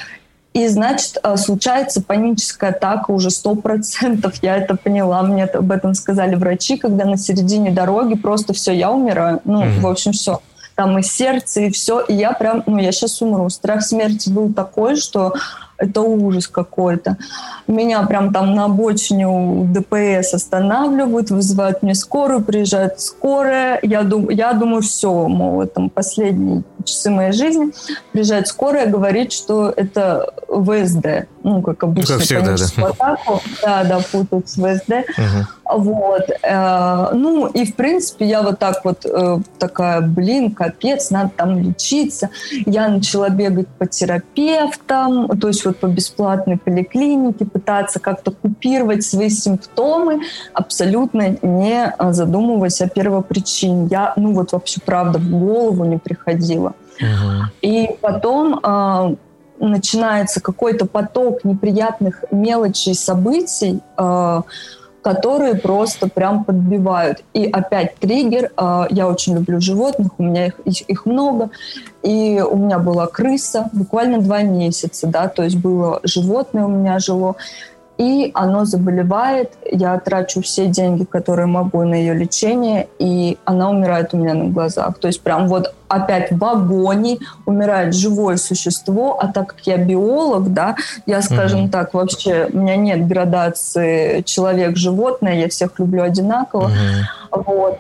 [0.54, 4.36] и, значит, э, случается паническая атака уже сто процентов.
[4.42, 8.92] Я это поняла, мне об этом сказали врачи, когда на середине дороги просто все, я
[8.92, 9.40] умираю.
[9.46, 9.80] Ну, mm-hmm.
[9.80, 10.42] в общем, все.
[10.76, 12.02] Там и сердце, и все.
[12.02, 13.50] И я прям, ну, я сейчас умру.
[13.50, 15.34] Страх смерти был такой, что
[15.82, 17.18] это ужас какой-то.
[17.68, 23.80] Меня прям там на обочине у ДПС останавливают, вызывают мне скорую, приезжает скорая.
[23.82, 27.72] Я, дум, я думаю, все, мол, это последние часы моей жизни.
[28.12, 31.28] Приезжает скорая, говорит, что это ВСД.
[31.44, 32.88] Ну, как обычно, как всегда, да.
[32.88, 33.42] атаку.
[33.64, 34.90] Да, да, путают с ВСД.
[35.18, 35.48] Угу.
[35.72, 36.30] Вот.
[36.44, 41.60] Э, ну, и, в принципе, я вот так вот э, такая, блин, капец, надо там
[41.60, 42.30] лечиться.
[42.66, 49.30] Я начала бегать по терапевтам, то есть вот по бесплатной поликлинике, пытаться как-то купировать свои
[49.30, 50.22] симптомы,
[50.54, 53.88] абсолютно не задумываясь о первопричине.
[53.90, 56.74] Я, ну вот вообще, правда, в голову не приходила.
[57.00, 57.52] Угу.
[57.62, 59.16] И потом э,
[59.60, 63.80] начинается какой-то поток неприятных мелочей событий,
[65.02, 67.24] которые просто прям подбивают.
[67.34, 68.52] И опять триггер.
[68.58, 71.50] Э, я очень люблю животных, у меня их, их много.
[72.04, 76.98] И у меня была крыса буквально два месяца, да, то есть было животное у меня
[76.98, 77.36] жило
[77.98, 84.14] и оно заболевает, я трачу все деньги, которые могу на ее лечение, и она умирает
[84.14, 84.98] у меня на глазах.
[85.00, 90.54] То есть прям вот опять в агонии умирает живое существо, а так как я биолог,
[90.54, 90.76] да,
[91.06, 91.72] я, скажем mm-hmm.
[91.72, 97.44] так, вообще у меня нет градации человек-животное, я всех люблю одинаково, mm-hmm.
[97.46, 97.80] вот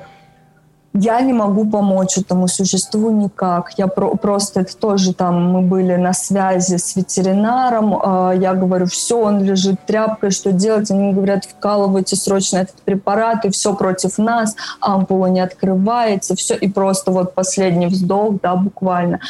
[0.93, 3.71] я не могу помочь этому существу никак.
[3.77, 7.95] Я про просто это тоже там мы были на связи с ветеринаром.
[7.95, 10.91] Э, я говорю, все, он лежит тряпкой, что делать?
[10.91, 14.55] Они говорят, вкалывайте срочно этот препарат, и все против нас.
[14.81, 16.55] Ампула не открывается, все.
[16.55, 19.21] И просто вот последний вздох, да, буквально.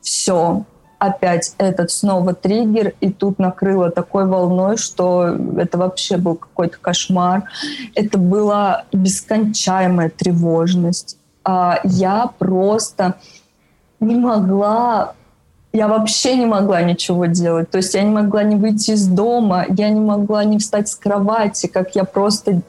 [0.00, 0.64] Все,
[0.98, 7.44] опять этот снова триггер, и тут накрыло такой волной, что это вообще был какой-то кошмар.
[7.94, 11.16] Это была бескончаемая тревожность.
[11.44, 13.14] А, я просто
[14.00, 15.14] не могла
[15.72, 17.70] я вообще не могла ничего делать.
[17.70, 20.96] То есть я не могла не выйти из дома, я не могла не встать с
[20.96, 22.62] кровати, как я просто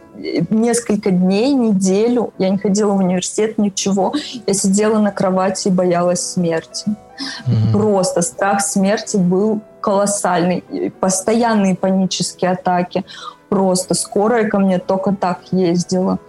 [0.50, 4.14] несколько дней, неделю, я не ходила в университет, ничего.
[4.46, 6.86] Я сидела на кровати и боялась смерти.
[6.88, 7.72] Mm-hmm.
[7.72, 10.64] Просто страх смерти был колоссальный.
[11.00, 13.06] Постоянные панические атаки.
[13.50, 16.20] Просто скорая ко мне только так ездила.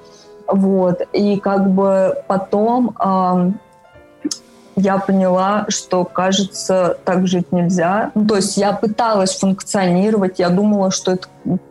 [0.47, 1.03] Вот.
[1.13, 2.95] И как бы потом
[4.77, 8.11] я поняла, что, кажется, так жить нельзя.
[8.15, 11.29] Ну, то есть я пыталась функционировать, я думала, что это...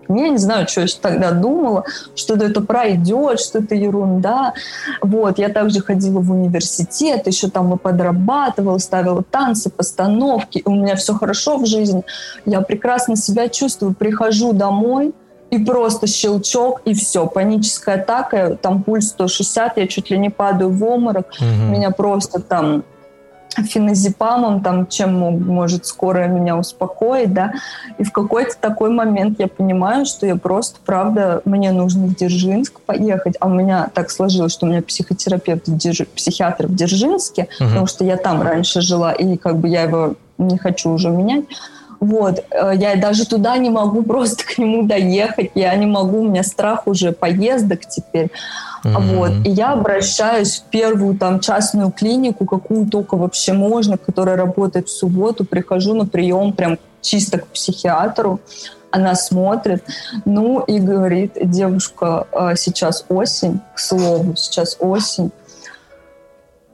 [0.09, 1.85] Я не знаю, что я тогда думала,
[2.15, 4.53] что это пройдет, что это ерунда.
[5.01, 10.63] Вот, я также ходила в университет, еще там и подрабатывала, ставила танцы, постановки.
[10.65, 12.03] У меня все хорошо в жизни.
[12.45, 13.93] Я прекрасно себя чувствую.
[13.93, 15.13] Прихожу домой,
[15.49, 17.25] и просто щелчок, и все.
[17.27, 21.27] Паническая атака, там пульс 160, я чуть ли не падаю в обморок.
[21.39, 21.71] Угу.
[21.71, 22.83] Меня просто там
[23.57, 27.53] феназепамом, там, чем может скорая меня успокоить, да,
[27.97, 32.79] и в какой-то такой момент я понимаю, что я просто, правда, мне нужно в Дзержинск
[32.81, 36.07] поехать, а у меня так сложилось, что у меня психотерапевт, Дзерж...
[36.15, 37.67] психиатр в Дзержинске, uh-huh.
[37.67, 41.45] потому что я там раньше жила, и как бы я его не хочу уже менять,
[41.99, 46.29] вот, э, я даже туда не могу просто к нему доехать, я не могу, у
[46.29, 48.31] меня страх уже поездок теперь.
[48.83, 49.15] Mm-hmm.
[49.15, 49.31] Вот.
[49.45, 54.91] И я обращаюсь в первую там частную клинику, какую только вообще можно, которая работает в
[54.91, 58.39] субботу, прихожу на прием прям чисто к психиатру,
[58.91, 59.83] она смотрит,
[60.25, 65.31] ну и говорит, девушка, э, сейчас осень, к слову, сейчас осень,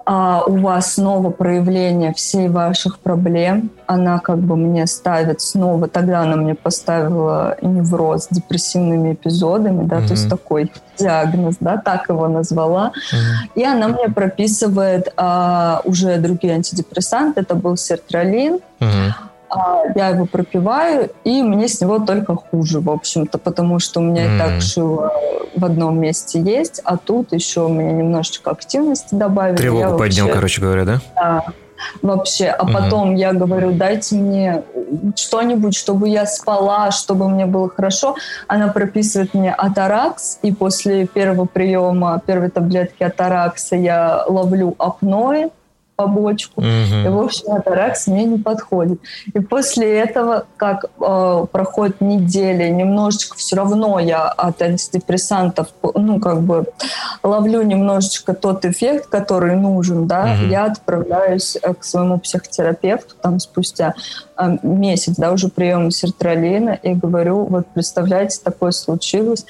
[0.05, 3.71] а у вас снова проявление всей ваших проблем.
[3.87, 9.97] Она как бы мне ставит снова, тогда она мне поставила невроз с депрессивными эпизодами, да,
[9.97, 10.07] mm-hmm.
[10.07, 12.91] то есть такой диагноз, да, так его назвала.
[12.91, 13.49] Mm-hmm.
[13.55, 18.59] И она мне прописывает а, уже другие антидепрессанты, это был сертралин.
[18.79, 19.13] Mm-hmm.
[19.55, 24.03] А, я его пропиваю, и мне с него только хуже, в общем-то, потому что у
[24.03, 24.35] меня mm.
[24.35, 25.13] и так шило
[25.55, 29.57] в одном месте есть, а тут еще у меня немножечко активности добавили.
[29.57, 31.01] Тревогу я поднял, вообще, короче говоря, да?
[31.15, 31.45] Да,
[32.01, 32.47] вообще.
[32.47, 34.63] А потом я говорю, дайте мне
[35.15, 38.15] что-нибудь, чтобы я спала, чтобы мне было хорошо.
[38.47, 45.49] Она прописывает мне атаракс, и после первого приема, первой таблетки атаракса я ловлю апноэ,
[45.95, 46.61] побочку.
[46.61, 46.67] Угу.
[46.67, 48.99] И, в общем, атаракс мне не подходит.
[49.33, 56.41] И после этого, как э, проходит неделя, немножечко все равно я от антидепрессантов, ну, как
[56.41, 56.65] бы
[57.23, 60.51] ловлю немножечко тот эффект, который нужен, да, угу.
[60.51, 63.95] я отправляюсь э, к своему психотерапевту там спустя
[64.63, 69.45] месяц, да, уже приема сертралина, и говорю, вот представляете, такое случилось.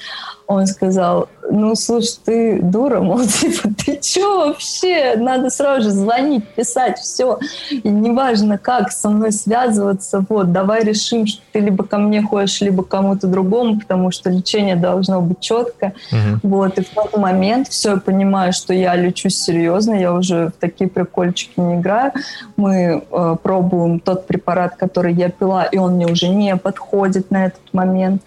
[0.46, 5.14] Он сказал, ну, слушай, ты дура, мол, типа, ты чё вообще?
[5.16, 7.38] Надо сразу же звонить, писать, все.
[7.70, 12.60] И неважно, как со мной связываться, вот, давай решим, что ты либо ко мне ходишь,
[12.60, 15.92] либо кому-то другому, потому что лечение должно быть четко.
[16.12, 16.48] Угу.
[16.48, 20.52] Вот, и в тот момент все, я понимаю, что я лечусь серьезно, я уже в
[20.60, 22.12] такие прикольчики не играю.
[22.56, 27.46] Мы э, пробуем тот препарат, который я пила, и он мне уже не подходит на
[27.46, 28.22] этот момент.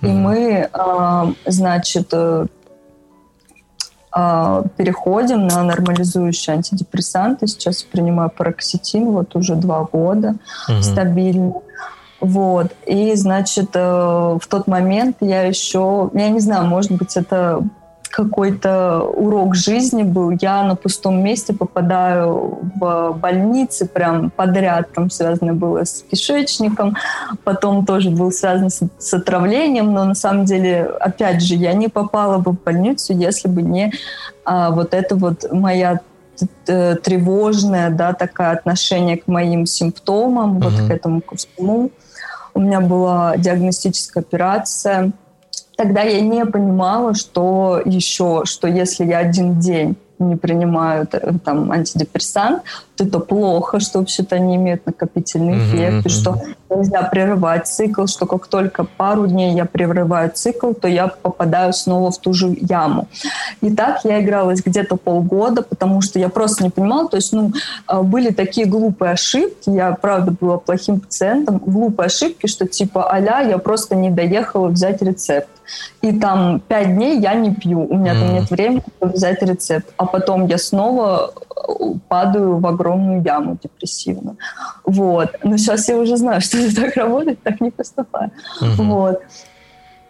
[0.00, 2.46] И мы, э, значит, э,
[4.16, 7.48] а, переходим на нормализующие антидепрессанты.
[7.48, 10.36] Сейчас принимаю пароксетин вот уже два года
[10.68, 10.82] угу.
[10.82, 11.54] стабильно.
[12.20, 12.68] Вот.
[12.86, 17.64] И, значит, э, в тот момент я еще, я не знаю, может быть, это
[18.14, 20.30] какой-то урок жизни был.
[20.30, 24.92] Я на пустом месте попадаю в больницы прям подряд.
[24.92, 26.96] Там связано было с кишечником,
[27.42, 31.88] потом тоже был связан с, с отравлением, но на самом деле, опять же, я не
[31.88, 33.92] попала бы в больницу, если бы не
[34.44, 36.00] а, вот это вот моя
[36.66, 40.62] тревожное, да, такое отношение к моим симптомам, uh-huh.
[40.62, 41.90] вот к этому ко всему.
[42.54, 45.12] У меня была диагностическая операция–
[45.76, 51.72] Тогда я не понимала, что еще, что если я один день не принимаю э, там
[51.72, 52.62] антидепрессант,
[52.96, 56.06] то это плохо, что вообще-то они имеют накопительный эффект, mm-hmm.
[56.06, 61.08] и что нельзя прерывать цикл, что как только пару дней я прерываю цикл, то я
[61.08, 63.08] попадаю снова в ту же яму.
[63.60, 67.52] И так я игралась где-то полгода, потому что я просто не понимала, то есть, ну,
[67.88, 73.42] э, были такие глупые ошибки, я, правда, была плохим пациентом, глупые ошибки, что типа, аля,
[73.48, 75.48] я просто не доехала взять рецепт
[76.02, 78.20] и там пять дней я не пью, у меня mm.
[78.20, 81.32] там нет времени взять рецепт, а потом я снова
[82.08, 84.36] падаю в огромную яму депрессивную.
[84.84, 85.30] Вот.
[85.42, 88.30] Но сейчас я уже знаю, что это так работает, так не поступаю.
[88.60, 88.82] Угу.
[88.82, 89.22] Вот.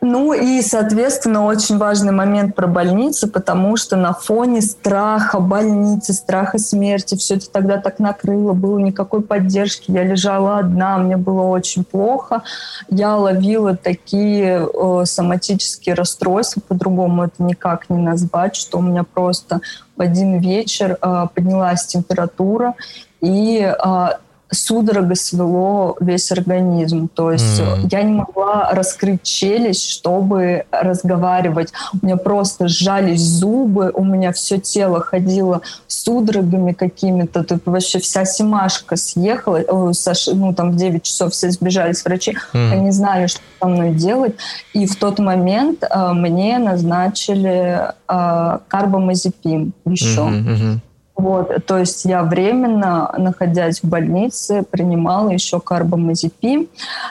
[0.06, 6.58] Ну и, соответственно, очень важный момент про больницы, потому что на фоне страха больницы, страха
[6.58, 11.84] смерти, все это тогда так накрыло, было никакой поддержки, я лежала одна, мне было очень
[11.84, 12.42] плохо,
[12.90, 19.62] я ловила такие э, соматические расстройства, по-другому это никак не назвать, что у меня просто
[19.96, 22.74] в один вечер э, поднялась температура,
[23.22, 24.08] и э,
[24.54, 27.08] судорога свело весь организм.
[27.08, 27.88] То есть mm.
[27.90, 31.72] я не могла раскрыть челюсть, чтобы разговаривать.
[32.00, 37.44] У меня просто сжались зубы, у меня все тело ходило судорогами какими-то.
[37.44, 39.60] Тут вообще вся семашка съехала.
[39.68, 42.36] Ну, там в 9 часов все сбежались врачи.
[42.52, 42.72] Mm.
[42.72, 44.34] Они знали, что со мной делать.
[44.72, 50.20] И в тот момент э, мне назначили э, карбамазепин еще.
[50.20, 50.78] Mm-hmm, mm-hmm.
[51.16, 56.66] Вот, то есть я временно, находясь в больнице, принимала еще карбамазепин,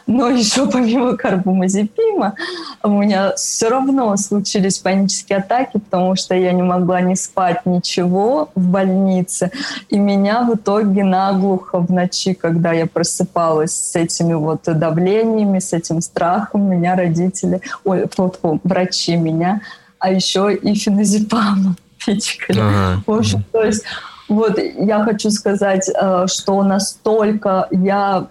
[0.07, 2.35] но еще помимо карбамазепима
[2.83, 8.49] у меня все равно случились панические атаки, потому что я не могла не спать ничего
[8.55, 9.51] в больнице,
[9.89, 15.71] и меня в итоге наглухо в ночи, когда я просыпалась с этими вот давлениями, с
[15.71, 18.33] этим страхом, меня родители, ой, фу,
[18.65, 19.61] врачи меня,
[19.97, 22.59] а еще и феназепамом пичкали.
[22.59, 23.03] Ага.
[23.05, 23.83] В общем, то есть
[24.29, 28.27] вот я хочу сказать, э, что настолько я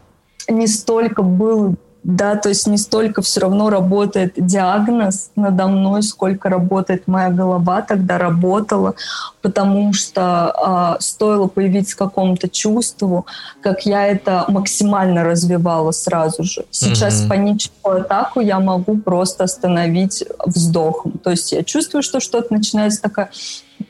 [0.49, 6.49] не столько был да, то есть не столько все равно работает диагноз надо мной, сколько
[6.49, 8.95] работает моя голова тогда работала,
[9.43, 13.27] потому что э, стоило появиться какому-то чувству,
[13.61, 16.65] как я это максимально развивала сразу же.
[16.71, 17.29] Сейчас mm-hmm.
[17.29, 21.13] паническую атаку я могу просто остановить вздохом.
[21.19, 23.31] То есть я чувствую, что что-то начинается такая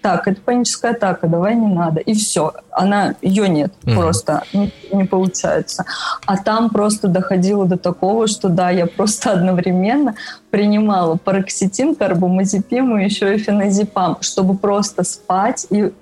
[0.01, 2.01] так, это паническая атака, давай не надо.
[2.01, 2.53] И все.
[2.71, 3.95] Она, ее нет mm-hmm.
[3.95, 5.85] просто, не, не получается.
[6.27, 10.15] А там просто доходило до такого, что да, я просто одновременно
[10.51, 15.93] принимала пароксетин, карбамазепим и еще и феназепам, чтобы просто спать и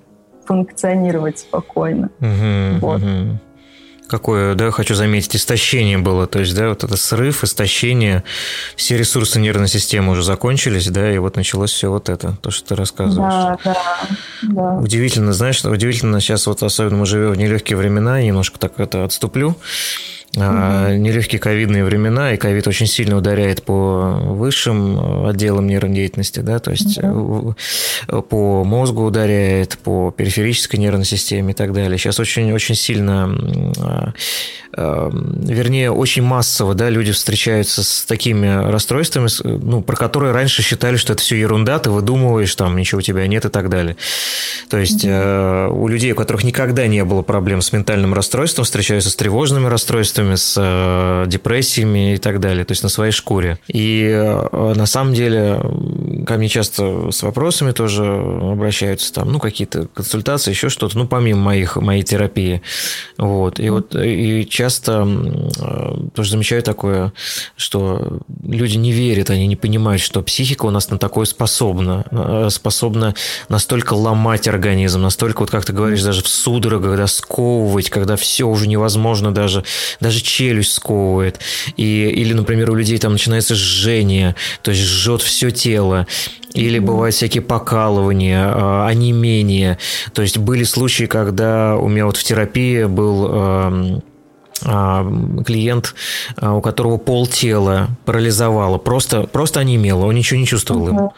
[0.45, 2.09] функционировать спокойно.
[2.19, 2.79] Mm-hmm.
[2.79, 3.01] Вот.
[3.01, 3.35] Mm-hmm
[4.11, 6.27] какое, да, хочу заметить, истощение было.
[6.27, 8.25] То есть, да, вот это срыв, истощение,
[8.75, 12.69] все ресурсы нервной системы уже закончились, да, и вот началось все вот это, то, что
[12.69, 13.31] ты рассказываешь.
[13.33, 13.77] Да, да,
[14.41, 14.73] да.
[14.79, 19.55] Удивительно, знаешь, удивительно сейчас вот особенно мы живем в нелегкие времена, немножко так это отступлю.
[20.35, 20.43] Угу.
[20.43, 26.71] Нелегкие ковидные времена, и ковид очень сильно ударяет по высшим отделам нервной деятельности, да, то
[26.71, 27.55] есть угу.
[28.07, 31.97] по мозгу ударяет, по периферической нервной системе и так далее.
[31.97, 33.25] Сейчас очень-очень сильно,
[33.79, 34.13] а,
[34.70, 40.95] а, вернее, очень массово, да, люди встречаются с такими расстройствами, ну, про которые раньше считали,
[40.95, 43.97] что это все ерунда, ты выдумываешь, там, ничего у тебя нет и так далее.
[44.69, 45.83] То есть угу.
[45.83, 50.35] у людей, у которых никогда не было проблем с ментальным расстройством, встречаются с тревожными расстройствами,
[50.35, 53.59] с э, депрессиями и так далее, то есть на своей шкуре.
[53.67, 55.59] И э, на самом деле
[56.25, 61.41] ко мне часто с вопросами тоже обращаются, там, ну, какие-то консультации, еще что-то, ну, помимо
[61.41, 62.61] моих, моей терапии.
[63.17, 63.59] Вот.
[63.59, 67.13] И вот и часто э, тоже замечаю такое,
[67.55, 73.15] что люди не верят, они не понимают, что психика у нас на такое способна, способна
[73.49, 78.47] настолько ломать организм, настолько, вот как ты говоришь, даже в судорогах, да, сковывать, когда все
[78.47, 79.63] уже невозможно даже
[79.99, 81.39] даже челюсть сковывает.
[81.77, 86.07] И, или, например, у людей там начинается жжение, то есть жжет все тело.
[86.53, 89.77] Или бывают всякие покалывания, а, онемение.
[90.13, 94.01] То есть были случаи, когда у меня вот в терапии был
[94.61, 95.95] клиент,
[96.37, 101.09] а, у которого пол тела парализовало, просто, просто онемело, он ничего не чувствовал им.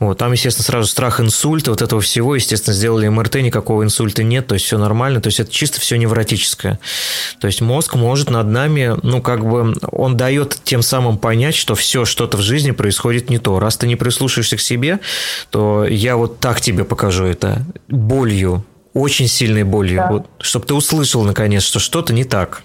[0.00, 4.46] Вот, там, естественно, сразу страх инсульта, вот этого всего, естественно, сделали МРТ, никакого инсульта нет,
[4.46, 6.78] то есть все нормально, то есть это чисто все невротическое.
[7.40, 11.74] То есть мозг может над нами, ну, как бы, он дает тем самым понять, что
[11.74, 13.58] все, что-то в жизни происходит не то.
[13.58, 15.00] Раз ты не прислушаешься к себе,
[15.50, 18.64] то я вот так тебе покажу это болью,
[18.94, 20.08] очень сильной болью, да.
[20.10, 22.62] вот, чтобы ты услышал наконец, что что-то не так.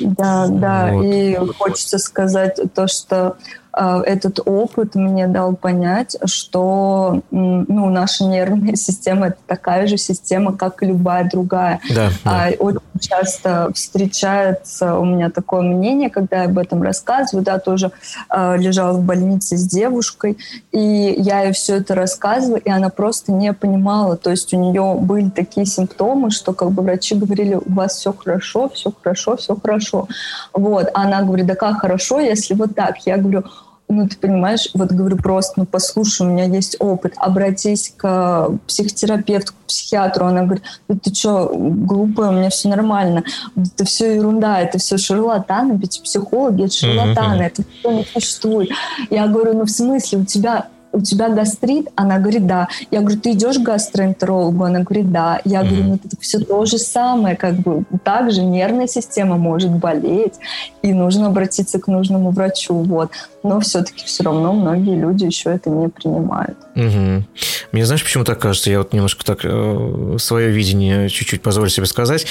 [0.00, 1.04] Да, да, вот.
[1.04, 3.36] и хочется сказать то, что
[3.72, 10.82] этот опыт мне дал понять, что ну, наша нервная система это такая же система, как
[10.82, 11.80] и любая другая.
[11.94, 12.48] Да, да.
[12.48, 17.92] А, очень часто встречается у меня такое мнение, когда я об этом рассказываю, да, тоже
[18.30, 20.38] э, лежала в больнице с девушкой,
[20.72, 24.96] и я ей все это рассказывала, и она просто не понимала, то есть у нее
[25.00, 29.56] были такие симптомы, что как бы врачи говорили, у вас все хорошо, все хорошо, все
[29.56, 30.08] хорошо.
[30.52, 30.88] Вот.
[30.94, 32.98] А она говорит, да как хорошо, если вот так?
[33.06, 33.44] Я говорю,
[33.90, 39.52] ну, ты понимаешь, вот говорю просто, ну, послушай, у меня есть опыт, обратись к психотерапевту,
[39.52, 40.26] к психиатру.
[40.26, 43.24] Она говорит, ну, ты что, глупая, у меня все нормально.
[43.56, 47.46] Это все ерунда, это все шарлатаны, ведь психологи, это шарлатаны, mm-hmm.
[47.46, 48.70] это все не существует.
[49.10, 51.88] Я говорю, ну, в смысле, у тебя у тебя гастрит?
[51.94, 52.68] Она говорит, да.
[52.90, 54.64] Я говорю, ты идешь к гастроэнтерологу?
[54.64, 55.40] Она говорит, да.
[55.44, 60.34] Я говорю, ну это все то же самое, как бы также нервная система может болеть,
[60.82, 63.12] и нужно обратиться к нужному врачу, вот.
[63.42, 66.58] Но все-таки все равно многие люди еще это не принимают.
[66.74, 67.24] Угу.
[67.72, 68.70] Мне знаешь, почему так кажется?
[68.70, 72.26] Я вот немножко так э, свое видение чуть-чуть позволю себе сказать.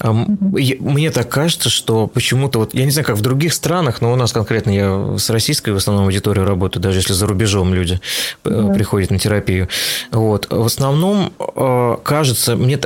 [0.00, 0.58] Э, угу.
[0.80, 4.16] Мне так кажется, что почему-то вот, я не знаю, как в других странах, но у
[4.16, 8.00] нас конкретно я с российской в основном аудиторией работаю, даже если за рубежом люди
[8.44, 8.74] угу.
[8.74, 9.68] приходят на терапию.
[10.10, 10.46] Вот.
[10.50, 12.78] В основном э, кажется, мне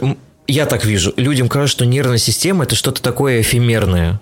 [0.47, 4.21] я так вижу, людям кажется, что нервная система это что-то такое эфемерное.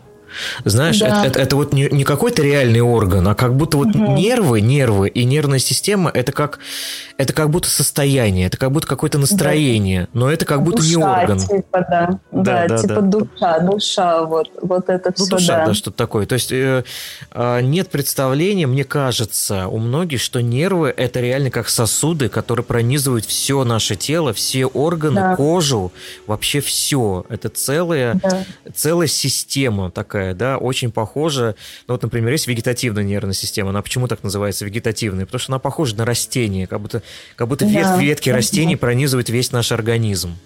[0.65, 1.07] Знаешь, да.
[1.07, 4.13] это, это, это вот не, не какой-то реальный орган, а как будто вот угу.
[4.13, 6.59] нервы, нервы и нервная система это как,
[7.19, 10.09] это как будто состояние, это как будто какое-то настроение, да.
[10.13, 11.39] но это как будто душа, не орган.
[11.39, 12.21] Типа, да.
[12.33, 13.01] Да, да, да типа да.
[13.01, 15.37] душа, душа, вот, вот это ну, все.
[15.37, 16.27] Душа, да, да что-то такое.
[16.27, 16.85] То есть э,
[17.31, 23.25] э, нет представления, мне кажется, у многих, что нервы это реально как сосуды, которые пронизывают
[23.25, 25.37] все наше тело, все органы, да.
[25.37, 25.93] кожу,
[26.27, 27.25] вообще все.
[27.29, 28.45] Это целая, да.
[28.75, 31.55] целая система такая такая, да, очень похожа,
[31.87, 35.27] ну вот, например, есть вегетативная нервная система, она почему так называется вегетативная?
[35.27, 37.03] Потому что она похожа на растение, как будто,
[37.37, 37.97] как будто да.
[37.99, 40.37] ветки растений пронизывают весь наш организм.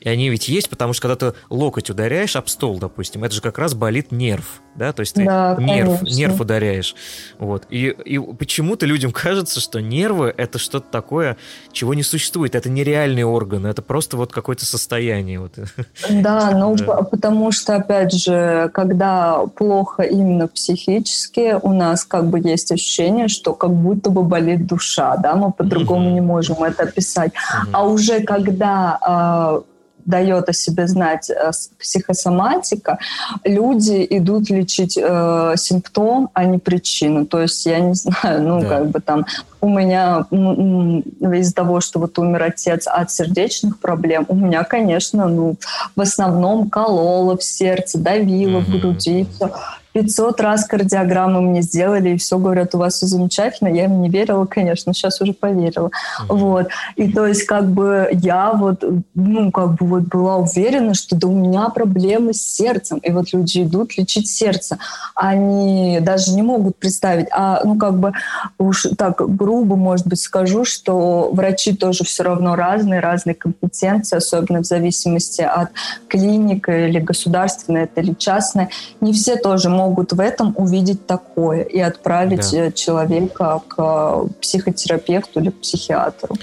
[0.00, 3.40] И они ведь есть, потому что когда ты локоть ударяешь об стол, допустим, это же
[3.40, 6.94] как раз болит нерв, да, то есть ты да, нерв, нерв ударяешь.
[7.38, 7.66] Вот.
[7.68, 11.36] И, и почему-то людям кажется, что нервы это что-то такое,
[11.72, 12.54] чего не существует.
[12.54, 15.40] Это нереальные органы, это просто вот какое-то состояние.
[15.40, 15.54] Вот.
[16.08, 17.02] Да, ну да.
[17.02, 23.52] потому что, опять же, когда плохо именно психически, у нас как бы есть ощущение, что
[23.52, 26.14] как будто бы болит душа, да, мы по-другому mm-hmm.
[26.14, 27.32] не можем это описать.
[27.32, 27.70] Mm-hmm.
[27.72, 29.62] А уже когда а,
[30.08, 32.98] дает о себе знать э, психосоматика,
[33.44, 37.26] люди идут лечить э, симптом, а не причину.
[37.26, 38.68] То есть я не знаю, ну да.
[38.68, 39.26] как бы там
[39.60, 45.56] у меня из-за того, что вот умер отец от сердечных проблем, у меня, конечно, ну
[45.94, 48.78] в основном кололо в сердце, давило mm-hmm.
[48.78, 49.52] в груди, все.
[49.92, 53.68] 500 раз кардиограммы мне сделали, и все говорят, у вас все замечательно.
[53.68, 55.88] Я им не верила, конечно, сейчас уже поверила.
[55.88, 56.36] Mm-hmm.
[56.36, 56.68] Вот.
[56.96, 58.84] И то есть как бы я вот,
[59.14, 62.98] ну, как бы вот была уверена, что да у меня проблемы с сердцем.
[62.98, 64.78] И вот люди идут лечить сердце.
[65.14, 67.26] Они даже не могут представить.
[67.32, 68.12] А, ну, как бы
[68.58, 74.62] уж так грубо, может быть, скажу, что врачи тоже все равно разные, разные компетенции, особенно
[74.62, 75.70] в зависимости от
[76.08, 78.68] клиники или государственной это или частной.
[79.00, 82.66] Не все тоже могут в этом увидеть такое и отправить да.
[82.66, 86.36] Э, человека к э, психотерапевту или психиатру.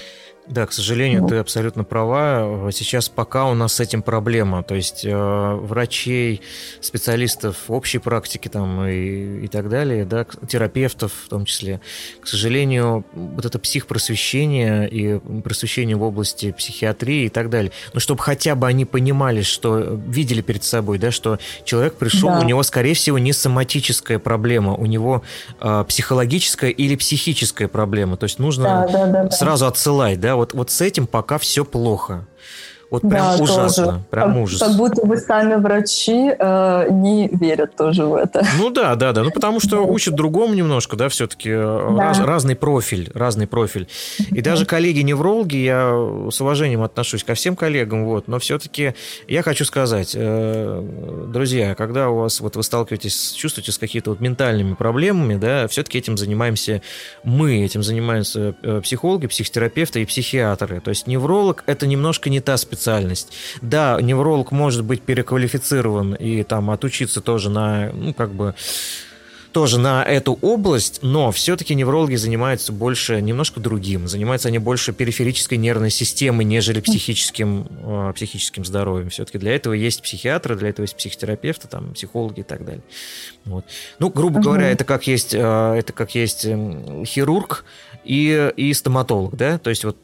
[0.48, 1.28] Да, к сожалению, ну.
[1.28, 2.70] ты абсолютно права.
[2.70, 4.62] Сейчас пока у нас с этим проблема.
[4.62, 6.40] То есть э, врачей,
[6.80, 11.80] специалистов общей практики там и, и так далее, да, терапевтов в том числе,
[12.20, 18.22] к сожалению, вот это психпросвещение и просвещение в области психиатрии и так далее, ну, чтобы
[18.22, 22.40] хотя бы они понимали, что видели перед собой, да, что человек пришел, да.
[22.40, 25.22] у него, скорее всего, не соматическая проблема, у него
[25.60, 28.16] э, психологическая или психическая проблема.
[28.16, 31.64] То есть нужно да, да, да, сразу отсылать, да, вот, вот с этим пока все
[31.64, 32.26] плохо.
[32.90, 34.00] Вот прям да, ужасно, тоже.
[34.10, 34.60] прям как, ужас.
[34.60, 38.46] Как будто вы сами врачи э, не верят тоже в это.
[38.58, 39.24] Ну да, да, да.
[39.24, 42.08] Ну потому что учат другому немножко, да, все-таки э, да.
[42.08, 43.88] раз, разный профиль, разный профиль.
[44.30, 45.88] И даже коллеги-неврологи, я
[46.30, 48.94] с уважением отношусь ко всем коллегам, вот, но все-таки
[49.26, 54.20] я хочу сказать, э, друзья, когда у вас, вот вы сталкиваетесь, чувствуете с какими-то вот
[54.20, 56.82] ментальными проблемами, да, все-таки этим занимаемся
[57.24, 60.80] мы, этим занимаются э, психологи, психотерапевты и психиатры.
[60.80, 63.32] То есть невролог– это немножко не та специальность, специальность.
[63.62, 68.54] Да, невролог может быть переквалифицирован и там отучиться тоже на, ну, как бы,
[69.52, 74.06] тоже на эту область, но все-таки неврологи занимаются больше немножко другим.
[74.06, 79.08] Занимаются они больше периферической нервной системой, нежели психическим, э, психическим здоровьем.
[79.08, 82.82] Все-таки для этого есть психиатры, для этого есть психотерапевты, там, психологи и так далее.
[83.46, 83.64] Вот.
[83.98, 84.44] Ну, грубо угу.
[84.44, 86.42] говоря, это как есть, э, это как есть
[87.06, 87.64] хирург
[88.04, 89.56] и, и стоматолог, да?
[89.56, 89.96] То есть вот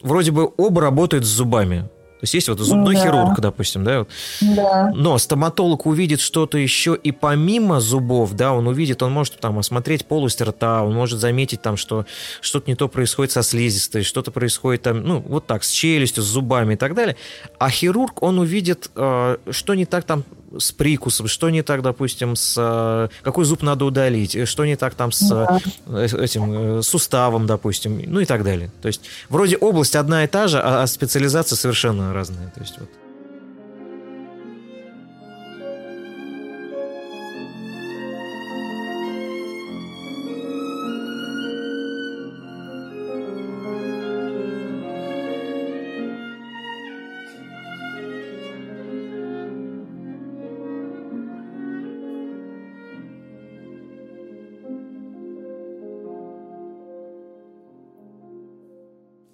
[0.00, 1.88] вроде бы оба работают с зубами.
[2.22, 3.02] То есть есть вот зубной да.
[3.02, 4.06] хирург, допустим, да?
[4.40, 4.92] Да.
[4.94, 10.06] Но стоматолог увидит что-то еще и помимо зубов, да, он увидит, он может там осмотреть
[10.06, 12.06] полость рта, он может заметить там, что
[12.40, 16.26] что-то не то происходит со слизистой, что-то происходит там, ну, вот так, с челюстью, с
[16.26, 17.16] зубами и так далее.
[17.58, 20.22] А хирург, он увидит, э, что не так там
[20.58, 24.76] с прикусом, что не так, допустим, с э, какой зуб надо удалить, э, что не
[24.76, 25.60] так там с да.
[26.02, 28.70] этим суставом, допустим, ну и так далее.
[28.80, 32.50] То есть вроде область одна и та же, а, а специализация совершенно разная.
[32.50, 32.88] То есть вот.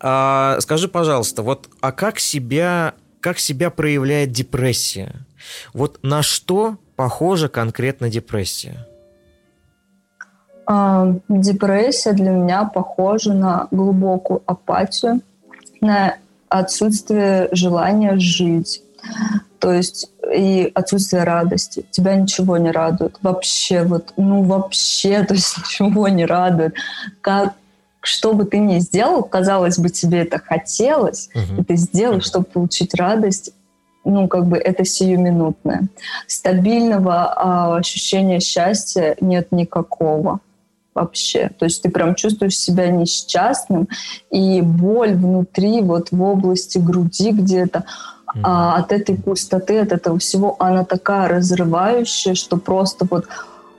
[0.01, 5.15] А, скажи, пожалуйста, вот, а как себя, как себя проявляет депрессия?
[5.73, 8.87] Вот на что похожа конкретно депрессия?
[10.67, 15.21] А, депрессия для меня похожа на глубокую апатию,
[15.81, 16.17] на
[16.49, 18.83] отсутствие желания жить.
[19.59, 21.87] То есть и отсутствие радости.
[21.91, 23.17] Тебя ничего не радует.
[23.23, 26.75] Вообще, вот, ну вообще, то есть ничего не радует.
[27.21, 27.55] Как,
[28.01, 31.61] что бы ты ни сделал, казалось бы, тебе это хотелось, угу.
[31.61, 33.53] и ты сделал, чтобы получить радость,
[34.05, 35.89] ну, как бы это сиюминутное.
[36.27, 40.41] Стабильного а, ощущения счастья нет никакого
[40.95, 41.51] вообще.
[41.59, 43.89] То есть ты прям чувствуешь себя несчастным,
[44.31, 47.85] и боль внутри, вот в области груди где-то, mm
[48.43, 53.27] а, от этой пустоты, от этого всего, она такая разрывающая, что просто вот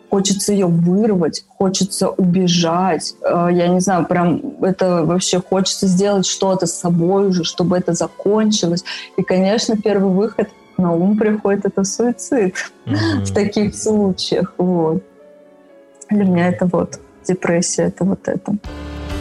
[0.10, 3.15] хочется ее вырвать, хочется убежать.
[3.22, 7.94] Э, я не знаю, прям это вообще хочется сделать что-то с собой уже, чтобы это
[7.94, 8.84] закончилось.
[9.18, 12.56] И, конечно, первый выход на ум приходит это суицид
[12.86, 13.26] mm-hmm.
[13.26, 14.53] в таких случаях.
[14.57, 15.03] Вот.
[16.10, 18.56] Для меня это вот депрессия, это вот это.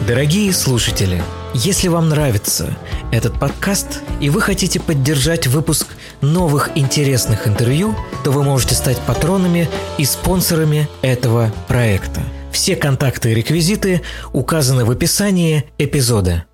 [0.07, 1.21] Дорогие слушатели,
[1.53, 2.75] если вам нравится
[3.11, 5.87] этот подкаст и вы хотите поддержать выпуск
[6.21, 12.21] новых интересных интервью, то вы можете стать патронами и спонсорами этого проекта.
[12.51, 14.01] Все контакты и реквизиты
[14.31, 16.45] указаны в описании эпизода.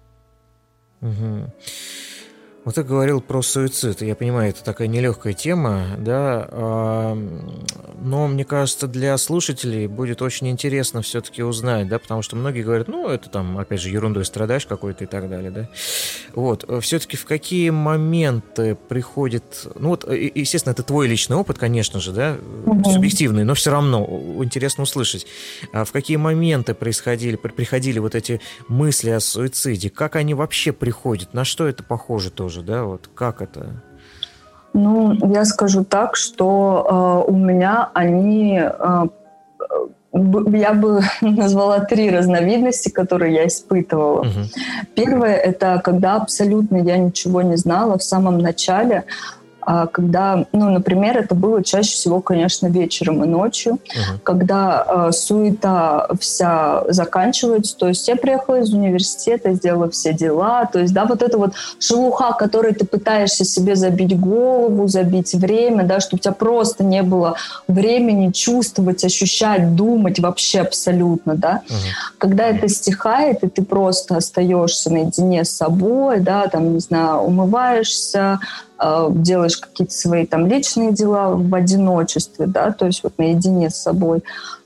[1.02, 1.54] Угу.
[2.66, 4.02] Вот ты говорил про суицид.
[4.02, 7.16] Я понимаю, это такая нелегкая тема, да,
[8.02, 12.88] но мне кажется, для слушателей будет очень интересно все-таки узнать, да, потому что многие говорят,
[12.88, 15.70] ну, это там, опять же, ерундой страдаешь какой-то и так далее, да.
[16.34, 22.14] Вот, все-таки в какие моменты приходит, ну вот, естественно, это твой личный опыт, конечно же,
[22.14, 22.90] да, угу.
[22.90, 24.08] субъективный, но все равно
[24.42, 25.28] интересно услышать,
[25.72, 31.34] а в какие моменты происходили, приходили вот эти мысли о суициде, как они вообще приходят,
[31.36, 32.55] на что это похоже тоже?
[32.56, 32.84] Тоже, да?
[32.84, 33.68] Вот как это?
[34.74, 38.60] Ну, я скажу так, что э, у меня они...
[38.60, 39.08] Э,
[40.14, 44.22] я бы назвала три разновидности, которые я испытывала.
[44.22, 44.40] Угу.
[44.96, 49.04] Первое это когда абсолютно я ничего не знала в самом начале.
[49.66, 54.20] А когда, ну, например, это было чаще всего, конечно, вечером и ночью, uh-huh.
[54.24, 57.76] когда э, суета вся заканчивается.
[57.76, 60.70] То есть я приехала из университета, сделала все дела.
[60.72, 65.84] То есть, да, вот это вот шелуха, которой ты пытаешься себе забить голову, забить время,
[65.84, 67.36] да, чтобы у тебя просто не было
[67.68, 71.62] времени чувствовать, ощущать, думать вообще абсолютно, да.
[71.68, 71.74] Uh-huh.
[72.20, 78.40] Когда это стихает, и ты просто остаешься наедине с собой, да, там, не знаю, умываешься,
[78.80, 84.24] делаешь какие-то свои там личные дела в одиночестве, да, то есть вот наедине с собой,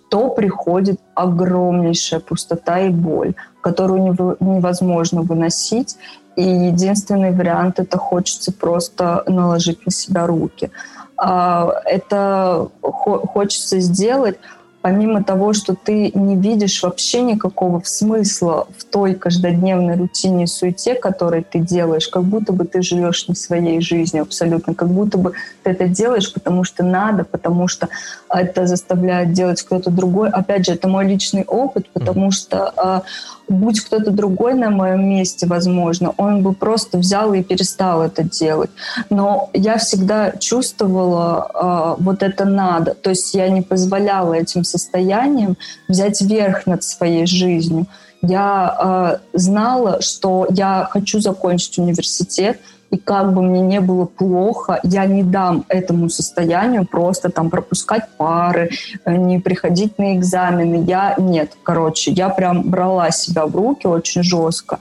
[0.10, 5.98] то приходит огромнейшая пустота и боль, которую невозможно выносить.
[6.36, 10.72] И единственный вариант это хочется просто наложить на себя руки.
[11.18, 14.40] А, это хочется сделать
[14.82, 20.96] помимо того, что ты не видишь вообще никакого смысла в той каждодневной рутине и суете,
[20.96, 25.34] которой ты делаешь, как будто бы ты живешь не своей жизнью абсолютно, как будто бы
[25.64, 27.90] ты это делаешь, потому что надо, потому что
[28.30, 30.30] это заставляет делать кто-то другой.
[30.30, 33.04] Опять же, это мой личный опыт, потому что а,
[33.50, 38.70] будь кто-то другой на моем месте, возможно, он бы просто взял и перестал это делать.
[39.10, 42.94] Но я всегда чувствовала э, вот это надо.
[42.94, 45.58] То есть я не позволяла этим состояниям
[45.88, 47.88] взять верх над своей жизнью.
[48.22, 52.60] Я э, знала, что я хочу закончить университет,
[52.91, 58.10] и как бы мне не было плохо, я не дам этому состоянию просто там пропускать
[58.18, 58.72] пары,
[59.06, 60.84] э, не приходить на экзамены.
[60.86, 64.80] Я нет, короче, я прям брала себя в руки очень жестко.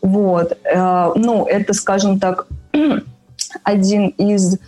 [0.00, 2.46] Вот, э, ну, это, скажем так,
[3.64, 4.58] один из,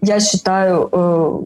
[0.00, 1.40] я считаю, э,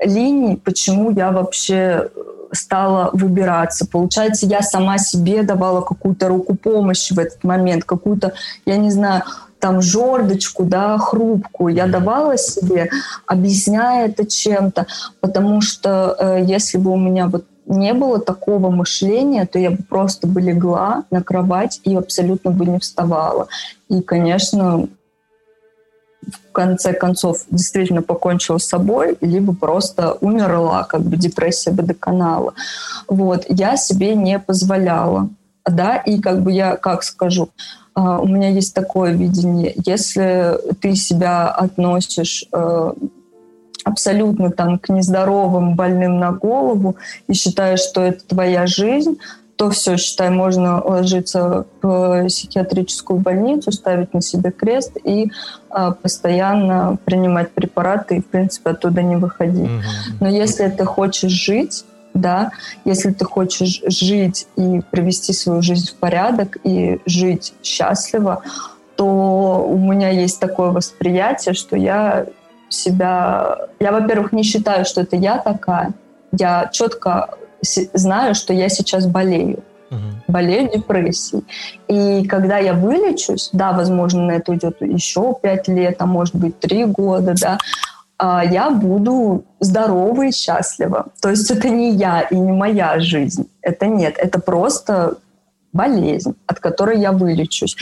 [0.00, 2.10] линий, почему я вообще
[2.52, 3.86] стала выбираться.
[3.86, 8.32] Получается, я сама себе давала какую-то руку помощи в этот момент, какую-то,
[8.64, 9.22] я не знаю,
[9.66, 11.74] там жердочку, да, хрупкую.
[11.74, 12.88] Я давала себе,
[13.26, 14.86] объясняя это чем-то,
[15.20, 19.78] потому что э, если бы у меня вот не было такого мышления, то я бы
[19.78, 23.48] просто бы легла на кровать и абсолютно бы не вставала.
[23.88, 24.86] И, конечно,
[26.22, 32.54] в конце концов действительно покончила с собой, либо просто умерла, как бы депрессия бы доконала.
[33.08, 35.28] Вот, я себе не позволяла,
[35.68, 37.48] да, и как бы я, как скажу,
[37.96, 42.92] у меня есть такое видение, если ты себя относишь э,
[43.84, 46.96] абсолютно там к нездоровым, больным на голову
[47.26, 49.18] и считаешь, что это твоя жизнь,
[49.56, 55.30] то все, считай, можно ложиться в психиатрическую больницу, ставить на себе крест и
[55.70, 59.70] а, постоянно принимать препараты и, в принципе, оттуда не выходить.
[60.20, 61.86] Но если ты хочешь жить,
[62.16, 62.50] да,
[62.84, 68.42] если ты хочешь жить и привести свою жизнь в порядок и жить счастливо,
[68.96, 72.26] то у меня есть такое восприятие, что я
[72.68, 73.58] себя...
[73.78, 75.92] Я, во-первых, не считаю, что это я такая.
[76.32, 79.62] Я четко знаю, что я сейчас болею.
[79.90, 79.98] Угу.
[80.28, 81.44] Болею депрессией.
[81.88, 86.58] И когда я вылечусь, да, возможно, на это уйдет еще пять лет, а может быть
[86.58, 87.58] три года, да,
[88.20, 91.06] я буду здорова и счастлива.
[91.20, 93.48] То есть это не я и не моя жизнь.
[93.60, 94.16] Это нет.
[94.18, 95.18] Это просто
[95.76, 97.76] болезнь, от которой я вылечусь.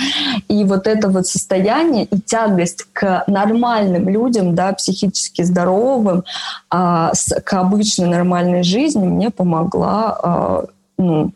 [0.48, 6.24] И вот это вот состояние и тягость к нормальным людям, да, психически здоровым,
[6.70, 10.64] а, с, к обычной нормальной жизни мне помогла, а,
[10.98, 11.32] ну,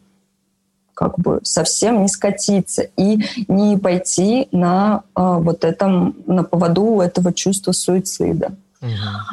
[0.95, 7.33] как бы совсем не скатиться и не пойти на а, вот этом, на поводу этого
[7.33, 8.53] чувства суицида.
[8.81, 8.91] Угу.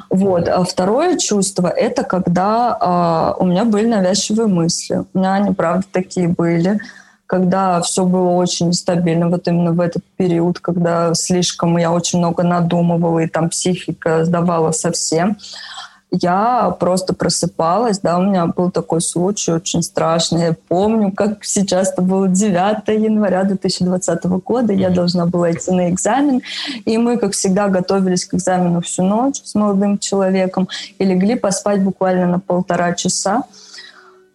[0.10, 0.48] Вот.
[0.48, 5.04] А второе чувство– это когда а, у меня были навязчивые мысли.
[5.14, 6.80] У меня они, правда, такие были
[7.28, 12.44] когда все было очень нестабильно, вот именно в этот период, когда слишком я очень много
[12.44, 15.38] надумывала, и там психика сдавала совсем,
[16.22, 20.42] я просто просыпалась, да, у меня был такой случай очень страшный.
[20.42, 25.90] Я помню, как сейчас это было 9 января 2020 года, я должна была идти на
[25.90, 26.42] экзамен,
[26.86, 30.68] и мы, как всегда, готовились к экзамену всю ночь с молодым человеком
[31.00, 33.44] и легли поспать буквально на полтора часа.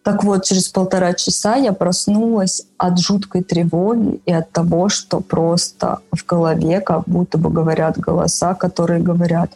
[0.03, 5.99] Так вот, через полтора часа я проснулась от жуткой тревоги и от того, что просто
[6.11, 9.51] в голове как будто бы говорят голоса, которые говорят,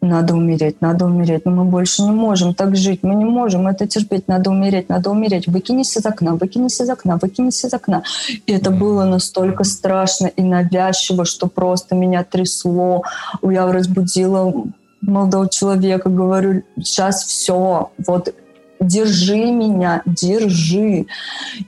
[0.00, 3.86] надо умереть, надо умереть, но мы больше не можем так жить, мы не можем это
[3.86, 8.02] терпеть, надо умереть, надо умереть, выкинись из окна, выкинись из окна, выкинись из окна.
[8.46, 13.02] И это было настолько страшно и навязчиво, что просто меня трясло.
[13.42, 14.52] Я разбудила
[15.00, 18.34] молодого человека, говорю, сейчас все, вот
[18.80, 21.06] держи меня, держи.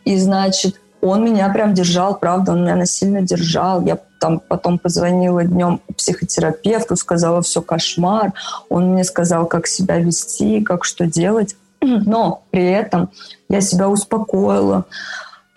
[0.05, 3.85] И, значит, он меня прям держал, правда, он меня насильно держал.
[3.85, 8.33] Я там потом позвонила днем психотерапевту, сказала, все кошмар.
[8.69, 11.57] Он мне сказал, как себя вести, как что делать.
[11.81, 13.11] Но при этом
[13.49, 14.85] я себя успокоила.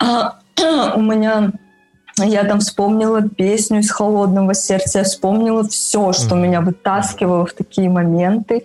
[0.00, 1.52] У меня
[2.18, 7.90] я там вспомнила песню из холодного сердца, я вспомнила все, что меня вытаскивало в такие
[7.90, 8.62] моменты,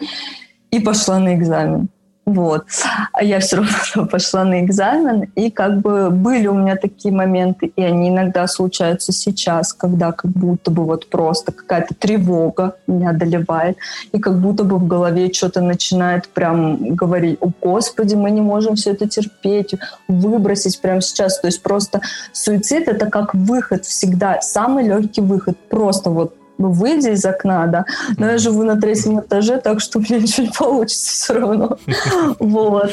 [0.69, 1.89] и пошла на экзамен.
[2.29, 2.65] Вот.
[3.11, 7.71] А я все равно пошла на экзамен, и как бы были у меня такие моменты,
[7.75, 13.77] и они иногда случаются сейчас, когда как будто бы вот просто какая-то тревога меня одолевает,
[14.11, 18.75] и как будто бы в голове что-то начинает прям говорить, о, Господи, мы не можем
[18.75, 19.73] все это терпеть,
[20.07, 21.39] выбросить прямо сейчас.
[21.39, 22.01] То есть просто
[22.31, 27.85] суицид— это как выход всегда, самый легкий выход, просто вот ну, выйди из окна, да.
[28.17, 31.77] Но я живу на третьем этаже, так что у меня ничего не получится все равно.
[32.39, 32.91] Вот.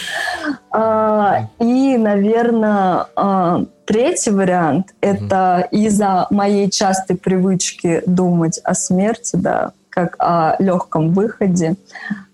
[0.71, 9.73] А, и, наверное, а, третий вариант– это из-за моей частой привычки думать о смерти, да,
[9.91, 11.75] как о легком выходе.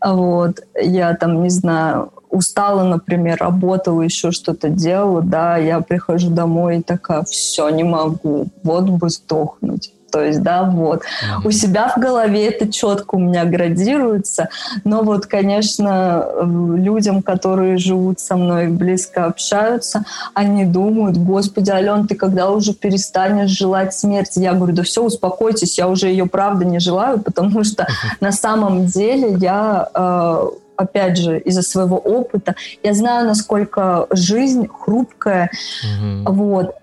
[0.05, 0.61] Вот.
[0.79, 6.83] Я там, не знаю, устала, например, работала, еще что-то делала, да, я прихожу домой и
[6.83, 9.93] такая, все, не могу, вот бы сдохнуть.
[10.13, 11.01] То есть, да, вот.
[11.01, 11.47] Mm-hmm.
[11.47, 14.51] У себя в голове это четко у меня градируется,
[14.85, 22.15] но вот, конечно, людям, которые живут со мной близко общаются, они думают, господи, Ален, ты
[22.15, 24.41] когда уже перестанешь желать смерти?
[24.41, 27.87] Я говорю, да все, успокойтесь, я уже ее правда не желаю, потому что
[28.21, 35.51] на самом деле я э, опять же, из-за своего опыта, я знаю, насколько жизнь хрупкая,
[35.85, 36.25] mm-hmm.
[36.27, 36.75] вот,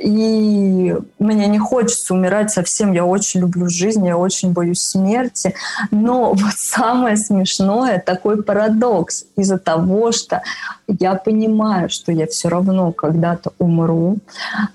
[0.00, 2.92] и мне не хочется умирать совсем.
[2.92, 5.54] Я очень люблю жизнь, я очень боюсь смерти.
[5.90, 10.42] Но вот самое смешное, такой парадокс из-за того, что
[10.88, 14.18] я понимаю, что я все равно когда-то умру,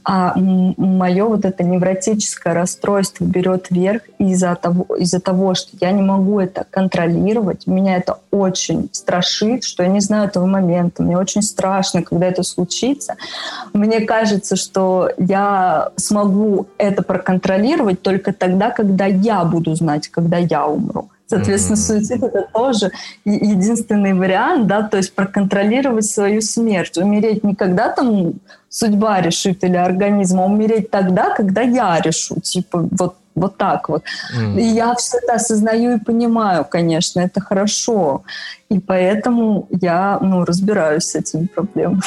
[0.04, 6.04] а мое вот это невротическое расстройство берет верх из-за того, из-за того, что я не
[6.04, 7.66] могу это контролировать.
[7.66, 11.02] Меня это очень страшит, что я не знаю этого момента.
[11.02, 13.16] Мне очень страшно, когда это случится.
[13.74, 20.68] Мне кажется, что я смогу это проконтролировать только тогда, когда я буду знать, когда я
[20.68, 21.10] умру.
[21.34, 21.80] Соответственно, mm-hmm.
[21.80, 22.92] суицид это тоже
[23.26, 26.98] единственный вариант, да, то есть проконтролировать свою смерть.
[26.98, 28.34] Умереть не когда там
[28.70, 32.40] судьба решит или организм, а умереть тогда, когда я решу.
[32.42, 34.04] Типа вот вот так вот.
[34.38, 34.62] Mm.
[34.62, 38.24] И я все это осознаю и понимаю, конечно, это хорошо.
[38.70, 42.02] И поэтому я ну, разбираюсь с этими проблемами.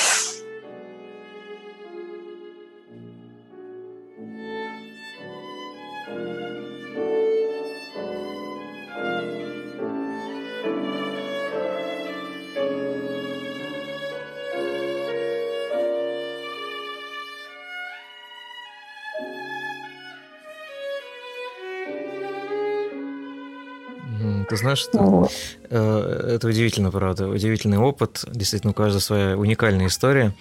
[24.49, 25.29] Ты знаешь, что
[25.71, 28.25] э, это удивительно, правда, удивительный опыт.
[28.29, 30.35] Действительно, у каждого своя уникальная история.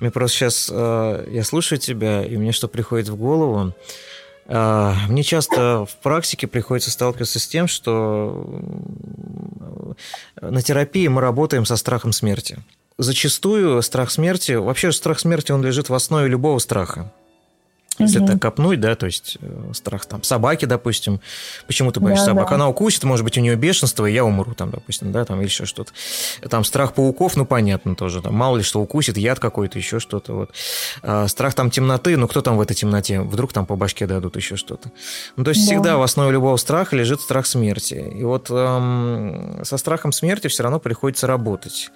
[0.00, 3.74] Мне просто сейчас э, я слушаю тебя, и мне что приходит в голову.
[4.46, 8.46] Э, мне часто в практике приходится сталкиваться с тем, что
[10.40, 12.58] на терапии мы работаем со страхом смерти.
[12.96, 17.12] Зачастую страх смерти, вообще страх смерти, он лежит в основе любого страха.
[17.98, 18.28] Если угу.
[18.28, 21.20] так копнуть, да, то есть э, страх там собаки, допустим.
[21.66, 22.48] Почему ты боишься да, собак?
[22.50, 22.54] Да.
[22.54, 25.46] Она укусит, может быть, у нее бешенство, и я умру там, допустим, да, там или
[25.46, 25.92] еще что-то.
[26.48, 28.22] Там страх пауков, ну, понятно тоже.
[28.22, 30.32] Там, мало ли что укусит, яд какой-то, еще что-то.
[30.32, 30.50] Вот.
[31.02, 33.20] А, страх там темноты, ну, кто там в этой темноте?
[33.20, 34.90] Вдруг там по башке дадут еще что-то.
[35.36, 35.72] Ну, то есть да.
[35.72, 37.94] всегда в основе любого страха лежит страх смерти.
[37.94, 41.90] И вот эм, со страхом смерти все равно приходится работать.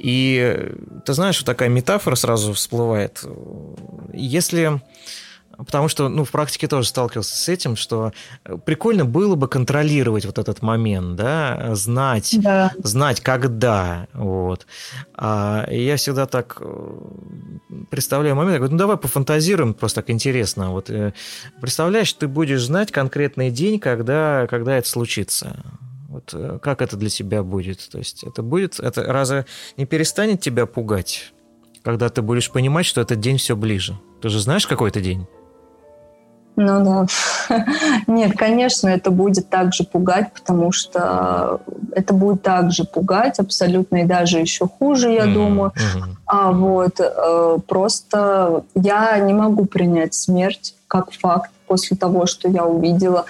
[0.00, 0.72] И
[1.04, 3.22] ты знаешь, вот такая метафора сразу всплывает.
[4.14, 4.80] Если
[5.66, 8.12] Потому что, ну, в практике тоже сталкивался с этим, что
[8.64, 12.72] прикольно было бы контролировать вот этот момент, да, знать, да.
[12.82, 14.66] знать, когда, вот.
[15.14, 16.98] А я всегда так э,
[17.90, 20.70] представляю момент, я говорю, ну, давай пофантазируем, просто так интересно.
[20.70, 21.12] Вот э,
[21.60, 25.62] представляешь, ты будешь знать конкретный день, когда, когда это случится.
[26.10, 27.88] Вот э, как это для тебя будет?
[27.88, 29.46] То есть это будет, это разве
[29.76, 31.32] не перестанет тебя пугать,
[31.84, 33.96] когда ты будешь понимать, что этот день все ближе?
[34.20, 35.28] Ты же знаешь какой то день?
[36.56, 37.06] Ну да.
[38.08, 41.60] Нет, конечно, это будет также пугать, потому что
[41.92, 45.32] это будет также пугать абсолютно и даже еще хуже, я mm-hmm.
[45.32, 45.72] думаю.
[45.76, 46.14] Mm-hmm.
[46.26, 52.64] А вот э, просто я не могу принять смерть как факт после того, что я
[52.64, 53.26] увидела.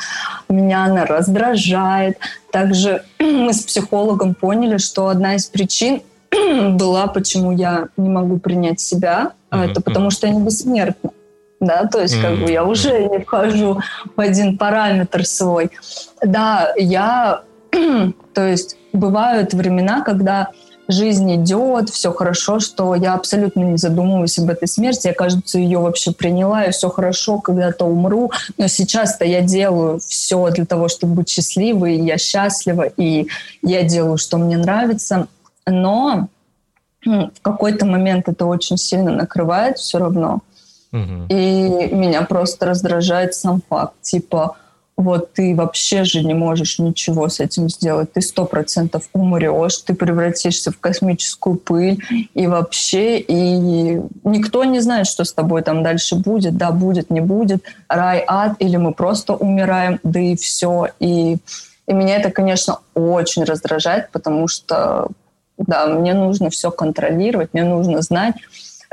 [0.48, 2.16] Меня она раздражает.
[2.50, 6.00] Также мы с психологом поняли, что одна из причин
[6.30, 9.70] была, почему я не могу принять себя, mm-hmm.
[9.70, 11.10] это потому что я не бессмертна.
[11.60, 13.80] Да, то есть как бы я уже не вхожу
[14.16, 15.70] в один параметр свой.
[16.24, 17.42] Да, я,
[18.34, 20.48] то есть бывают времена, когда
[20.90, 25.08] жизнь идет, все хорошо, что я абсолютно не задумываюсь об этой смерти.
[25.08, 28.30] Я, кажется, ее вообще приняла, и все хорошо, когда-то умру.
[28.58, 33.28] Но сейчас-то я делаю все для того, чтобы быть счастливой, и я счастлива, и
[33.62, 35.26] я делаю, что мне нравится.
[35.66, 36.28] Но
[37.04, 40.40] в какой-то момент это очень сильно накрывает все равно.
[40.92, 41.26] Угу.
[41.28, 43.94] И меня просто раздражает сам факт.
[44.02, 44.56] Типа,
[45.00, 48.12] вот ты вообще же не можешь ничего с этим сделать.
[48.12, 51.98] Ты сто процентов умрешь, ты превратишься в космическую пыль
[52.34, 57.20] и вообще, и никто не знает, что с тобой там дальше будет, да, будет, не
[57.20, 60.88] будет, рай, ад, или мы просто умираем, да и все.
[61.00, 61.36] И,
[61.86, 65.08] и меня это, конечно, очень раздражает, потому что,
[65.58, 68.34] да, мне нужно все контролировать, мне нужно знать,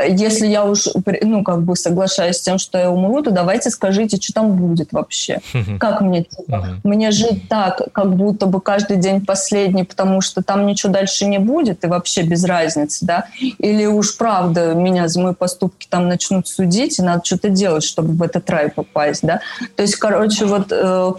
[0.06, 0.88] если я уж,
[1.22, 4.92] ну, как бы соглашаюсь с тем, что я умру, то давайте скажите, что там будет
[4.92, 5.40] вообще.
[5.80, 10.66] Как мне, типа, мне жить так, как будто бы каждый день последний, потому что там
[10.68, 13.26] ничего дальше не будет, и вообще без разницы, да?
[13.58, 18.14] Или уж правда меня за мои поступки там начнут судить, и надо что-то делать, чтобы
[18.14, 19.42] в этот рай попасть, да?
[19.76, 21.12] То есть, короче, вот э,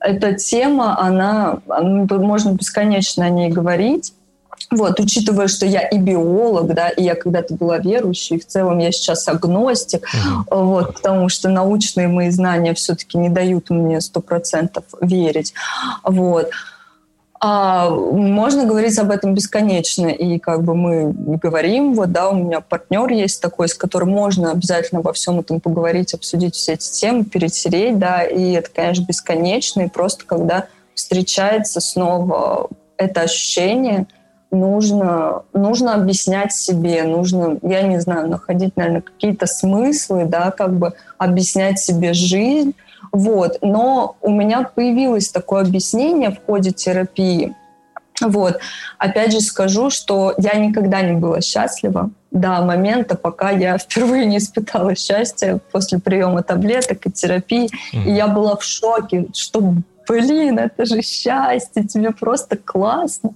[0.00, 4.12] эта тема, она, можно бесконечно о ней говорить,
[4.70, 8.92] вот, учитывая, что я и биолог, да, и я когда-то была верующей, в целом я
[8.92, 10.44] сейчас агностик, mm-hmm.
[10.50, 15.54] вот, потому что научные мои знания все-таки не дают мне сто процентов верить,
[16.04, 16.50] вот.
[17.42, 22.60] А, можно говорить об этом бесконечно, и как бы мы говорим, вот, да, у меня
[22.60, 27.24] партнер есть такой, с которым можно обязательно обо всем этом поговорить, обсудить все эти темы,
[27.24, 32.68] перетереть, да, и это, конечно, бесконечно, и просто когда встречается снова
[32.98, 34.06] это ощущение,
[34.50, 40.94] нужно, нужно объяснять себе, нужно, я не знаю, находить, наверное, какие-то смыслы, да, как бы
[41.18, 42.74] объяснять себе жизнь,
[43.12, 43.58] вот.
[43.62, 47.54] Но у меня появилось такое объяснение в ходе терапии.
[48.20, 48.60] Вот.
[48.98, 54.38] Опять же скажу, что я никогда не была счастлива до момента, пока я впервые не
[54.38, 57.68] испытала счастья после приема таблеток и терапии.
[57.94, 58.04] Mm-hmm.
[58.04, 59.74] И я была в шоке, что
[60.10, 63.30] блин, это же счастье, тебе просто классно.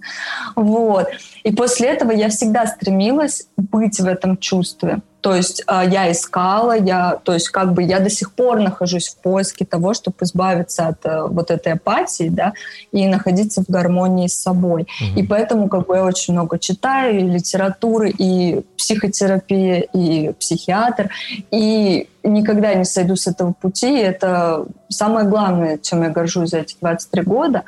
[0.57, 1.09] Вот.
[1.45, 5.01] И после этого я всегда стремилась быть в этом чувстве.
[5.25, 9.09] То есть э, я искала, я, то есть как бы я до сих пор нахожусь
[9.09, 12.53] в поиске того, чтобы избавиться от э, вот этой апатии, да,
[12.93, 14.83] и находиться в гармонии с собой.
[14.83, 15.21] Mm-hmm.
[15.21, 21.09] И поэтому как бы я очень много читаю и литературы, и психотерапия, и психиатр,
[21.51, 23.97] и никогда не сойду с этого пути.
[23.97, 27.63] Это самое главное, чем я горжусь за эти 23 года.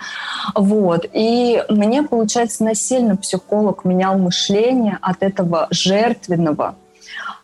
[0.54, 1.06] Вот.
[1.10, 6.74] И мне, получается, насильно психолог менял мышление от этого жертвенного,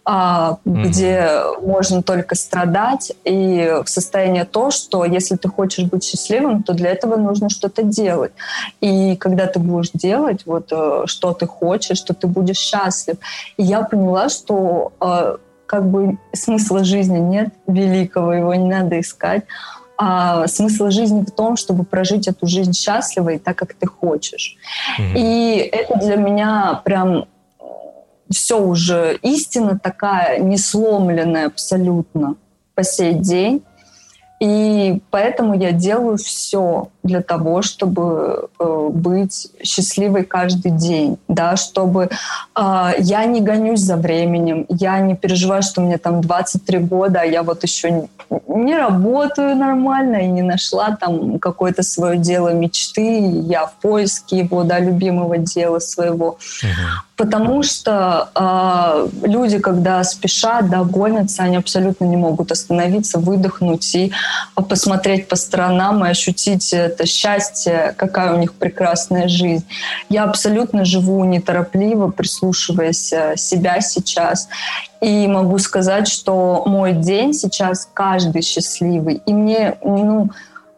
[0.05, 0.83] а, mm-hmm.
[0.83, 1.31] где
[1.62, 6.91] можно только страдать, и в состоянии то, что если ты хочешь быть счастливым, то для
[6.91, 8.33] этого нужно что-то делать.
[8.81, 13.16] И когда ты будешь делать вот э, что ты хочешь, что ты будешь счастлив.
[13.57, 19.45] И я поняла, что э, как бы смысла жизни нет великого, его не надо искать.
[19.97, 24.57] А смысл жизни в том, чтобы прожить эту жизнь счастливо и так, как ты хочешь.
[24.99, 25.12] Mm-hmm.
[25.15, 27.27] И это для меня прям
[28.32, 32.36] все уже истина такая, не сломленная абсолютно
[32.74, 33.62] по сей день.
[34.42, 42.10] И поэтому я делаю все для того, чтобы э, быть счастливой каждый день, да, чтобы
[42.56, 47.24] э, я не гонюсь за временем, я не переживаю, что мне там 23 года, а
[47.24, 48.09] я вот еще
[48.48, 54.64] не, работаю нормально и не нашла там какое-то свое дело мечты, я в поиске его,
[54.64, 56.30] да, любимого дела своего.
[56.30, 63.94] Угу потому что э, люди, когда спешат, да, гонятся, они абсолютно не могут остановиться, выдохнуть
[63.94, 64.12] и
[64.57, 69.65] посмотреть по сторонам и ощутить это счастье, какая у них прекрасная жизнь.
[70.09, 74.49] Я абсолютно живу неторопливо, прислушиваясь э, себя сейчас.
[75.01, 79.23] И могу сказать, что мой день сейчас каждый счастливый.
[79.27, 80.28] И мне, ну,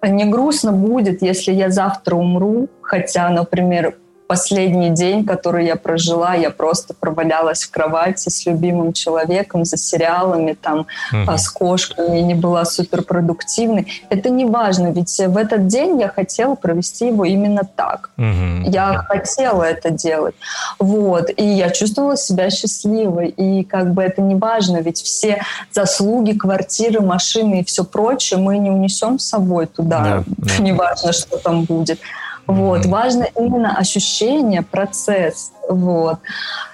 [0.02, 3.94] не грустно будет, если я завтра умру, хотя, например,
[4.26, 10.54] последний день, который я прожила, я просто провалялась в кровати с любимым человеком, за сериалами,
[10.54, 11.36] там, угу.
[11.36, 13.86] с кошками, не была суперпродуктивной.
[14.08, 18.10] Это не важно, ведь в этот день я хотела провести его именно так.
[18.16, 18.70] Угу.
[18.70, 20.34] Я хотела это делать.
[20.78, 21.30] Вот.
[21.36, 23.28] И я чувствовала себя счастливой.
[23.28, 28.58] И как бы это не важно, ведь все заслуги, квартиры, машины и все прочее мы
[28.58, 30.00] не унесем с собой туда.
[30.00, 30.58] Да, да.
[30.62, 32.00] Неважно, что там будет.
[32.46, 32.86] Вот.
[32.86, 35.52] Важно именно ощущение, процесс.
[35.68, 36.18] Вот.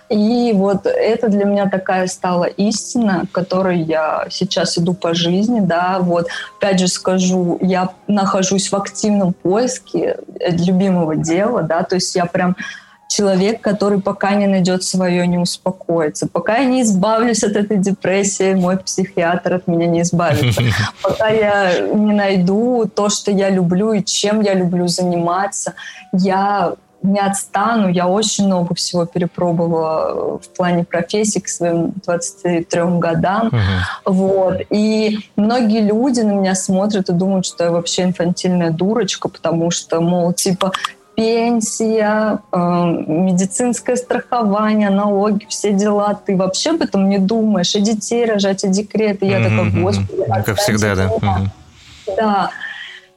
[0.08, 5.98] И вот это для меня такая стала истина, которой я сейчас иду по жизни, да,
[6.00, 6.26] вот.
[6.58, 12.56] Опять же скажу, я нахожусь в активном поиске любимого дела, да, то есть я прям
[13.10, 16.28] человек, который пока не найдет свое, не успокоится.
[16.28, 20.62] Пока я не избавлюсь от этой депрессии, мой психиатр от меня не избавится.
[21.02, 25.74] Пока я не найду то, что я люблю и чем я люблю заниматься,
[26.12, 27.88] я не отстану.
[27.88, 33.48] Я очень много всего перепробовала в плане профессии к своим 23 годам.
[33.48, 33.58] Uh-huh.
[34.04, 34.60] Вот.
[34.70, 40.00] И многие люди на меня смотрят и думают, что я вообще инфантильная дурочка, потому что,
[40.00, 40.72] мол, типа,
[41.20, 46.14] пенсия, э, медицинское страхование, налоги, все дела.
[46.14, 47.74] Ты вообще об этом не думаешь.
[47.74, 49.26] И детей рожать, и декреты.
[49.26, 50.24] Я такая, господи.
[50.46, 51.10] Как всегда, да.
[52.16, 52.50] Да.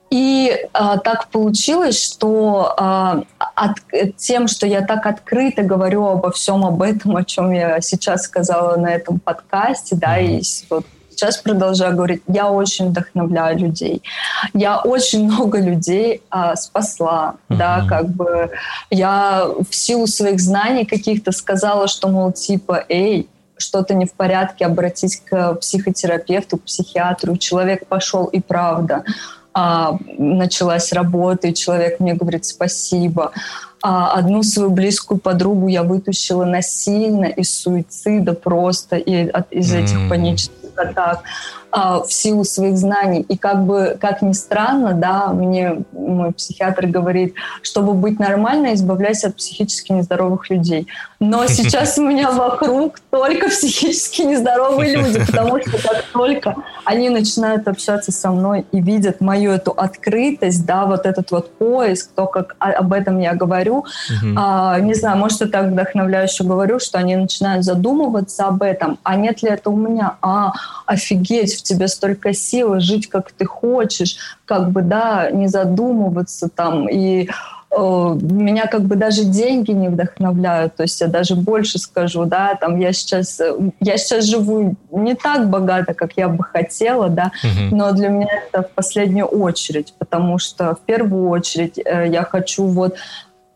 [0.10, 3.78] И а, так получилось, что а, от,
[4.18, 8.76] тем, что я так открыто говорю обо всем об этом, о чем я сейчас сказала
[8.76, 10.86] на этом подкасте, да, и вот
[11.24, 14.04] сейчас продолжаю говорить, я очень вдохновляю людей.
[14.54, 17.58] Я очень много людей а, спасла, uh-huh.
[17.58, 18.52] да, как бы
[18.90, 24.66] я в силу своих знаний каких-то сказала, что, мол, типа, эй, что-то не в порядке,
[24.66, 27.38] обратись к психотерапевту, к психиатру.
[27.38, 29.04] Человек пошел и правда.
[29.54, 33.32] А, началась работа, и человек мне говорит спасибо.
[33.82, 39.84] А одну свою близкую подругу я вытащила насильно из суицида просто и от, из mm.
[39.84, 41.08] этих панических pat tā
[41.76, 43.26] а, в силу своих знаний.
[43.28, 47.34] И как бы, как ни странно, да, мне мой психиатр говорит,
[47.64, 50.88] чтобы быть нормально, избавляйся от психически нездоровых людей.
[51.20, 56.56] Но сейчас у меня вокруг только психически нездоровые люди, потому что как только
[56.86, 62.12] они начинают общаться со мной и видят мою эту открытость, да, вот этот вот поиск,
[62.14, 63.86] то, как об этом я говорю,
[64.38, 69.16] а, не знаю, может, я так вдохновляюще говорю, что они начинают задумываться об этом, а
[69.16, 70.52] нет ли это у меня, а,
[70.86, 76.90] офигеть, в тебе столько силы, жить как ты хочешь, как бы, да, не задумываться там
[76.90, 77.30] и
[77.72, 82.56] э, меня как бы даже деньги не вдохновляют, то есть я даже больше скажу, да,
[82.60, 83.40] там я сейчас,
[83.80, 87.76] я сейчас живу не так богато, как я бы хотела, да, угу.
[87.76, 92.66] но для меня это в последнюю очередь, потому что в первую очередь э, я хочу
[92.66, 92.98] вот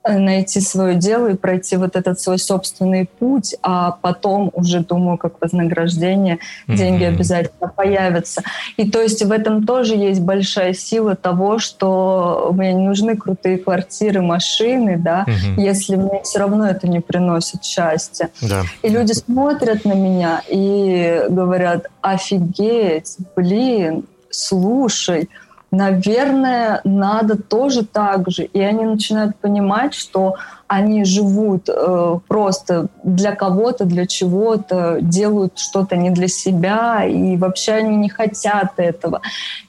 [0.09, 5.41] найти свое дело и пройти вот этот свой собственный путь, а потом уже думаю, как
[5.41, 7.07] вознаграждение, деньги mm-hmm.
[7.07, 8.43] обязательно появятся.
[8.77, 13.57] И то есть в этом тоже есть большая сила того, что мне не нужны крутые
[13.57, 15.61] квартиры, машины, да, mm-hmm.
[15.61, 18.29] если мне все равно это не приносит счастья.
[18.41, 18.63] Да.
[18.81, 25.29] И люди смотрят на меня и говорят, офигеть, блин, слушай,
[25.71, 28.43] наверное, надо тоже так же.
[28.43, 30.35] И они начинают понимать, что
[30.67, 37.73] они живут э, просто для кого-то, для чего-то, делают что-то не для себя, и вообще
[37.73, 39.21] они не хотят этого.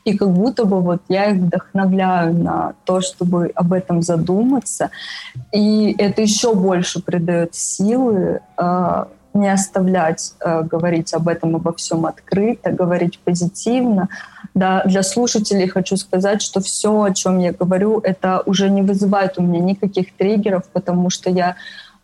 [0.04, 4.90] И как будто бы вот я их вдохновляю на то, чтобы об этом задуматься.
[5.52, 9.04] И это еще больше придает силы э,
[9.38, 14.08] не оставлять э, говорить об этом, обо всем открыто, говорить позитивно.
[14.54, 19.38] Да, для слушателей хочу сказать, что все, о чем я говорю, это уже не вызывает
[19.38, 21.56] у меня никаких триггеров, потому что я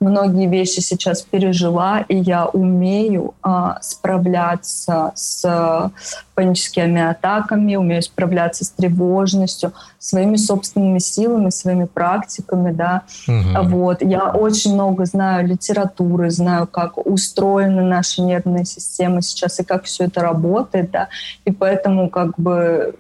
[0.05, 5.91] многие вещи сейчас пережила, и я умею а, справляться с
[6.35, 13.03] паническими атаками, умею справляться с тревожностью, своими собственными силами, своими практиками, да.
[13.27, 13.69] Угу.
[13.69, 14.03] Вот.
[14.03, 20.05] Я очень много знаю литературы, знаю, как устроена наша нервная система сейчас и как все
[20.05, 21.09] это работает, да.
[21.45, 22.95] И поэтому как бы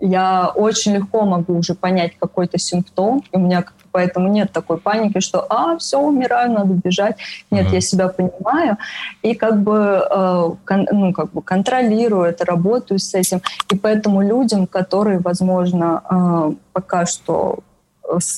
[0.00, 3.64] я очень легко могу уже понять какой-то симптом, и у меня
[3.94, 7.16] поэтому нет такой паники, что «а, все, умираю, надо бежать».
[7.52, 7.74] Нет, mm-hmm.
[7.74, 8.76] я себя понимаю
[9.22, 13.40] и как бы, э, кон, ну, как бы контролирую это, работаю с этим.
[13.70, 17.60] И поэтому людям, которые, возможно, э, пока что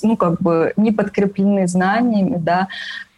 [0.03, 2.69] ну, как бы не подкреплены знаниями, да,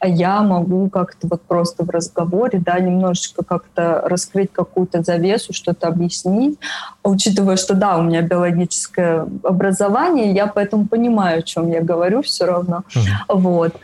[0.00, 5.88] а я могу как-то вот просто в разговоре, да, немножечко как-то раскрыть какую-то завесу, что-то
[5.88, 6.58] объяснить,
[7.02, 12.46] учитывая, что да, у меня биологическое образование, я поэтому понимаю, о чем я говорю все
[12.46, 13.34] равно, mm-hmm.
[13.34, 13.76] вот.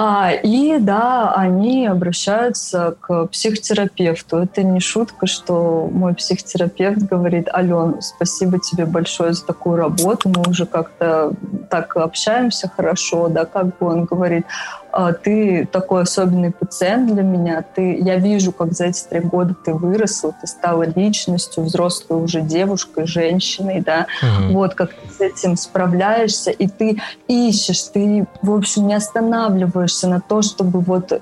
[0.00, 4.36] А, и да, они обращаются к психотерапевту.
[4.36, 10.48] Это не шутка, что мой психотерапевт говорит, Ален, спасибо тебе большое за такую работу, мы
[10.48, 11.32] уже как-то
[11.68, 14.46] так общаемся хорошо, да, как бы он говорит,
[14.87, 14.87] «А,
[15.22, 19.74] ты такой особенный пациент для меня, ты, я вижу, как за эти три года ты
[19.74, 24.54] выросла, ты стала личностью, взрослой уже девушкой, женщиной, да, угу.
[24.54, 30.20] вот как ты с этим справляешься, и ты ищешь, ты, в общем, не останавливаешься на
[30.20, 31.12] то, чтобы вот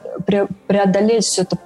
[0.66, 1.56] преодолеть все это,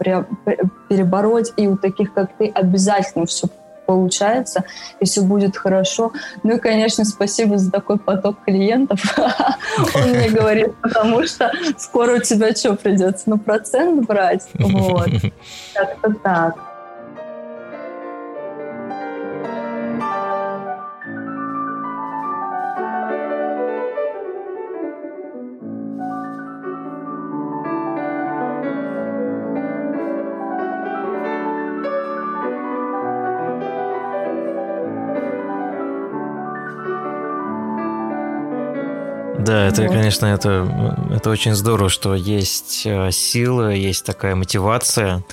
[0.89, 3.48] перебороть, и у таких, как ты, обязательно все
[3.91, 4.65] получается,
[5.01, 6.12] и все будет хорошо.
[6.45, 9.01] Ну и, конечно, спасибо за такой поток клиентов.
[9.95, 14.47] Он мне говорит, потому что скоро у тебя что, придется на процент брать?
[14.55, 15.09] Вот.
[15.75, 16.70] Как-то так.
[39.45, 39.91] Да, это, вот.
[39.91, 45.25] конечно, это, это очень здорово, что есть э, сила, есть такая мотивация,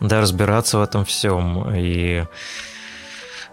[0.00, 1.74] да, разбираться в этом всем.
[1.74, 2.24] И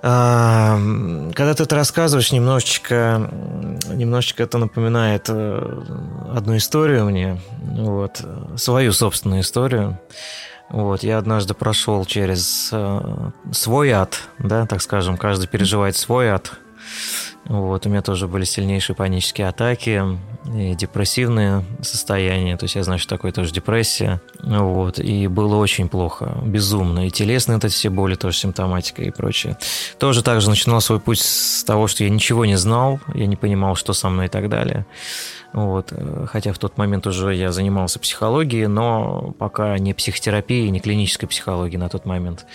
[0.03, 3.29] когда ты это рассказываешь, немножечко,
[3.87, 5.83] немножечко это напоминает э,
[6.35, 8.21] одну историю мне, вот,
[8.57, 9.97] свою собственную историю.
[10.69, 16.51] Вот, я однажды прошел через э, свой ад, да, так скажем, каждый переживает свой ад,
[17.45, 20.01] вот, у меня тоже были сильнейшие панические атаки
[20.45, 22.55] и депрессивные состояния.
[22.57, 24.21] То есть я знаю, что такое тоже депрессия.
[24.41, 27.07] Вот, и было очень плохо, безумно.
[27.07, 29.57] И телесные это все боли, тоже симптоматика и прочее.
[29.99, 33.75] Тоже также начинал свой путь с того, что я ничего не знал, я не понимал,
[33.75, 34.85] что со мной и так далее.
[35.53, 35.91] Вот.
[35.91, 41.29] Э, хотя в тот момент уже я занимался психологией, но пока не психотерапией, не клинической
[41.29, 42.45] психологией на тот момент.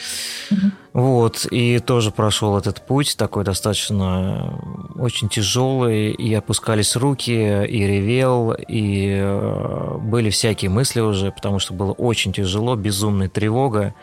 [0.50, 0.70] Mm-hmm.
[0.94, 1.46] Вот.
[1.50, 4.60] И тоже прошел этот путь, такой достаточно
[4.96, 11.74] очень тяжелый, и опускались руки, и ревел, и э, были всякие мысли уже, потому что
[11.74, 13.94] было очень тяжело, безумная тревога.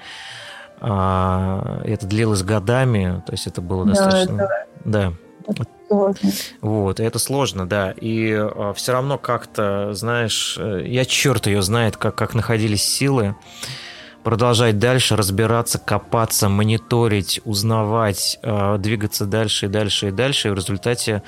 [0.79, 4.37] А, это длилось годами, то есть это было достаточно...
[4.85, 5.13] Да,
[5.45, 5.53] это...
[5.55, 6.31] да сложно.
[6.61, 7.91] Вот, это сложно, да.
[7.91, 13.35] И э, все равно как-то, знаешь, э, я черт ее знает, как, как находились силы
[14.25, 20.47] продолжать дальше разбираться, копаться, мониторить, узнавать, э, двигаться дальше и дальше и дальше.
[20.47, 21.21] И в результате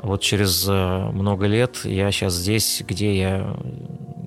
[0.00, 3.56] вот через э, много лет я сейчас здесь, где я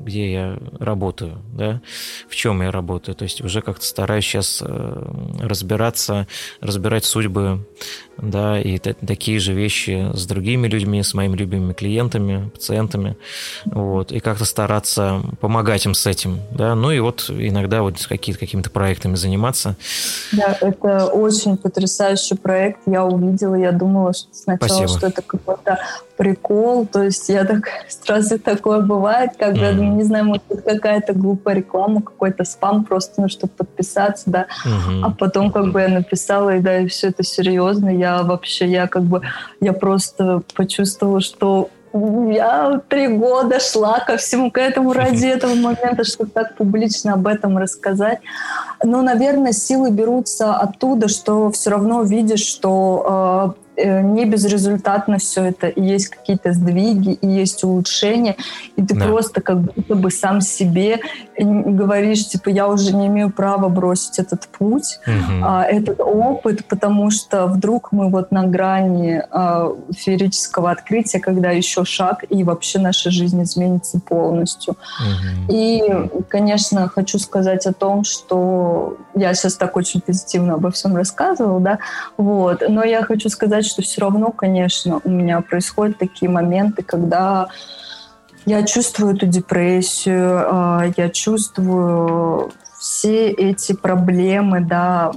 [0.09, 1.81] где я работаю, да,
[2.27, 3.15] в чем я работаю.
[3.15, 6.27] То есть уже как-то стараюсь сейчас э, разбираться,
[6.61, 7.67] разбирать судьбы,
[8.21, 13.17] да, и такие же вещи с другими людьми, с моими любимыми клиентами, пациентами,
[13.65, 18.39] вот, и как-то стараться помогать им с этим, да, ну и вот иногда вот какие-то
[18.39, 19.75] какими-то проектами заниматься.
[20.31, 24.97] Да, это очень потрясающий проект, я увидела, я думала что сначала, Спасибо.
[24.97, 25.79] что это какой-то
[26.19, 29.95] прикол, то есть я так сразу такое бывает, когда, mm-hmm.
[29.95, 35.01] не знаю, может быть какая-то глупая реклама, какой-то спам просто, ну, чтобы подписаться, да, mm-hmm.
[35.05, 38.87] а потом как бы я написала, и да, и все это серьезно, я вообще, я
[38.87, 39.21] как бы,
[39.61, 46.03] я просто почувствовала, что я три года шла ко всему к этому ради этого момента,
[46.03, 48.19] чтобы так публично об этом рассказать.
[48.83, 55.45] Но, наверное, силы берутся оттуда, что все равно видишь, что э, Э, не безрезультатно все
[55.45, 58.35] это, и есть какие-то сдвиги, и есть улучшения,
[58.75, 59.05] и ты да.
[59.05, 60.99] просто как будто бы сам себе
[61.37, 65.43] говоришь, типа, я уже не имею права бросить этот путь, угу.
[65.43, 71.85] а, этот опыт, потому что вдруг мы вот на грани а, феерического открытия, когда еще
[71.85, 74.73] шаг, и вообще наша жизнь изменится полностью.
[74.73, 75.55] Угу.
[75.55, 75.81] И,
[76.27, 81.79] конечно, хочу сказать о том, что я сейчас так очень позитивно обо всем рассказывала, да,
[82.17, 87.47] вот, но я хочу сказать, что все равно, конечно, у меня происходят такие моменты, когда
[88.45, 95.11] я чувствую эту депрессию, а, я чувствую все эти проблемы, да,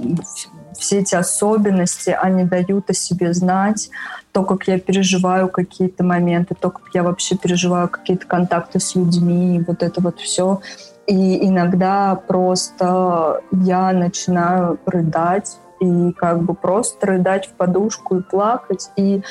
[0.77, 3.89] все эти особенности, они дают о себе знать,
[4.31, 9.63] то, как я переживаю какие-то моменты, то, как я вообще переживаю какие-то контакты с людьми,
[9.65, 10.61] вот это вот все.
[11.07, 18.89] И иногда просто я начинаю рыдать, и как бы просто рыдать в подушку и плакать.
[18.95, 19.21] И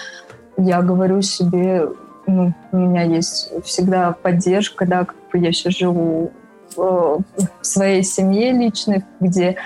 [0.57, 1.89] я говорю себе,
[2.27, 6.31] ну, у меня есть всегда поддержка, да, как бы я сейчас живу
[6.77, 7.23] в,
[7.61, 9.57] в своей семье личной, где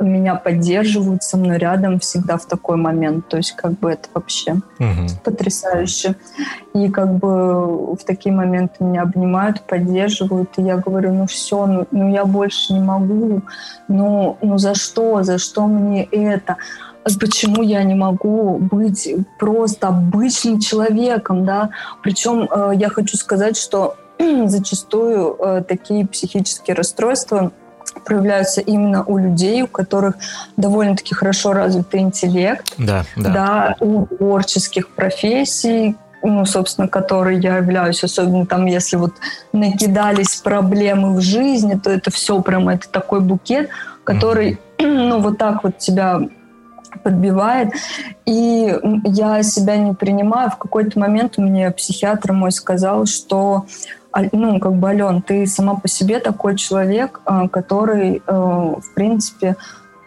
[0.00, 3.28] меня поддерживают, со мной рядом всегда в такой момент.
[3.28, 5.06] То есть как бы это вообще угу.
[5.24, 6.16] потрясающе.
[6.74, 11.86] И как бы в такие моменты меня обнимают, поддерживают, и я говорю, ну все, ну,
[11.90, 13.42] ну я больше не могу,
[13.88, 16.56] ну, ну за что, за что мне это?
[17.20, 21.68] почему я не могу быть просто обычным человеком, да?
[22.02, 23.96] Причем э, я хочу сказать, что
[24.46, 27.52] зачастую э, такие психические расстройства
[28.04, 30.16] проявляются именно у людей, у которых
[30.56, 33.30] довольно-таки хорошо развитый интеллект, да, да.
[33.30, 39.14] Да, у творческих профессий, ну, собственно, которой я являюсь, особенно там, если вот
[39.52, 43.68] накидались проблемы в жизни, то это все прям, это такой букет,
[44.04, 45.08] который, mm-hmm.
[45.08, 46.20] ну, вот так вот тебя
[47.02, 47.72] подбивает.
[48.24, 50.50] И я себя не принимаю.
[50.50, 53.66] В какой-то момент мне психиатр мой сказал, что
[54.32, 59.56] ну, как бы, Ален, ты сама по себе такой человек, а, который, э, в принципе,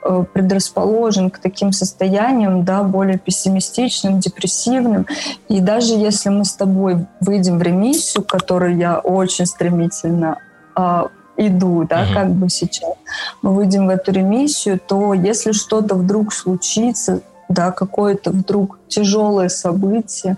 [0.03, 5.05] э, предрасположен к таким состояниям, да, более пессимистичным, депрессивным.
[5.49, 10.38] И даже если мы с тобой выйдем в ремиссию, к которой я очень стремительно
[10.75, 12.13] а, иду, да, uh-huh.
[12.13, 12.93] как бы сейчас,
[13.41, 20.38] мы выйдем в эту ремиссию, то если что-то вдруг случится, да, какое-то вдруг тяжелое событие,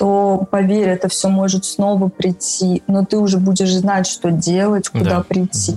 [0.00, 5.18] то, поверь, это все может снова прийти, но ты уже будешь знать, что делать, куда
[5.18, 5.22] да.
[5.22, 5.76] прийти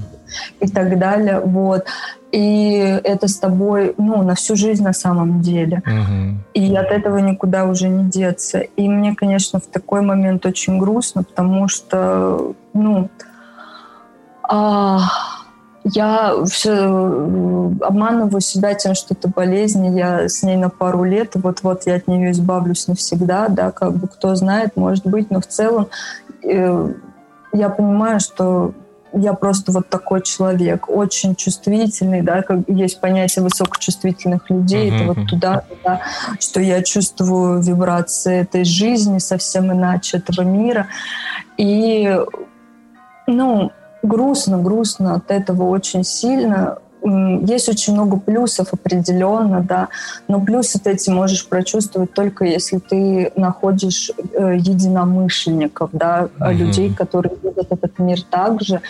[0.62, 1.42] и так далее.
[1.42, 1.86] Вот.
[2.32, 5.84] И это с тобой, ну, на всю жизнь на самом деле.
[5.86, 6.38] Угу.
[6.54, 8.60] И от этого никуда уже не деться.
[8.60, 13.10] И мне, конечно, в такой момент очень грустно, потому что, ну,
[14.44, 15.02] а,
[15.84, 21.32] я все э, обманываю себя тем, что это болезнь, я с ней на пару лет,
[21.36, 25.48] вот-вот я от нее избавлюсь навсегда, да, как бы кто знает, может быть, но в
[25.48, 25.88] целом
[26.44, 26.94] э,
[27.52, 28.74] я понимаю, что
[29.14, 34.96] я просто вот такой человек, очень чувствительный, да, как есть понятие высокочувствительных людей, mm-hmm.
[34.96, 36.02] это вот туда, да,
[36.40, 40.88] что я чувствую вибрации этой жизни совсем иначе, этого мира.
[41.58, 42.18] И,
[43.28, 43.72] ну,
[44.04, 46.78] грустно, грустно от этого очень сильно.
[47.06, 49.90] Есть очень много плюсов определенно, да,
[50.30, 56.54] но плюсы ты эти можешь прочувствовать только если ты находишь э, единомышленников, да, mm-hmm.
[56.54, 58.82] людей, которые видят этот мир так же,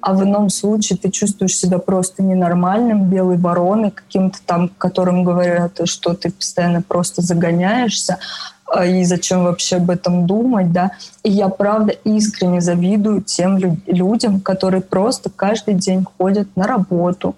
[0.00, 5.78] а в ином случае ты чувствуешь себя просто ненормальным, белой вороной, каким-то там, которым говорят,
[5.84, 8.16] что ты постоянно просто загоняешься,
[8.84, 10.90] и зачем вообще об этом думать, да.
[11.22, 17.34] И я, правда, искренне завидую тем лю- людям, которые просто каждый день ходят на работу,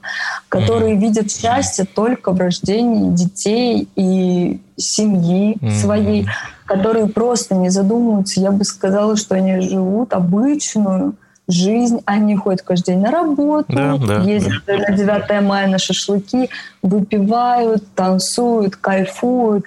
[0.48, 1.01] которые mm-hmm.
[1.01, 5.81] видят счастье только в рождении детей и семьи mm-hmm.
[5.81, 6.27] своей,
[6.66, 8.40] которые просто не задумываются.
[8.40, 11.15] Я бы сказала, что они живут обычную
[11.47, 14.78] жизнь, они ходят каждый день на работу, да, да, ездят да.
[14.78, 16.48] на 9 мая на шашлыки,
[16.82, 19.65] выпивают, танцуют, кайфуют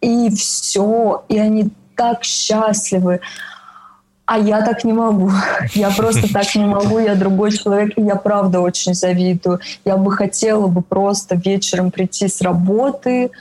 [0.00, 3.20] и все, и они так счастливы.
[4.24, 5.30] А я так не могу.
[5.74, 6.98] Я просто так не могу.
[6.98, 9.58] Я другой человек, и я правда очень завидую.
[9.84, 13.32] Я бы хотела бы просто вечером прийти с работы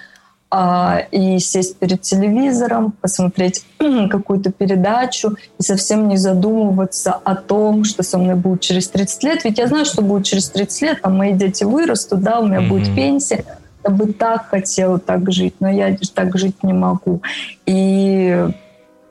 [0.50, 3.64] а, и сесть перед телевизором, посмотреть
[4.10, 9.44] какую-то передачу и совсем не задумываться о том, что со мной будет через 30 лет.
[9.44, 12.62] Ведь я знаю, что будет через 30 лет, там мои дети вырастут, да, у меня
[12.62, 12.68] mm-hmm.
[12.68, 13.46] будет пенсия
[13.84, 17.22] я бы так хотела так жить, но я так жить не могу.
[17.66, 18.48] И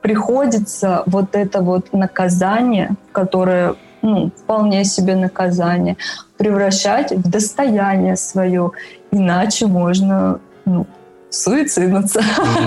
[0.01, 5.97] приходится вот это вот наказание, которое ну, вполне себе наказание,
[6.37, 8.71] превращать в достояние свое.
[9.11, 10.87] Иначе можно ну,
[11.29, 12.21] суициднуться.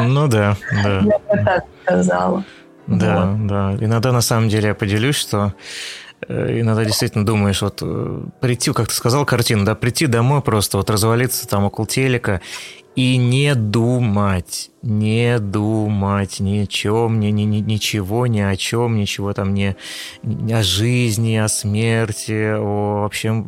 [0.07, 1.01] Ну да, да.
[1.01, 2.45] Я бы так сказала.
[2.87, 3.47] Да, вот.
[3.47, 3.77] да.
[3.81, 5.55] Иногда на самом деле я поделюсь, что
[6.29, 10.91] иногда действительно думаешь, вот э, прийти, как ты сказал, картину, да, прийти домой просто, вот
[10.91, 12.41] развалиться там около телека
[12.95, 18.97] и не думать, не думать ни о чем, ни, ни, ни, ничего, ни о чем,
[18.97, 19.77] ничего там не,
[20.23, 23.45] не о жизни, о смерти, о вообще,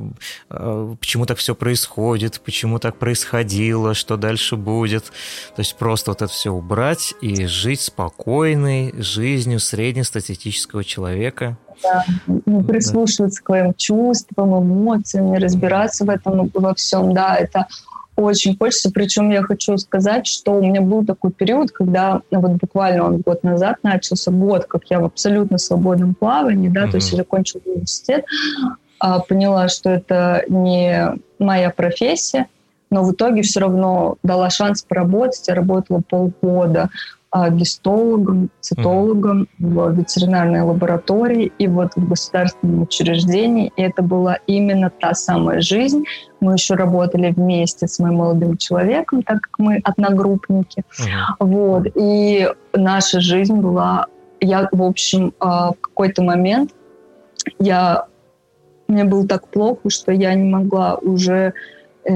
[0.49, 5.13] э, почему так все происходит, почему так происходило, что дальше будет.
[5.55, 12.05] То есть просто вот это все убрать и жить спокойной жизнью среднестатистического человека, да,
[12.47, 17.66] не прислушиваться к своим чувствам, эмоциям, разбираться в этом во всем, да, это
[18.16, 18.90] очень хочется.
[18.90, 23.43] Причем я хочу сказать, что у меня был такой период, когда вот буквально он год
[23.43, 26.90] назад начался год, как я в абсолютно свободном плавании, да, mm-hmm.
[26.90, 28.24] то есть я закончила университет,
[29.01, 32.47] а, поняла, что это не моя профессия,
[32.90, 35.48] но в итоге все равно дала шанс поработать.
[35.48, 36.90] Я работала полгода
[37.51, 43.73] гистологом, цитологом в ветеринарной лаборатории и вот в государственном учреждении.
[43.77, 46.05] И это была именно та самая жизнь.
[46.40, 50.82] Мы еще работали вместе с моим молодым человеком, так как мы одногруппники.
[50.82, 51.35] Uh-huh.
[51.40, 51.86] Вот.
[51.97, 54.06] И наша жизнь была...
[54.40, 56.73] Я, в общем, а, в какой-то момент
[57.59, 58.06] я
[58.86, 61.55] мне было так плохо, что я не могла уже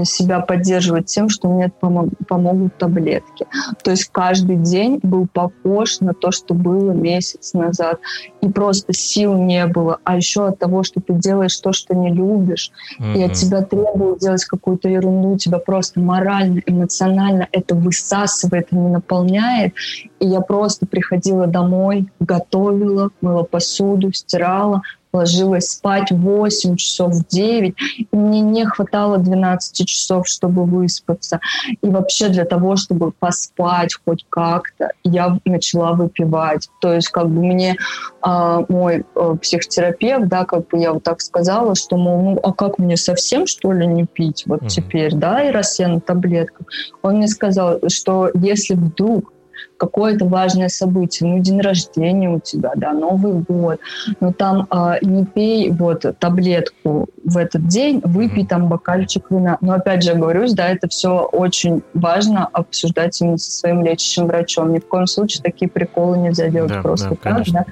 [0.04, 3.46] себя поддерживать тем, что мне помог, помогут таблетки.
[3.82, 8.00] То есть каждый день был похож на то, что было месяц назад.
[8.40, 9.98] И просто сил не было.
[10.04, 12.70] А еще от того, что ты делаешь то, что не любишь,
[13.00, 13.18] mm-hmm.
[13.18, 19.74] и от тебя требуют делать какую-то ерунду, тебя просто морально, эмоционально это высасывает, не наполняет.
[20.20, 24.82] И я просто приходила домой, готовила, мыла посуду, стирала,
[25.12, 31.40] ложилась спать 8 часов, 9, и мне не хватало 12 часов, чтобы выспаться.
[31.82, 36.68] И вообще для того, чтобы поспать хоть как-то, я начала выпивать.
[36.80, 37.76] То есть как бы мне
[38.20, 42.52] а, мой а, психотерапевт, да, как бы я вот так сказала, что, мол, ну а
[42.52, 44.68] как мне совсем, что ли, не пить вот mm-hmm.
[44.68, 46.66] теперь, да, и раз я на таблетках?
[47.02, 49.32] Он мне сказал, что если вдруг
[49.78, 53.78] какое-то важное событие, ну, день рождения у тебя, да, Новый год,
[54.20, 59.56] но там э, не пей вот таблетку в этот день, выпей там бокальчик вина.
[59.60, 64.72] Но опять же, говорю, да, это все очень важно обсуждать именно со своим лечащим врачом.
[64.72, 67.64] Ни в коем случае такие приколы нельзя делать да, просто да, так, да.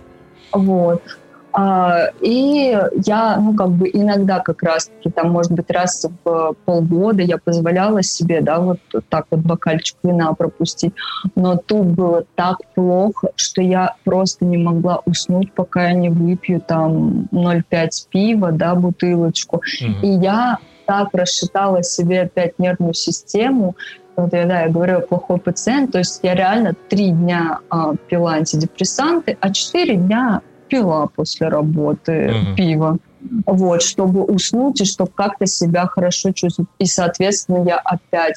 [0.53, 1.03] Вот.
[1.59, 7.23] А, и я, ну, как бы иногда как раз-таки, там, может быть, раз в полгода
[7.23, 8.79] я позволяла себе, да, вот
[9.09, 10.93] так вот бокальчик вина пропустить.
[11.35, 16.61] Но тут было так плохо, что я просто не могла уснуть, пока я не выпью
[16.61, 19.57] там 0,5 пива, да, бутылочку.
[19.57, 20.01] Mm-hmm.
[20.03, 23.77] И я так рассчитала себе опять нервную систему,
[24.15, 28.35] вот я, да, я говорю, плохой пациент, то есть я реально три дня а, пила
[28.35, 32.55] антидепрессанты, а четыре дня пила после работы mm-hmm.
[32.55, 32.99] пиво.
[33.47, 36.71] Вот, чтобы уснуть и чтобы как-то себя хорошо чувствовать.
[36.79, 38.37] И, соответственно, я опять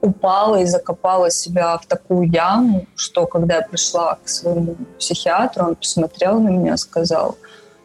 [0.00, 5.74] упала и закопала себя в такую яму, что когда я пришла к своему психиатру, он
[5.76, 7.36] посмотрел на меня и сказал,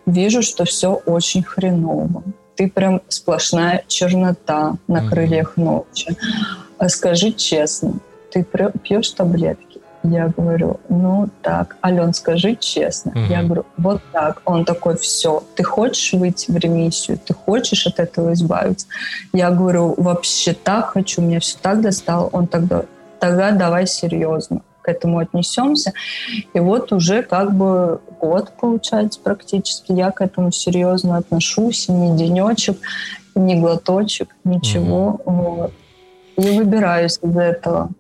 [0.06, 2.24] вижу, что все очень хреново.
[2.56, 6.16] Ты прям сплошная чернота на крыльях ночи.
[6.78, 7.94] А скажи честно,
[8.32, 8.46] ты
[8.84, 9.71] пьешь таблетки?
[10.04, 13.12] Я говорю, ну так, Ален, скажи честно.
[13.12, 13.30] Mm-hmm.
[13.30, 14.42] Я говорю, вот так.
[14.46, 18.88] Он такой, все, ты хочешь выйти в ремиссию, ты хочешь от этого избавиться?
[19.32, 22.28] Я говорю, вообще так хочу, меня все так достало.
[22.28, 22.86] Он тогда,
[23.20, 25.94] тогда давай серьезно к этому отнесемся.
[26.54, 32.78] И вот уже как бы год, получается, практически я к этому серьезно отношусь, ни денечек,
[33.36, 35.22] ни глоточек, ничего.
[35.24, 35.32] Mm-hmm.
[35.32, 35.74] Вот.
[36.38, 37.92] И выбираюсь из этого.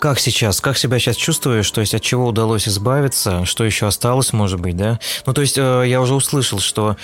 [0.00, 0.62] Как сейчас?
[0.62, 1.70] Как себя сейчас чувствуешь?
[1.70, 3.44] То есть от чего удалось избавиться?
[3.44, 4.98] Что еще осталось, может быть, да?
[5.26, 6.96] Ну, то есть э, я уже услышал, что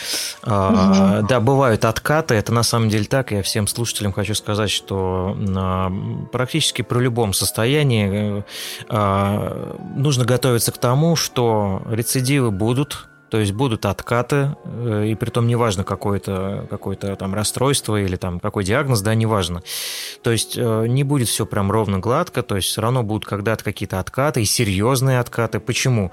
[0.43, 1.27] угу.
[1.29, 2.35] да, бывают откаты.
[2.35, 3.33] Это на самом деле так.
[3.33, 5.37] Я всем слушателям хочу сказать, что
[6.33, 8.43] практически при любом состоянии
[8.89, 15.31] э, нужно готовиться к тому, что рецидивы будут, то есть будут откаты, э, и при
[15.31, 19.63] том неважно какое-то какое там расстройство или там какой диагноз, да, неважно.
[20.23, 23.65] То есть э, не будет все прям ровно гладко, то есть все равно будут когда-то
[23.65, 25.61] какие-то откаты, и серьезные откаты.
[25.61, 26.13] Почему?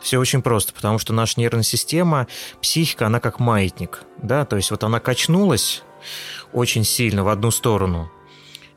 [0.00, 2.26] Все очень просто, потому что наша нервная система,
[2.60, 5.82] психика, она как маятник, да, то есть вот она качнулась
[6.52, 8.10] очень сильно в одну сторону,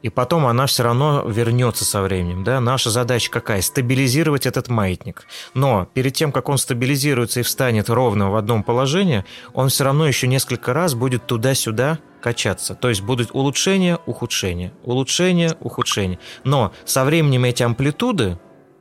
[0.04, 2.44] и потом она все равно вернется со временем.
[2.44, 2.60] Да?
[2.60, 3.62] Наша задача какая?
[3.62, 5.26] Стабилизировать этот маятник.
[5.54, 10.08] Но перед тем, как он стабилизируется и встанет ровно в одном положении, он все равно
[10.08, 12.76] еще несколько раз будет туда-сюда качаться.
[12.76, 16.20] То есть будут улучшения, ухудшения, улучшения, ухудшения.
[16.44, 18.40] Но со временем эти амплитуды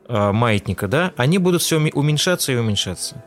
[0.09, 3.24] э, маятника, да, они будут все уменьшаться и уменьшаться.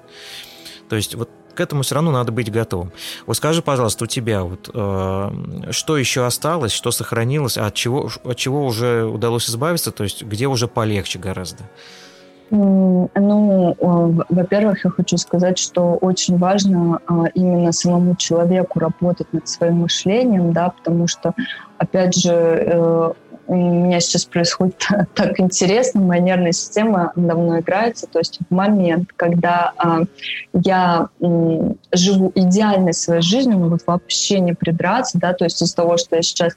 [0.89, 1.29] То есть вот
[1.59, 2.93] к этому все равно надо быть готовым.
[3.27, 8.09] Вот скажи, пожалуйста, у тебя вот э, что еще осталось, что сохранилось, а от чего,
[8.23, 11.65] от чего уже удалось избавиться, то есть где уже полегче гораздо?
[12.49, 13.09] Ну,
[14.29, 20.53] во-первых, я хочу сказать, что очень важно а, именно самому человеку работать над своим мышлением,
[20.53, 21.33] да, потому что,
[21.77, 23.11] опять же, э,
[23.49, 29.09] у меня сейчас происходит так интересно, моя нервная система давно играется, то есть в момент,
[29.15, 30.05] когда э,
[30.53, 31.25] я э,
[31.91, 36.21] живу идеальной своей жизнью, вот вообще не придраться, да, то есть из того, что я
[36.21, 36.53] сейчас,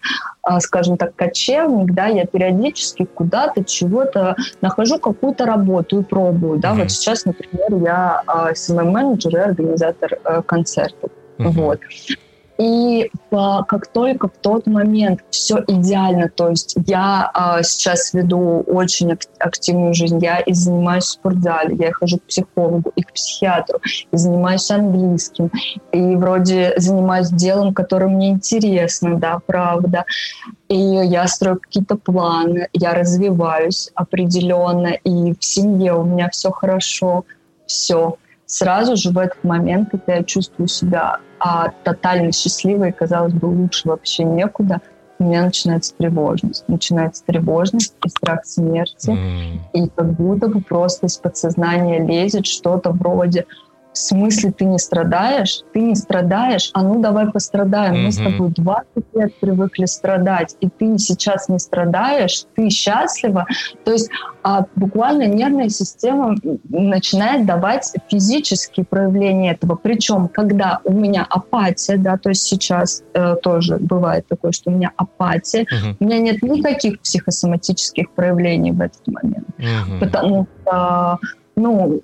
[0.47, 6.73] э, скажем так, кочевник, да, я периодически куда-то чего-то нахожу какую-то работу и пробую, да,
[6.73, 6.78] mm-hmm.
[6.78, 11.48] вот сейчас, например, я э, SMM-менеджер и организатор э, концертов, mm-hmm.
[11.48, 11.81] вот.
[12.59, 18.62] И по, как только в тот момент все идеально, то есть я а, сейчас веду
[18.66, 23.81] очень активную жизнь, я и занимаюсь в спортзале, я хожу к психологу и к психиатру,
[24.11, 25.51] и занимаюсь английским,
[25.93, 30.05] и вроде занимаюсь делом, которое мне интересно, да, правда.
[30.69, 37.24] И я строю какие-то планы, я развиваюсь определенно, и в семье у меня все хорошо,
[37.66, 38.16] все
[38.47, 43.89] сразу же в этот момент, когда я чувствую себя а, тотально счастливой, казалось бы, лучше
[43.89, 44.81] вообще некуда,
[45.19, 46.69] у меня начинается тревожность.
[46.69, 49.10] Начинается тревожность и страх смерти.
[49.10, 49.59] Mm.
[49.73, 53.47] И как будто бы просто из подсознания лезет что-то вроде
[53.93, 55.62] в смысле ты не страдаешь?
[55.73, 56.70] Ты не страдаешь?
[56.73, 57.94] А ну давай пострадаем.
[57.94, 58.05] Mm-hmm.
[58.05, 63.47] Мы с тобой 20 лет привыкли страдать, и ты сейчас не страдаешь, ты счастлива.
[63.85, 64.10] То есть
[64.43, 66.36] а, буквально нервная система
[66.69, 69.77] начинает давать физические проявления этого.
[69.77, 74.74] Причем, когда у меня апатия, да, то есть сейчас э, тоже бывает такое, что у
[74.74, 75.97] меня апатия, mm-hmm.
[76.01, 79.47] у меня нет никаких психосоматических проявлений в этот момент.
[79.59, 79.98] Mm-hmm.
[80.01, 81.19] Потому что
[81.56, 82.02] ну,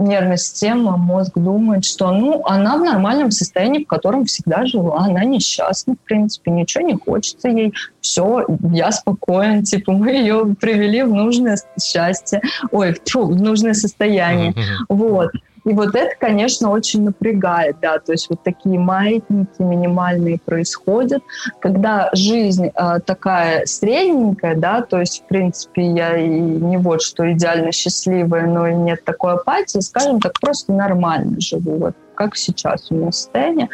[0.00, 5.24] нервная система, мозг думает, что ну, она в нормальном состоянии, в котором всегда жила, она
[5.24, 11.12] несчастна, в принципе, ничего не хочется ей, все, я спокоен, типа мы ее привели в
[11.12, 12.40] нужное счастье,
[12.70, 14.54] ой, фу, в нужное состояние,
[14.88, 15.30] вот.
[15.64, 21.22] И вот это, конечно, очень напрягает, да, то есть вот такие маятники минимальные происходят,
[21.60, 27.30] когда жизнь э, такая средненькая, да, то есть, в принципе, я и не вот что
[27.32, 32.90] идеально счастливая, но и нет такой апатии, скажем так, просто нормально живу, вот как сейчас
[32.90, 33.68] у меня состояние,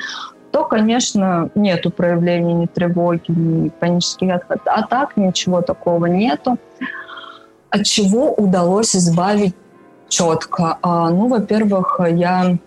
[0.52, 4.40] то, конечно, нету проявлений ни тревоги, ни панических.
[4.64, 6.56] А так ничего такого нету.
[7.70, 9.54] от чего удалось избавить
[10.08, 10.78] четко?
[10.82, 12.58] А, ну, во-первых, я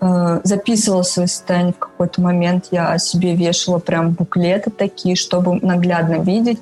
[0.00, 2.68] э, записывала свои состояния в какой-то момент.
[2.70, 6.60] Я себе вешала прям буклеты такие, чтобы наглядно видеть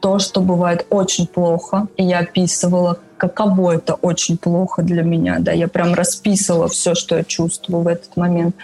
[0.00, 1.86] то, что бывает очень плохо.
[1.96, 7.18] И я описывала, каково это очень плохо для меня, да, я прям расписывала все, что
[7.18, 8.56] я чувствую в этот момент.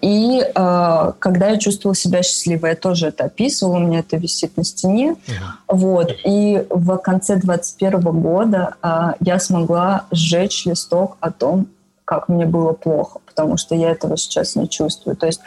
[0.00, 4.56] И э, когда я чувствовала себя счастливой, я тоже это описывала, у меня это висит
[4.56, 5.76] на стене, uh-huh.
[5.76, 11.66] вот, и в конце 21 года э, я смогла сжечь листок о том,
[12.06, 15.14] как мне было плохо, потому что я этого сейчас не чувствую.
[15.16, 15.40] То есть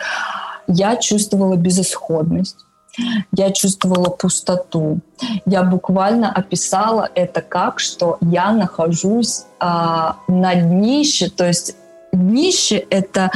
[0.67, 2.66] я чувствовала безысходность,
[3.31, 4.99] я чувствовала пустоту.
[5.45, 11.75] Я буквально описала это как, что я нахожусь а, на днище, то есть
[12.11, 13.31] днище это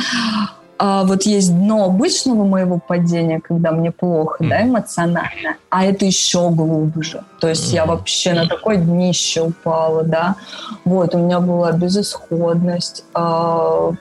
[0.83, 4.49] а, вот есть дно обычного моего падения, когда мне плохо, mm.
[4.49, 7.23] да, эмоционально, а это еще глубже.
[7.39, 7.75] То есть mm.
[7.75, 10.37] я вообще на такое днище упала, да.
[10.83, 13.03] Вот, у меня была безысходность.
[13.13, 13.91] А,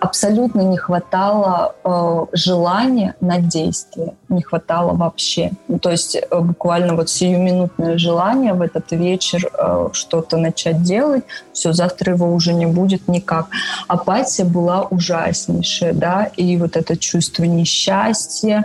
[0.00, 5.52] абсолютно не хватало э, желания на действие, не хватало вообще.
[5.68, 11.24] Ну, то есть э, буквально вот сиюминутное желание в этот вечер э, что-то начать делать,
[11.52, 13.46] все, завтра его уже не будет никак.
[13.88, 18.64] Апатия была ужаснейшая, да, и вот это чувство несчастья,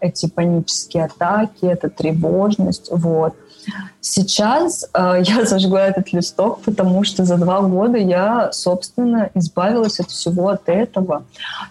[0.00, 3.34] эти панические атаки, эта тревожность, вот.
[4.00, 10.10] Сейчас э, я зажгла этот листок, потому что за два года я, собственно, избавилась от
[10.10, 11.24] всего от этого.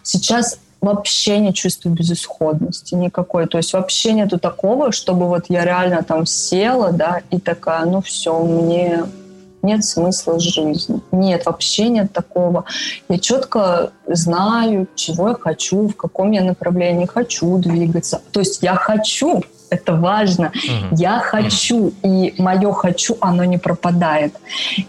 [0.03, 3.47] Сейчас вообще не чувствую безысходности никакой.
[3.47, 8.01] То есть вообще нету такого, чтобы вот я реально там села, да, и такая, ну
[8.01, 9.03] все, мне
[9.61, 11.01] нет смысла жизни.
[11.11, 12.65] Нет, вообще нет такого.
[13.09, 18.21] Я четко знаю, чего я хочу, в каком я направлении хочу двигаться.
[18.31, 20.47] То есть я хочу, это важно.
[20.47, 20.97] Угу.
[20.97, 24.35] Я хочу, и мое хочу, оно не пропадает.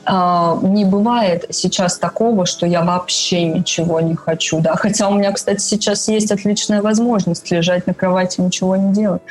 [0.04, 4.74] А, не бывает сейчас такого, что я вообще ничего не хочу, да.
[4.74, 9.22] Хотя у меня, кстати, сейчас есть отличная возможность лежать на кровати и ничего не делать.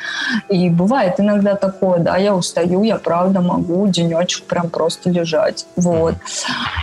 [0.49, 5.65] И бывает иногда такое, да, я устаю, я правда могу денечек прям просто лежать.
[5.76, 6.15] Вот.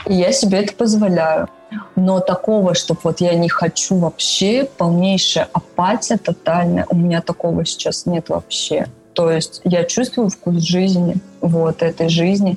[0.06, 1.48] И я себе это позволяю.
[1.96, 8.06] Но такого, чтобы вот я не хочу вообще, полнейшая апатия тотальная, у меня такого сейчас
[8.06, 8.86] нет вообще.
[9.18, 12.56] То есть я чувствую вкус жизни, вот этой жизни.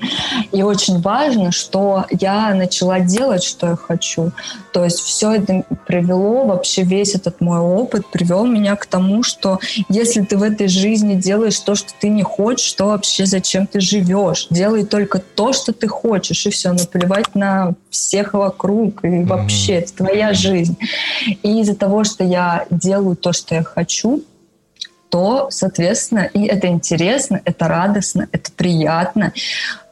[0.51, 4.31] И очень важно, что я начала делать, что я хочу.
[4.71, 9.59] То есть все это привело, вообще весь этот мой опыт привел меня к тому, что
[9.89, 13.79] если ты в этой жизни делаешь то, что ты не хочешь, то вообще зачем ты
[13.79, 14.45] живешь?
[14.51, 19.93] Делай только то, что ты хочешь, и все, наплевать на всех вокруг, и вообще это
[19.93, 20.77] твоя жизнь.
[21.41, 24.21] И из-за того, что я делаю то, что я хочу,
[25.11, 29.33] то, соответственно, и это интересно, это радостно, это приятно.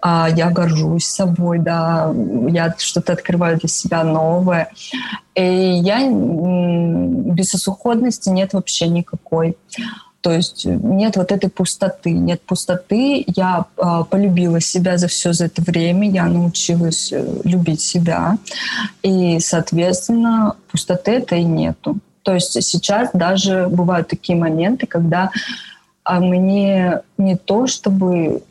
[0.01, 2.13] А я горжусь собой, да,
[2.47, 4.71] я что-то открываю для себя новое.
[5.35, 9.57] И я без осуходности нет вообще никакой.
[10.21, 13.25] То есть нет вот этой пустоты, нет пустоты.
[13.27, 18.37] Я э, полюбила себя за все за это время, я научилась э, любить себя,
[19.01, 21.99] и, соответственно, пустоты это и нету.
[22.23, 25.31] То есть сейчас даже бывают такие моменты, когда
[26.03, 28.41] а, мне не то, чтобы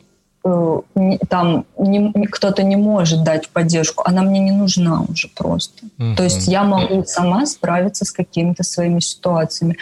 [0.43, 0.81] э,
[1.29, 5.85] там не, кто-то не может дать поддержку, она мне не нужна уже просто.
[5.97, 6.15] Uh-huh.
[6.15, 9.77] То есть я могу сама справиться с какими-то своими ситуациями.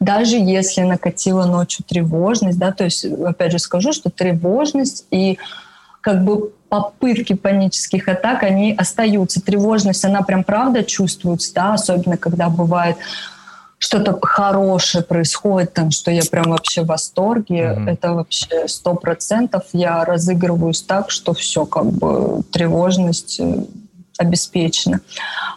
[0.00, 5.38] Даже если накатила ночью тревожность, да, то есть опять же скажу, что тревожность и
[6.00, 9.42] как бы попытки панических атак, они остаются.
[9.42, 12.96] Тревожность, она прям правда чувствуется, да, особенно когда бывает
[13.78, 17.90] что-то хорошее происходит, там, что я прям вообще в восторге, mm-hmm.
[17.90, 19.64] это вообще сто процентов.
[19.72, 23.64] Я разыгрываюсь так, что все, как бы тревожность э,
[24.18, 25.00] обеспечена.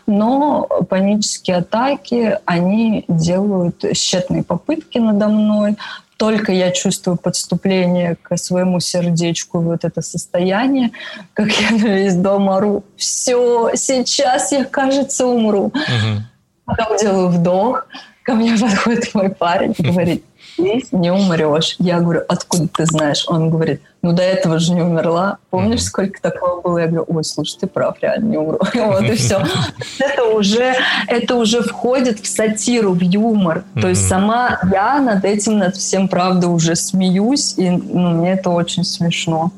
[0.07, 5.75] Но панические атаки, они делают тщетные попытки надо мной.
[6.23, 10.91] Только я чувствую подступление к своему сердечку, вот это состояние,
[11.33, 12.85] как я на весь дом ору.
[12.95, 15.65] Все, сейчас я, кажется, умру.
[15.65, 16.23] Угу.
[16.63, 17.87] Потом делаю вдох,
[18.23, 20.23] Ко мне подходит мой парень и говорит,
[20.57, 21.75] ты не умрешь.
[21.79, 23.25] Я говорю, откуда ты знаешь?
[23.27, 25.37] Он говорит, ну до этого же не умерла.
[25.49, 26.77] Помнишь, сколько такого было?
[26.79, 28.59] Я говорю, ой, слушай, ты прав, реально не умру.
[28.73, 29.43] Вот и все.
[29.99, 30.75] Это уже,
[31.07, 33.63] это уже входит в сатиру, в юмор.
[33.79, 38.49] То есть сама я над этим, над всем, правда, уже смеюсь, и ну, мне это
[38.49, 39.51] очень смешно.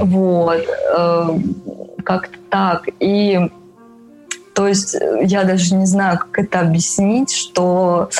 [0.00, 0.62] Вот.
[0.96, 1.56] Эм,
[2.04, 2.88] как-то так.
[3.00, 3.40] И
[4.54, 8.10] то есть э, я даже не знаю, как это объяснить, что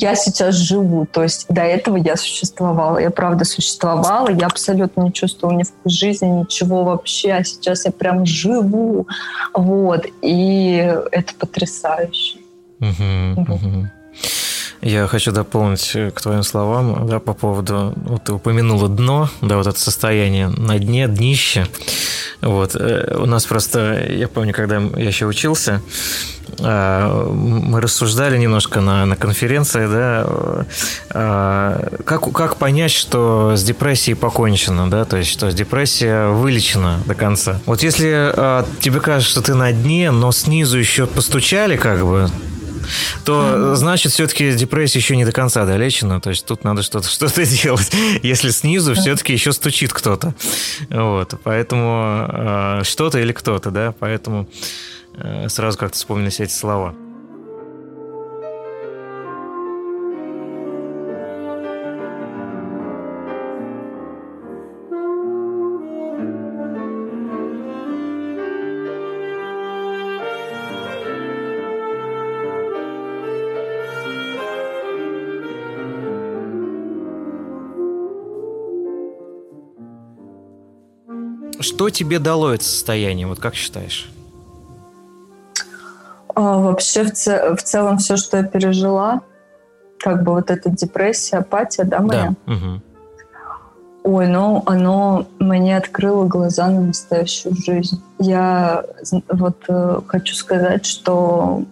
[0.00, 1.06] я сейчас живу.
[1.06, 2.98] То есть до этого я существовала.
[2.98, 4.28] Я правда существовала.
[4.28, 7.32] Я абсолютно не чувствовала ни вкус жизни, ничего вообще.
[7.32, 9.06] А сейчас я прям живу.
[9.52, 10.06] Вот.
[10.22, 10.74] И
[11.12, 12.38] это потрясающе.
[12.80, 13.48] Вот.
[13.48, 13.88] угу.
[14.84, 19.56] Я хочу дополнить э, к твоим словам, да, по поводу, вот ты упомянула дно, да,
[19.56, 21.66] вот это состояние на дне, днище.
[22.42, 25.80] Вот, э, у нас просто, я помню, когда я еще учился,
[26.58, 30.66] э, мы рассуждали немножко на, на конференции, да,
[32.04, 37.58] как, как понять, что с депрессией покончено, да, то есть, что депрессия вылечена до конца.
[37.64, 38.34] Вот если
[38.80, 42.28] тебе кажется, что ты на дне, но снизу еще постучали, как бы,
[43.24, 46.20] то значит все-таки депрессия еще не до конца долечена.
[46.20, 47.90] То есть тут надо что-то что делать.
[48.22, 50.34] Если снизу все-таки еще стучит кто-то.
[50.90, 51.34] Вот.
[51.42, 53.94] Поэтому э, что-то или кто-то, да.
[53.98, 54.48] Поэтому
[55.16, 56.94] э, сразу как-то вспомнились эти слова.
[81.64, 84.10] Что тебе дало это состояние, вот как считаешь?
[86.34, 89.22] А, вообще в, ц- в целом все, что я пережила,
[89.98, 92.34] как бы вот эта депрессия, апатия, да, моя?
[92.46, 92.52] Да.
[92.52, 92.80] Угу.
[94.16, 98.02] Ой, ну оно мне открыло глаза на настоящую жизнь.
[98.18, 98.84] Я
[99.30, 101.62] вот э, хочу сказать, что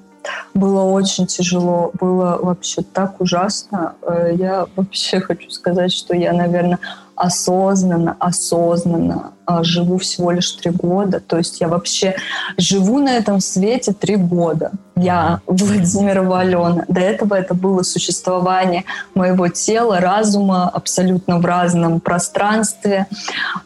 [0.54, 3.94] было очень тяжело, было вообще так ужасно.
[4.02, 6.78] Э, я вообще хочу сказать, что я, наверное,
[7.14, 11.20] осознанно, осознанно а, живу всего лишь три года.
[11.20, 12.16] То есть я вообще
[12.56, 14.72] живу на этом свете три года.
[14.96, 16.84] Я Владимирова Алена.
[16.88, 18.84] До этого это было существование
[19.14, 23.06] моего тела, разума абсолютно в разном пространстве.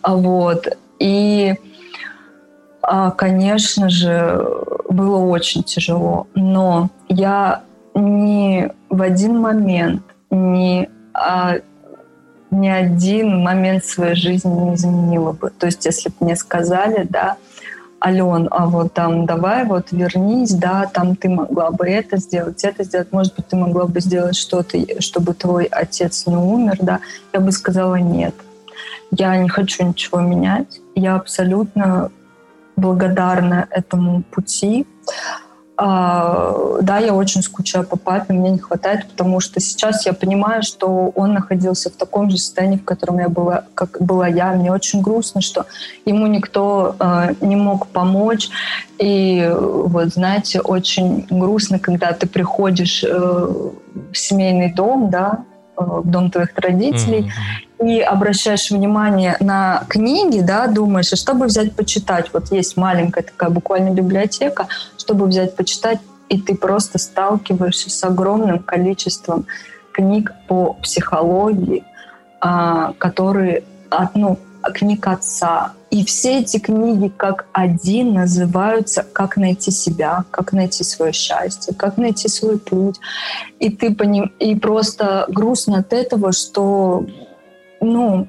[0.03, 0.67] Вот.
[0.99, 1.76] И а,
[3.11, 4.47] конечно же,
[4.89, 7.63] было очень тяжело, но я
[7.95, 11.57] ни в один момент не а,
[12.51, 15.51] ни один момент своей жизни не изменила бы.
[15.51, 17.37] То есть, если бы мне сказали, да,
[18.05, 22.85] Ален, а вот там давай вот вернись, да, там ты могла бы это сделать, это
[22.85, 27.01] сделать, может быть, ты могла бы сделать что-то, чтобы твой отец не умер, да,
[27.33, 28.35] я бы сказала нет.
[29.11, 30.81] Я не хочу ничего менять.
[30.95, 32.11] Я абсолютно
[32.77, 34.87] благодарна этому пути.
[35.79, 40.63] А, да, я очень скучаю по папе, мне не хватает, потому что сейчас я понимаю,
[40.63, 44.53] что он находился в таком же состоянии, в котором я была, как была я.
[44.53, 45.67] Мне очень грустно, что
[46.07, 48.49] ему никто э, не мог помочь.
[48.99, 55.45] И вот, знаете, очень грустно, когда ты приходишь э, в семейный дом, да,
[55.77, 61.75] в дом твоих родителей, mm-hmm и обращаешь внимание на книги, да, думаешь, а чтобы взять
[61.75, 68.03] почитать, вот есть маленькая такая буквально библиотека, чтобы взять почитать, и ты просто сталкиваешься с
[68.03, 69.47] огромным количеством
[69.93, 71.85] книг по психологии,
[72.41, 73.63] а, которые,
[74.15, 74.39] ну,
[74.75, 75.73] книг отца.
[75.91, 81.97] И все эти книги как один называются «Как найти себя», «Как найти свое счастье», «Как
[81.97, 82.97] найти свой путь».
[83.61, 84.33] И ты поним...
[84.39, 87.07] и просто грустно от этого, что
[87.81, 88.27] ну,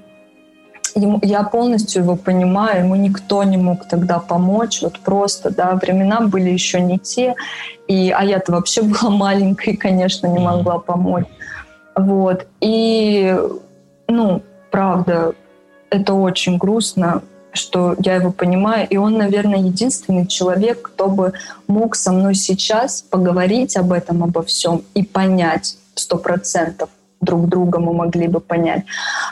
[0.95, 6.21] ему, я полностью его понимаю, ему никто не мог тогда помочь, вот просто, да, времена
[6.21, 7.35] были еще не те,
[7.87, 11.25] и, а я-то вообще была маленькой, конечно, не могла помочь.
[11.95, 13.35] Вот, и,
[14.07, 15.33] ну, правда,
[15.89, 17.23] это очень грустно,
[17.53, 21.33] что я его понимаю, и он, наверное, единственный человек, кто бы
[21.67, 26.89] мог со мной сейчас поговорить об этом, обо всем и понять сто процентов,
[27.19, 28.83] друг друга мы могли бы понять.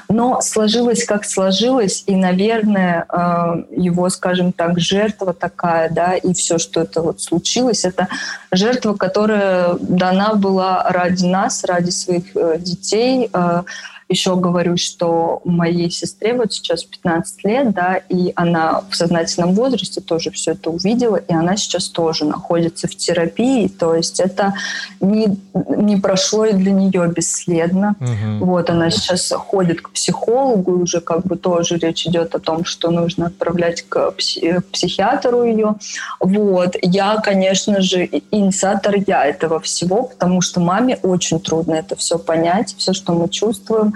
[0.09, 6.57] Но сложилось как сложилось, и, наверное, э, его, скажем так, жертва такая, да, и все,
[6.57, 8.07] что это вот случилось, это
[8.51, 13.63] жертва, которая дана была ради нас, ради своих э, детей, э,
[14.07, 19.99] еще говорю, что моей сестре вот сейчас 15 лет, да, и она в сознательном возрасте
[19.99, 24.53] тоже все это увидела, и она сейчас тоже находится в терапии, то есть это
[24.99, 27.95] не, не прошло и для нее бесследно.
[27.99, 28.45] Угу.
[28.45, 32.91] Вот она сейчас ходит к психологу, уже как бы тоже речь идет о том, что
[32.91, 35.75] нужно отправлять к, пси- к психиатру ее.
[36.19, 36.75] Вот.
[36.81, 42.75] Я, конечно же, инициатор я этого всего, потому что маме очень трудно это все понять,
[42.77, 43.94] все, что мы чувствуем.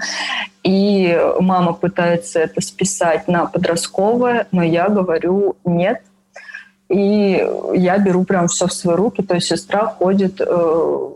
[0.62, 6.02] И мама пытается это списать на подростковое, но я говорю нет.
[6.88, 9.22] И я беру прям все в свои руки.
[9.22, 11.08] То есть сестра ходит э,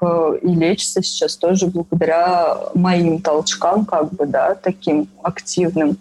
[0.00, 5.98] э, и лечится сейчас тоже благодаря моим толчкам, как бы, да, таким активным.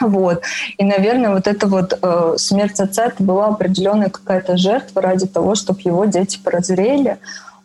[0.00, 0.42] Вот.
[0.78, 5.54] И, наверное, вот эта вот э, смерть отца это была определенная какая-то жертва ради того,
[5.54, 7.18] чтобы его дети прозрели.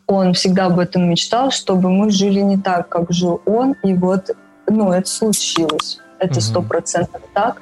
[0.08, 3.76] Он всегда об этом мечтал, чтобы мы жили не так, как жил он.
[3.84, 4.30] И вот,
[4.68, 6.00] ну, это случилось.
[6.18, 7.60] Это сто процентов так,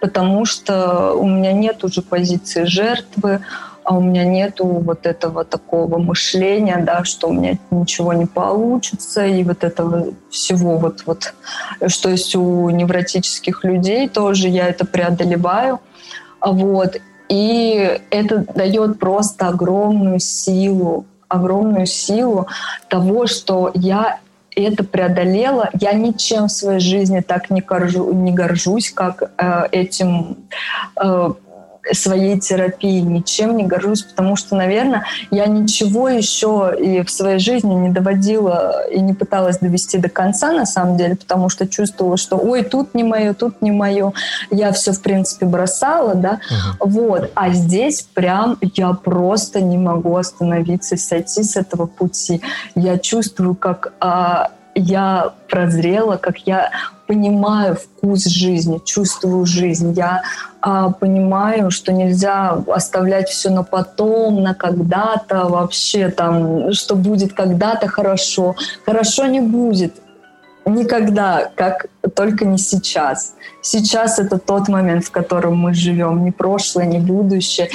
[0.00, 3.40] потому что у меня нет уже позиции жертвы,
[3.84, 9.26] а у меня нету вот этого такого мышления, да, что у меня ничего не получится,
[9.26, 11.34] и вот этого всего вот, вот,
[11.88, 15.80] что есть у невротических людей, тоже я это преодолеваю.
[16.40, 16.96] Вот.
[17.28, 22.46] И это дает просто огромную силу, огромную силу
[22.88, 24.20] того, что я
[24.56, 25.70] это преодолела.
[25.80, 30.36] Я ничем в своей жизни так не, горжу, не горжусь, как э, этим
[31.00, 31.32] э,
[31.92, 37.74] своей терапии, ничем не горжусь, потому что, наверное, я ничего еще и в своей жизни
[37.74, 42.36] не доводила и не пыталась довести до конца, на самом деле, потому что чувствовала, что
[42.36, 44.12] ой, тут не мое, тут не мое.
[44.50, 46.76] Я все, в принципе, бросала, да, uh-huh.
[46.80, 47.30] вот.
[47.34, 52.40] А здесь прям я просто не могу остановиться, сойти с этого пути.
[52.74, 54.50] Я чувствую, как а,
[54.80, 56.70] я прозрела, как я
[57.06, 59.92] понимаю вкус жизни, чувствую жизнь.
[59.92, 60.22] Я
[60.60, 67.88] а, понимаю, что нельзя оставлять все на потом, на когда-то, вообще там, что будет когда-то
[67.88, 68.54] хорошо.
[68.86, 69.94] Хорошо не будет
[70.74, 73.34] никогда, как только не сейчас.
[73.62, 77.68] Сейчас это тот момент, в котором мы живем, не прошлое, не будущее.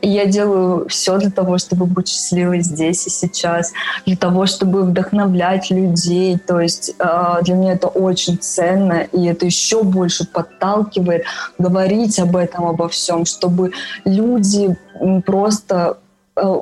[0.00, 3.72] И я делаю все для того, чтобы быть счастливой здесь и сейчас,
[4.06, 6.38] для того, чтобы вдохновлять людей.
[6.38, 11.24] То есть э, для меня это очень ценно, и это еще больше подталкивает
[11.58, 13.72] говорить об этом, обо всем, чтобы
[14.04, 14.76] люди
[15.24, 15.98] просто
[16.36, 16.54] э,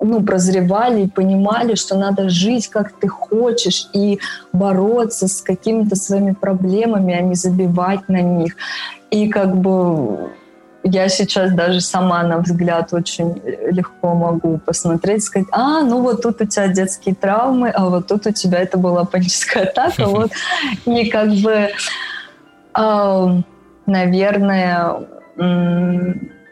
[0.00, 4.20] ну, прозревали и понимали, что надо жить, как ты хочешь, и
[4.52, 8.56] бороться с какими-то своими проблемами, а не забивать на них.
[9.10, 10.30] И как бы
[10.82, 13.40] я сейчас даже сама на взгляд очень
[13.70, 18.26] легко могу посмотреть, сказать, а, ну вот тут у тебя детские травмы, а вот тут
[18.26, 20.30] у тебя это была паническая атака, вот.
[20.84, 21.70] И как бы,
[23.86, 25.08] наверное,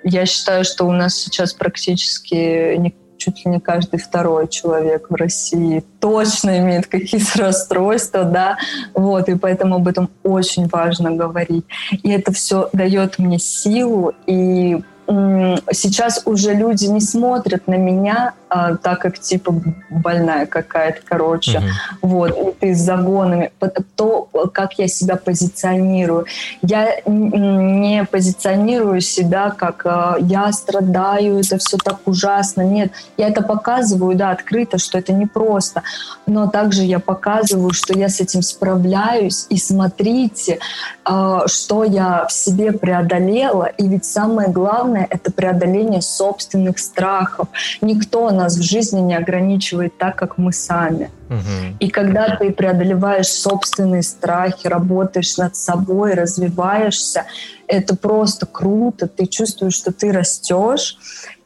[0.03, 2.77] я считаю, что у нас сейчас практически
[3.25, 8.59] чуть ли не каждый второй человек в России точно имеет какие-то расстройства, да,
[8.95, 11.65] вот, и поэтому об этом очень важно говорить.
[12.03, 18.77] И это все дает мне силу и сейчас уже люди не смотрят на меня а,
[18.77, 19.53] так, как типа
[19.91, 21.99] больная какая-то, короче, uh-huh.
[22.03, 23.51] вот, ты с загонами,
[23.97, 26.27] то, как я себя позиционирую.
[26.63, 32.63] Я не позиционирую себя как а, я страдаю, это все так ужасно.
[32.63, 35.83] Нет, я это показываю, да, открыто, что это непросто,
[36.27, 40.61] но также я показываю, что я с этим справляюсь, и смотрите,
[41.05, 47.49] что я в себе преодолела, и ведь самое главное это преодоление собственных страхов.
[47.81, 51.11] Никто нас в жизни не ограничивает так, как мы сами.
[51.29, 51.77] Угу.
[51.81, 57.25] И когда ты преодолеваешь собственные страхи, работаешь над собой, развиваешься,
[57.67, 59.09] это просто круто.
[59.09, 60.97] Ты чувствуешь, что ты растешь.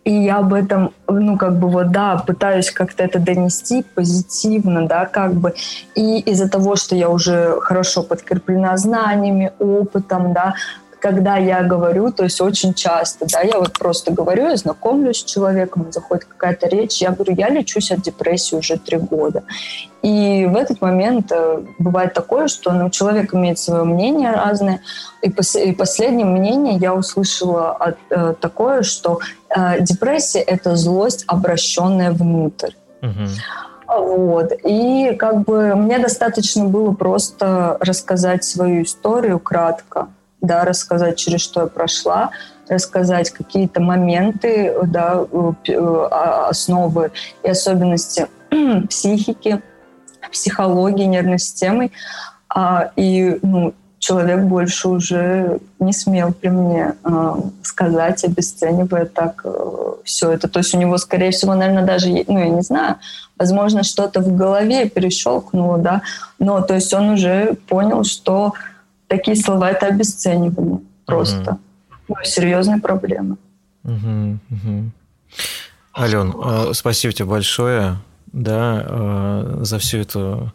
[0.08, 5.04] И я об этом, ну, как бы вот, да, пытаюсь как-то это донести позитивно, да,
[5.04, 5.52] как бы.
[5.94, 10.54] И из-за того, что я уже хорошо подкреплена знаниями, опытом, да,
[11.00, 15.24] когда я говорю, то есть очень часто, да, я вот просто говорю, я знакомлюсь с
[15.24, 19.42] человеком, заходит какая-то речь, я говорю, я лечусь от депрессии уже три года.
[20.02, 24.80] И в этот момент э, бывает такое, что ну, человек имеет свое мнение разное,
[25.22, 31.24] и, пос- и последнее мнение я услышала от, э, такое, что э, депрессия— это злость,
[31.26, 32.72] обращенная внутрь.
[33.86, 34.52] Вот.
[34.64, 40.08] И как бы мне достаточно было просто рассказать свою историю кратко,
[40.40, 42.30] да, рассказать, через что я прошла,
[42.68, 47.10] рассказать какие-то моменты, да, а, основы
[47.42, 48.28] и особенности
[48.88, 49.62] психики,
[50.30, 51.90] психологии, нервной системы.
[52.48, 59.94] А, и ну, человек больше уже не смел при мне э, сказать, обесценивая так э,
[60.04, 60.48] все это.
[60.48, 62.96] То есть у него, скорее всего, наверное, даже, ну, я не знаю,
[63.36, 66.02] возможно, что-то в голове перещелкнуло, да,
[66.38, 68.54] но то есть он уже понял, что
[69.08, 71.52] такие слова это обесценивание просто.
[71.52, 71.60] Угу.
[72.08, 73.36] Ну, серьезная проблема.
[73.84, 74.90] Угу, угу.
[75.96, 77.98] Ален, э, спасибо тебе большое
[78.32, 80.52] да, э, за всю эту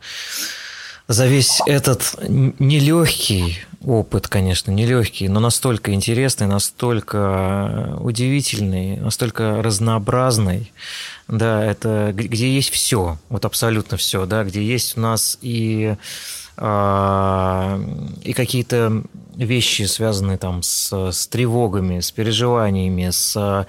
[1.07, 10.71] за весь этот нелегкий опыт, конечно, нелегкий, но настолько интересный, настолько удивительный, настолько разнообразный.
[11.27, 15.97] Да, это где есть все, вот абсолютно все, да, где есть у нас и а,
[16.57, 19.03] и какие-то
[19.35, 23.68] вещи, связанные там с, с тревогами, с переживаниями, с,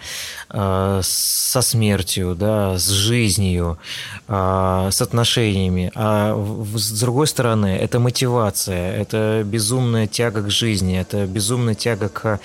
[0.51, 3.78] э, со смертью, да, с жизнью,
[4.28, 5.91] э, с отношениями.
[5.95, 6.35] А
[6.74, 12.41] с другой стороны, это мотивация, это безумная тяга к жизни, это безумная тяга к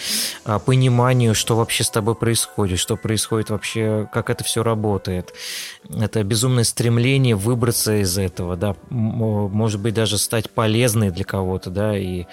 [0.45, 5.33] э, пониманию, что вообще с тобой происходит, что происходит вообще, как это все работает.
[5.89, 11.97] Это безумное стремление выбраться из этого, да, может быть, даже стать полезной для кого-то, да,
[11.97, 12.25] и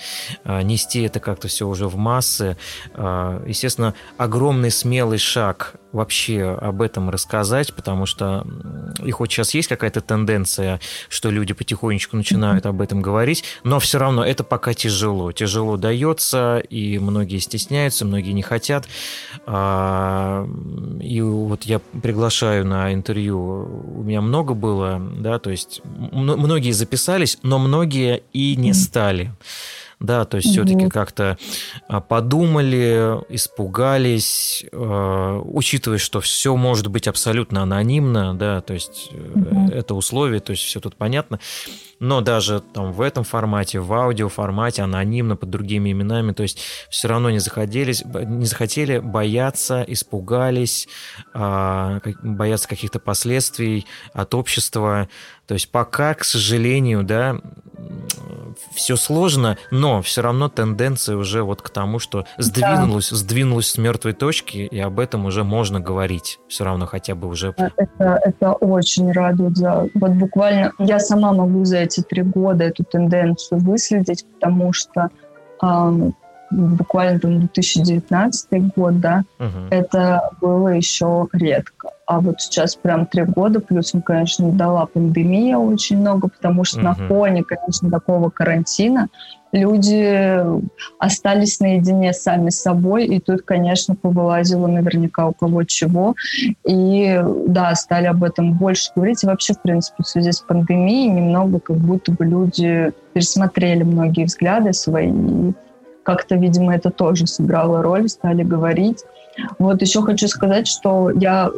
[0.45, 2.59] не нести это как-то все уже в массы.
[2.93, 8.47] А, естественно, огромный смелый шаг вообще об этом рассказать, потому что
[9.03, 10.79] и хоть сейчас есть какая-то тенденция,
[11.09, 15.33] что люди потихонечку начинают об этом говорить, но все равно это пока тяжело.
[15.33, 18.87] Тяжело дается, и многие стесняются, многие не хотят.
[19.47, 20.47] А,
[21.01, 23.39] и вот я приглашаю на интервью,
[23.97, 25.81] у меня много было, да, то есть
[26.13, 29.33] многие записались, но многие и не стали
[30.01, 31.39] да, то есть все-таки как-то
[31.89, 39.71] а, подумали, испугались, а, учитывая, что все может быть абсолютно анонимно, да, то есть угу.
[39.73, 41.41] это условие, то есть все тут понятно,
[41.99, 46.61] но даже там в этом формате, в аудио формате, анонимно, под другими именами, то есть
[46.91, 50.89] все равно не заходились, не захотели, бояться, испугались,
[51.35, 55.09] а, боятся каких-то последствий от общества,
[55.47, 57.41] то есть пока, к сожалению, да,
[58.75, 63.17] все сложно, но все равно тенденция уже вот к тому, что сдвинулась, да.
[63.17, 66.39] сдвинулась с мертвой точки, и об этом уже можно говорить.
[66.49, 67.55] Все равно хотя бы уже.
[67.57, 69.57] Это, это очень радует.
[69.57, 69.89] За...
[69.95, 75.09] Вот буквально я сама могу за эти три года эту тенденцию выследить, потому что
[75.63, 76.11] э,
[76.51, 79.67] буквально там 2019 год, да, угу.
[79.71, 81.91] это было еще редко.
[82.07, 86.87] А вот сейчас прям три года, плюсом, конечно, дала пандемия очень много, потому что угу.
[86.87, 89.09] на фоне, конечно, такого карантина
[89.57, 90.41] люди
[90.99, 96.15] остались наедине сами с собой, и тут, конечно, повылазило наверняка у кого чего.
[96.67, 99.25] И да, стали об этом больше говорить.
[99.25, 104.25] И вообще, в принципе, в связи с пандемией немного как будто бы люди пересмотрели многие
[104.25, 105.11] взгляды свои.
[105.11, 105.53] И
[106.03, 109.05] как-то, видимо, это тоже сыграло роль, стали говорить.
[109.59, 111.51] Вот еще хочу сказать, что я,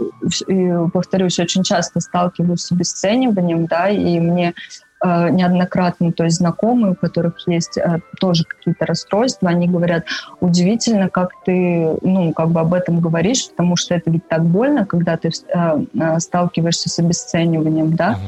[0.93, 4.55] повторюсь, очень часто сталкиваюсь с обесцениванием, да, и мне
[5.03, 10.05] э, неоднократно, то есть знакомые, у которых есть э, тоже какие-то расстройства, они говорят,
[10.41, 14.87] удивительно, как ты, ну, как бы об этом говоришь, потому что это ведь так больно,
[14.87, 18.19] когда ты э, э сталкиваешься с обесцениванием, да,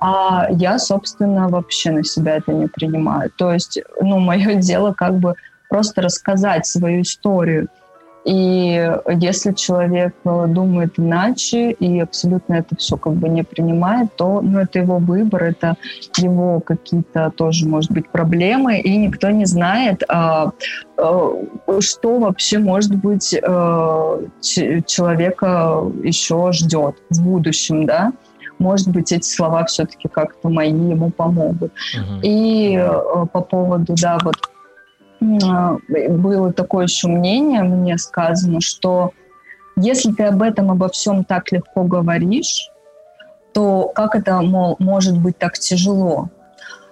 [0.00, 3.30] а я, собственно, вообще на себя это не принимаю.
[3.36, 5.34] То есть, ну, мое дело как бы
[5.68, 7.68] просто рассказать свою историю.
[8.24, 14.42] И если человек э, думает иначе и абсолютно это все как бы не принимает, то
[14.42, 15.76] ну, это его выбор, это
[16.18, 20.52] его какие-то тоже, может быть, проблемы, и никто не знает, а,
[20.98, 21.32] а,
[21.80, 28.12] что вообще, может быть, а, человека еще ждет в будущем, да
[28.58, 31.72] может быть, эти слова все-таки как-то мои ему помогут.
[31.96, 32.20] Uh-huh.
[32.22, 34.36] И э, по поводу, да, вот
[35.20, 39.12] было такое еще мнение, мне сказано, что
[39.76, 42.70] если ты об этом, обо всем так легко говоришь,
[43.52, 46.30] то как это, мол, может быть так тяжело?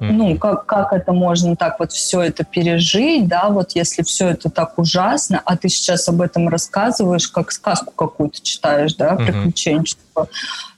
[0.00, 4.48] Ну, как, как это можно так вот все это пережить, да, вот если все это
[4.48, 9.26] так ужасно, а ты сейчас об этом рассказываешь, как сказку какую-то читаешь, да, mm-hmm.
[9.26, 10.28] приключенческую.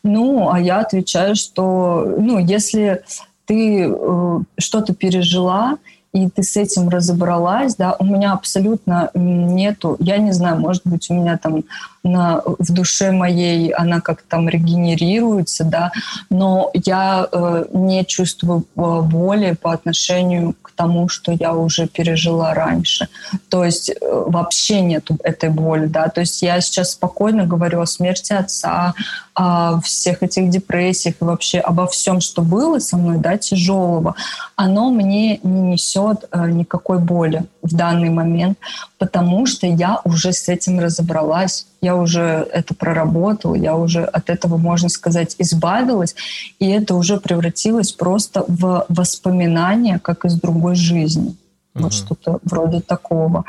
[0.03, 3.03] Ну, а я отвечаю, что, ну, если
[3.45, 5.77] ты э, что-то пережила,
[6.13, 11.09] и ты с этим разобралась, да, у меня абсолютно нету, я не знаю, может быть,
[11.11, 11.63] у меня там
[12.03, 15.93] на, в душе моей она как-то там регенерируется, да,
[16.31, 23.09] но я э, не чувствую боли по отношению к тому, что я уже пережила раньше.
[23.49, 27.87] То есть э, вообще нету этой боли, да, то есть я сейчас спокойно говорю о
[27.87, 28.95] смерти отца,
[29.43, 34.15] о всех этих депрессиях и вообще обо всем, что было со мной, да, тяжелого,
[34.55, 38.59] оно мне не несет э, никакой боли в данный момент,
[38.99, 44.59] потому что я уже с этим разобралась, я уже это проработала, я уже от этого,
[44.59, 46.15] можно сказать, избавилась,
[46.59, 51.35] и это уже превратилось просто в воспоминание, как из другой жизни.
[51.75, 51.85] Угу.
[51.85, 53.47] Вот что-то вроде такого.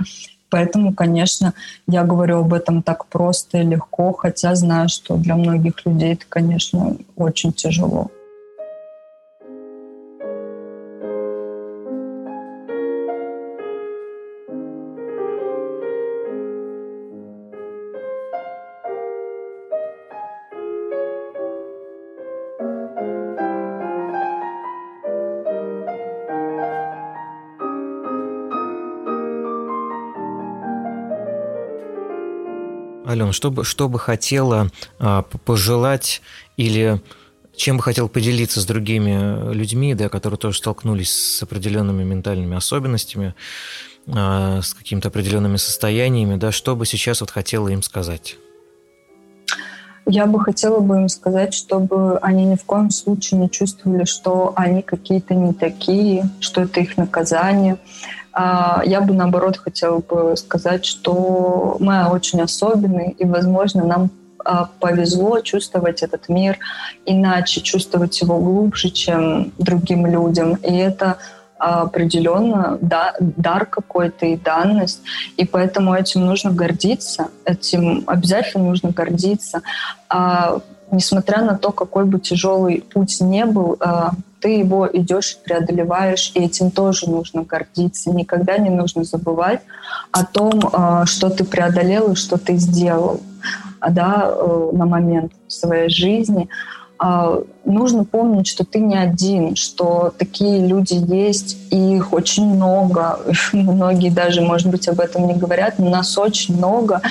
[0.51, 1.53] Поэтому, конечно,
[1.87, 6.25] я говорю об этом так просто и легко, хотя знаю, что для многих людей это,
[6.27, 8.11] конечно, очень тяжело.
[33.11, 34.69] Ален, что бы, что бы хотела
[34.99, 36.21] а, пожелать
[36.57, 37.01] или
[37.55, 43.35] чем бы хотел поделиться с другими людьми, да, которые тоже столкнулись с определенными ментальными особенностями,
[44.07, 48.37] а, с какими-то определенными состояниями, да, что бы сейчас вот хотела им сказать?
[50.05, 54.53] Я бы хотела бы им сказать, чтобы они ни в коем случае не чувствовали, что
[54.55, 57.77] они какие-то не такие, что это их наказание.
[58.33, 64.09] А, я бы, наоборот, хотела бы сказать, что мы очень особенные, и, возможно, нам
[64.43, 66.57] а, повезло чувствовать этот мир
[67.05, 70.55] иначе, чувствовать его глубже, чем другим людям.
[70.55, 71.17] И это
[71.61, 75.01] определенно да, дар какой-то и данность,
[75.37, 79.61] и поэтому этим нужно гордиться, этим обязательно нужно гордиться.
[80.09, 80.59] А,
[80.91, 86.39] несмотря на то, какой бы тяжелый путь не был, а, ты его идешь преодолеваешь, и
[86.39, 88.09] этим тоже нужно гордиться.
[88.09, 89.61] Никогда не нужно забывать
[90.11, 93.21] о том, а, что ты преодолел и что ты сделал
[93.89, 96.49] да, э, на момент своей жизни.
[97.03, 103.19] А, нужно помнить, что ты не один, что такие люди есть, и их очень много.
[103.53, 107.01] Многие даже, может быть, об этом не говорят, но нас очень много.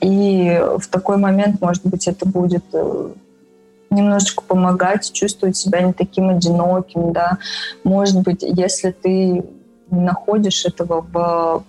[0.00, 3.10] И в такой момент, может быть, это будет э,
[3.90, 7.38] немножечко помогать, чувствовать себя не таким одиноким, да.
[7.84, 9.44] Может быть, если ты
[9.88, 11.62] находишь этого в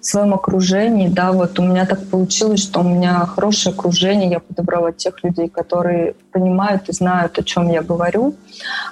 [0.00, 4.40] в своем окружении, да, вот у меня так получилось, что у меня хорошее окружение, я
[4.40, 8.34] подобрала тех людей, которые понимают и знают, о чем я говорю.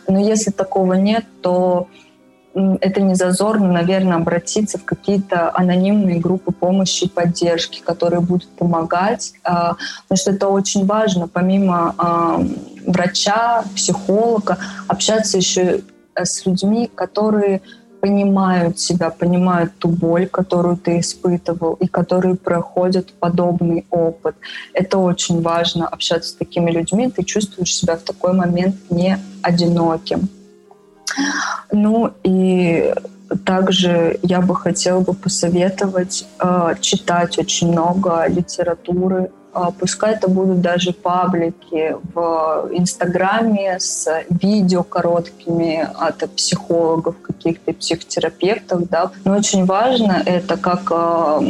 [0.07, 1.89] Но если такого нет, то
[2.55, 9.33] это не зазорно, наверное, обратиться в какие-то анонимные группы помощи и поддержки, которые будут помогать,
[9.45, 12.43] а, потому что это очень важно, помимо а,
[12.87, 14.59] врача, психолога,
[14.89, 15.83] общаться еще
[16.15, 17.61] с людьми, которые
[18.01, 24.37] понимают себя, понимают ту боль, которую ты испытывал, и которые проходят подобный опыт.
[24.73, 27.11] Это очень важно, общаться с такими людьми.
[27.11, 30.29] Ты чувствуешь себя в такой момент не одиноким.
[31.73, 32.95] Ну и
[33.45, 39.31] также я бы хотела бы посоветовать э, читать очень много литературы
[39.79, 49.11] пускай это будут даже паблики в Инстаграме с видео короткими от психологов, каких-то психотерапевтов, да.
[49.25, 51.41] Но очень важно это, как э,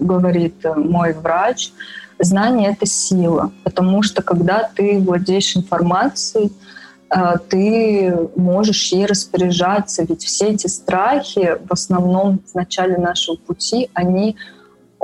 [0.00, 1.72] говорит мой врач,
[2.18, 6.52] знание— это сила, потому что когда ты владеешь информацией,
[7.10, 13.90] э, ты можешь ей распоряжаться, ведь все эти страхи в основном в начале нашего пути,
[13.94, 14.36] они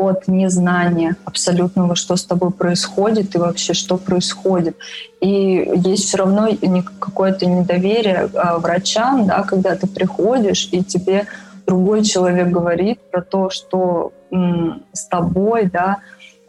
[0.01, 4.77] от незнания абсолютного, что с тобой происходит и вообще что происходит.
[5.21, 6.49] И есть все равно
[6.99, 11.27] какое-то недоверие а, врачам, да, когда ты приходишь и тебе
[11.67, 15.99] другой человек говорит про то, что м, с тобой, да,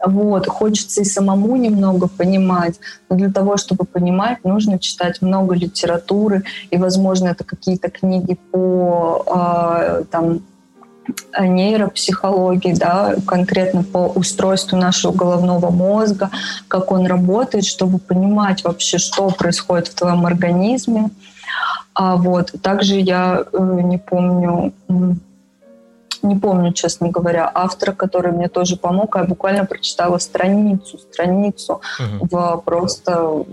[0.04, 6.42] вот, хочется и самому немного понимать, но для того, чтобы понимать, нужно читать много литературы,
[6.70, 10.40] и, возможно, это какие-то книги по э, там,
[11.38, 16.30] нейропсихологии, да, конкретно по устройству нашего головного мозга,
[16.68, 21.10] как он работает, чтобы понимать вообще, что происходит в твоем организме.
[21.94, 24.72] А вот также я э, не помню,
[26.22, 29.16] не помню, честно говоря, автора, который мне тоже помог.
[29.16, 32.28] Я буквально прочитала страницу, страницу угу.
[32.30, 33.44] в просто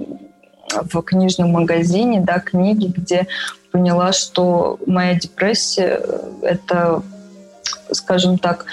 [0.71, 3.27] в книжном магазине, да, книги, где
[3.71, 6.01] поняла, что моя депрессия—
[6.41, 7.01] это
[7.91, 8.65] скажем так,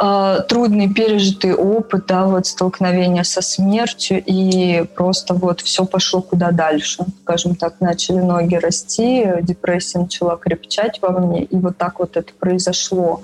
[0.00, 6.52] а, трудный пережитый опыт, да, вот столкновение со смертью, и просто вот все пошло куда
[6.52, 7.04] дальше.
[7.24, 12.32] Скажем так, начали ноги расти, депрессия начала крепчать во мне, и вот так вот это
[12.38, 13.22] произошло.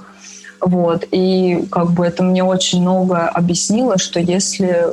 [0.61, 1.05] Вот.
[1.13, 4.89] И как бы это мне очень много объяснило, что если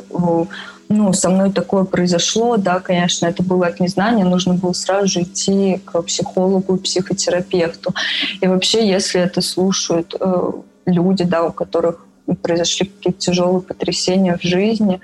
[0.91, 5.21] ну, со мной такое произошло, да, конечно, это было от незнания, нужно было сразу же
[5.21, 7.93] идти к психологу, психотерапевту.
[8.41, 10.51] И вообще, если это слушают э,
[10.85, 12.05] люди, да, у которых
[12.41, 14.99] произошли какие-то тяжелые потрясения в жизни,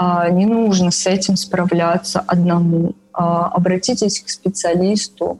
[0.00, 2.90] э, не нужно с этим справляться одному.
[2.90, 3.22] Э,
[3.52, 5.38] обратитесь к специалисту,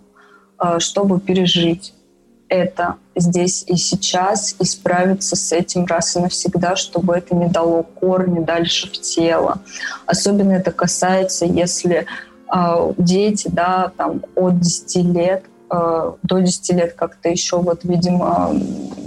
[0.58, 1.94] э, чтобы пережить
[2.48, 7.82] это здесь и сейчас и справиться с этим раз и навсегда, чтобы это не дало
[7.82, 9.60] корни дальше в тело.
[10.06, 12.06] Особенно это касается, если
[12.54, 18.54] э, дети, да, там от 10 лет э, до 10 лет как-то еще вот, видимо,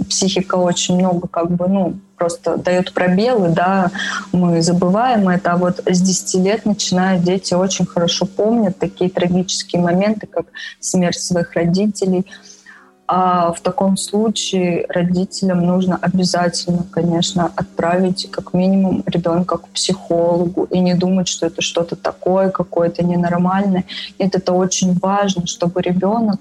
[0.08, 3.90] психика очень много как бы, ну, просто дает пробелы, да,
[4.32, 9.82] мы забываем это, а вот с 10 лет начинают дети очень хорошо помнят такие трагические
[9.82, 10.46] моменты, как
[10.80, 12.24] смерть своих родителей,
[13.08, 20.80] А в таком случае родителям нужно обязательно, конечно, отправить как минимум ребенка к психологу и
[20.80, 23.84] не думать, что это что-то такое, какое-то ненормальное.
[24.18, 26.40] Нет, это очень важно, чтобы ребенок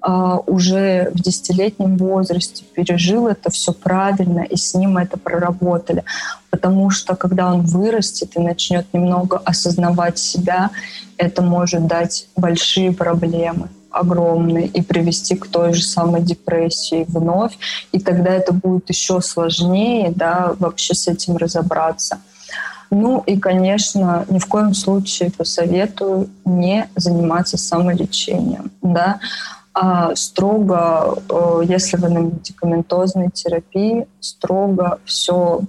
[0.00, 6.02] а, уже в десятилетнем возрасте пережил это все правильно и с ним это проработали.
[6.48, 10.70] Потому что когда он вырастет и начнет немного осознавать себя,
[11.18, 13.68] это может дать большие проблемы
[13.98, 17.58] огромный и привести к той же самой депрессии вновь.
[17.92, 22.18] И тогда это будет еще сложнее да, вообще с этим разобраться.
[22.90, 28.70] Ну и, конечно, ни в коем случае посоветую не заниматься самолечением.
[28.82, 29.18] Да?
[29.74, 35.60] А строго, э, если вы на медикаментозной терапии, строго все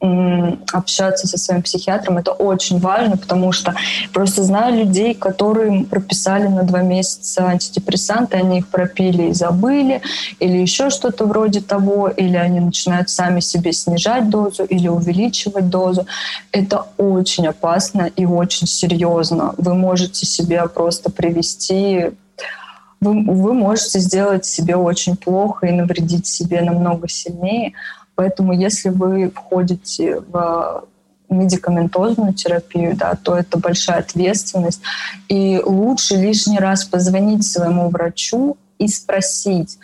[0.00, 3.74] общаться со своим психиатром, это очень важно, потому что
[4.12, 10.00] просто знаю людей, которым прописали на два месяца антидепрессанты, они их пропили и забыли,
[10.38, 16.06] или еще что-то вроде того, или они начинают сами себе снижать дозу или увеличивать дозу.
[16.50, 19.54] Это очень опасно и очень серьезно.
[19.58, 22.10] Вы можете себя просто привести
[23.00, 27.72] вы, вы можете сделать себе очень плохо и навредить себе намного сильнее.
[28.20, 30.84] Поэтому если вы входите в
[31.30, 34.82] медикаментозную терапию, да, то это большая ответственность.
[35.30, 39.78] И лучше лишний раз позвонить своему врачу и спросить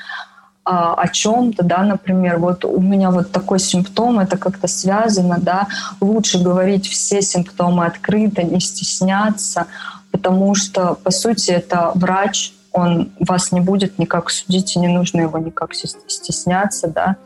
[0.67, 5.69] а, о чем-то, да, например, вот у меня вот такой симптом, это как-то связано, да,
[6.03, 9.65] лучше говорить все симптомы открыто, не стесняться,
[10.11, 15.23] потому что, по сути, это врач, он вас не будет никак судить, и не нужно
[15.23, 17.17] его никак стесняться, да,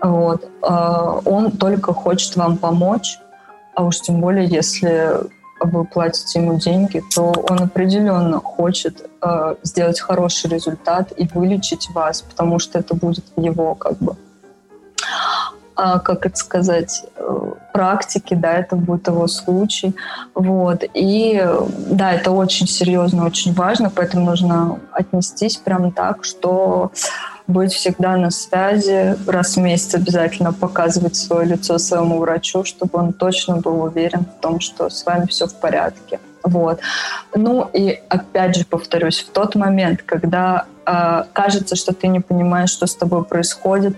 [0.00, 0.48] вот.
[0.62, 3.18] А, он только хочет вам помочь,
[3.74, 5.14] а уж тем более, если
[5.60, 12.20] вы платите ему деньги, то он определенно хочет э, сделать хороший результат и вылечить вас,
[12.20, 14.16] потому что это будет его как бы
[15.76, 17.45] а, как это сказать, э,
[17.76, 19.94] практики, да, это будет его случай,
[20.34, 21.46] вот, и
[21.90, 26.90] да, это очень серьезно, очень важно, поэтому нужно отнестись прям так, что
[27.46, 33.12] быть всегда на связи, раз в месяц обязательно показывать свое лицо своему врачу, чтобы он
[33.12, 36.18] точно был уверен в том, что с вами все в порядке.
[36.42, 36.80] Вот.
[37.34, 42.70] Ну и опять же повторюсь, в тот момент, когда э, кажется, что ты не понимаешь,
[42.70, 43.96] что с тобой происходит,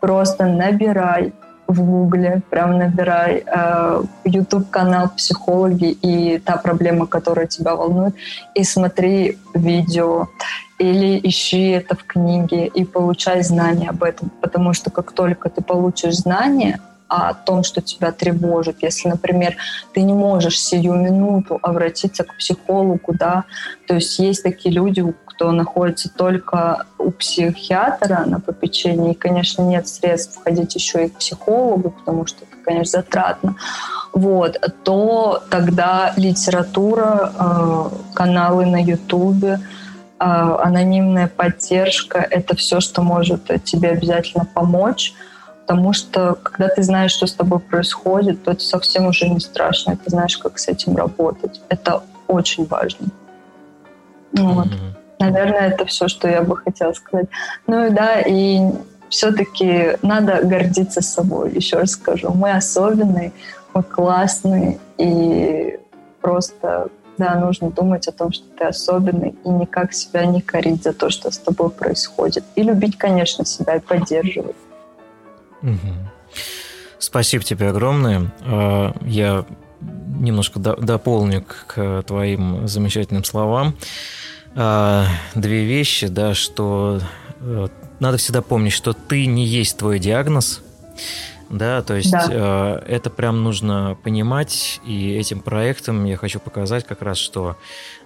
[0.00, 1.34] просто набирай
[1.68, 8.14] в Гугле, прям набирай э, YouTube-канал психологи и та проблема, которая тебя волнует,
[8.54, 10.28] и смотри видео.
[10.78, 15.60] Или ищи это в книге и получай знания об этом, потому что как только ты
[15.60, 19.56] получишь знания о том, что тебя тревожит, если, например,
[19.92, 23.44] ты не можешь сию минуту обратиться к психологу, да,
[23.86, 25.04] то есть есть такие люди,
[25.38, 31.18] кто находится только у психиатра на попечении, и, конечно, нет средств ходить еще и к
[31.18, 33.54] психологу, потому что это, конечно, затратно,
[34.12, 37.84] вот, то тогда литература, э,
[38.14, 39.60] каналы на Ютубе,
[40.18, 45.14] а, анонимная поддержка— это все, что может тебе обязательно помочь,
[45.60, 49.96] потому что когда ты знаешь, что с тобой происходит, то это совсем уже не страшно,
[49.96, 51.60] ты знаешь, как с этим работать.
[51.68, 53.06] Это очень важно.
[54.32, 54.66] Вот.
[54.66, 55.07] Mm-hmm.
[55.18, 57.26] Наверное, это все, что я бы хотела сказать.
[57.66, 58.60] Ну и да, и
[59.08, 62.30] все-таки надо гордиться собой, еще раз скажу.
[62.32, 63.32] Мы особенные,
[63.74, 65.78] мы классные, и
[66.20, 66.88] просто
[67.18, 71.10] да, нужно думать о том, что ты особенный, и никак себя не корить за то,
[71.10, 72.44] что с тобой происходит.
[72.54, 74.56] И любить, конечно, себя и поддерживать.
[76.98, 78.30] Спасибо тебе огромное.
[78.44, 79.44] А, я
[79.80, 83.74] немножко дополню к твоим замечательным словам.
[84.60, 85.06] А,
[85.36, 87.00] две вещи, да, что
[87.40, 87.68] э,
[88.00, 90.62] надо всегда помнить, что ты не есть твой диагноз,
[91.48, 92.26] да, то есть да.
[92.28, 97.56] Э, это прям нужно понимать, и этим проектом я хочу показать как раз, что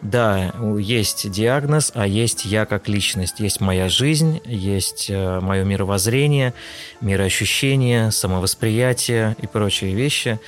[0.03, 6.53] да, есть диагноз, а есть я как личность, есть моя жизнь, есть э, мое мировоззрение,
[7.01, 10.39] мироощущение, самовосприятие и прочие вещи.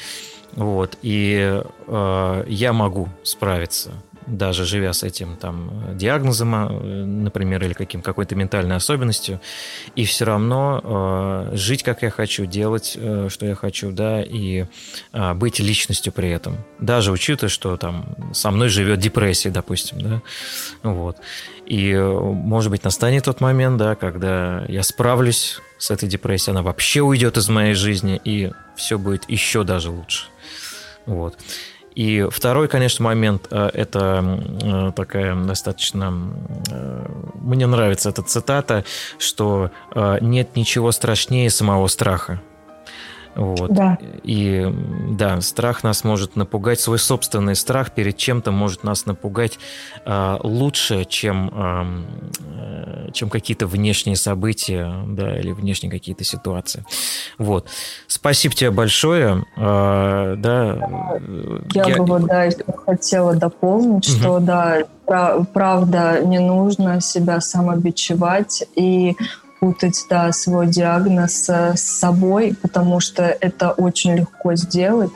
[0.53, 3.93] Вот, и э, я могу справиться
[4.27, 9.41] даже живя с этим там диагнозом, а, например, или каким, какой-то ментальной особенностью,
[9.97, 14.67] и все равно э, жить, как я хочу, делать, э, что я хочу, да, и
[15.13, 16.59] э, быть личностью при этом.
[16.79, 20.23] Даже учитывая, что там со мной живет депрессия, допустим, да,
[20.83, 21.19] вот.
[21.67, 27.01] И, может быть, настанет тот момент, да, когда я справлюсь с этой депрессией, она вообще
[27.01, 30.27] уйдет из моей жизни, и все будет еще даже лучше.
[31.07, 31.37] Вот.
[31.95, 36.11] И второй, конечно, момент, э, это э, такая достаточно...
[37.35, 38.85] Мне нравится эта цитата,
[39.19, 39.71] что
[40.21, 42.41] нет ничего страшнее самого страха.
[43.35, 43.73] Вот.
[43.73, 43.99] Да.
[44.23, 44.67] И
[45.11, 49.59] да, страх нас может напугать, свой собственный страх перед чем-то может нас напугать
[50.05, 56.85] э, лучше, чем, э, чем какие-то внешние события, да, или внешние какие-то ситуации.
[57.39, 57.69] Вот.
[58.07, 59.45] Спасибо тебе большое.
[59.57, 60.79] Э, да,
[61.75, 62.49] я, я бы да,
[62.87, 64.19] хотела дополнить, угу.
[64.19, 69.17] что да, правда, не нужно себя самобичевать и
[69.65, 75.11] путать да, свой диагноз с собой, потому что это очень легко сделать.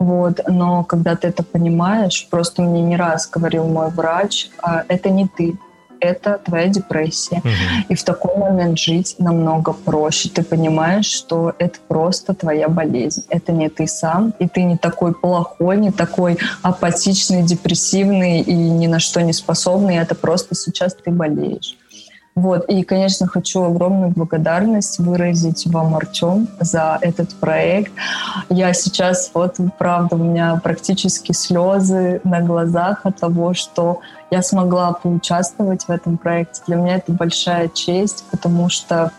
[0.00, 5.10] Вот, но когда ты это понимаешь, просто мне не раз говорил мой врач, а, это
[5.10, 5.56] не ты,
[6.00, 7.38] это твоя депрессия.
[7.38, 7.84] Угу.
[7.90, 10.28] И в такой момент жить намного проще.
[10.28, 13.24] Ты понимаешь, что это просто твоя болезнь.
[13.28, 18.88] Это не ты сам, и ты не такой плохой, не такой апатичный, депрессивный и ни
[18.88, 19.98] на что не способный.
[19.98, 21.76] Это просто сейчас ты болеешь.
[22.34, 22.64] Вот.
[22.68, 27.92] И, конечно, хочу огромную благодарность выразить вам, Артем, за этот проект.
[28.48, 34.92] Я сейчас, вот, правда, у меня практически слезы на глазах от того, что я смогла
[34.92, 36.62] поучаствовать в этом проекте.
[36.66, 39.12] Для меня это большая честь, потому что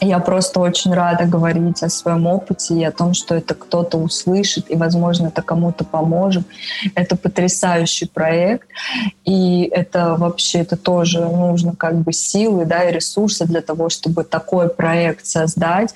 [0.00, 4.70] я просто очень рада говорить о своем опыте и о том, что это кто-то услышит,
[4.70, 6.44] и, возможно, это кому-то поможет.
[6.94, 8.68] Это потрясающий проект,
[9.24, 14.24] и это вообще, это тоже нужно как бы силы, да, и ресурсы для того, чтобы
[14.24, 15.94] такой проект создать.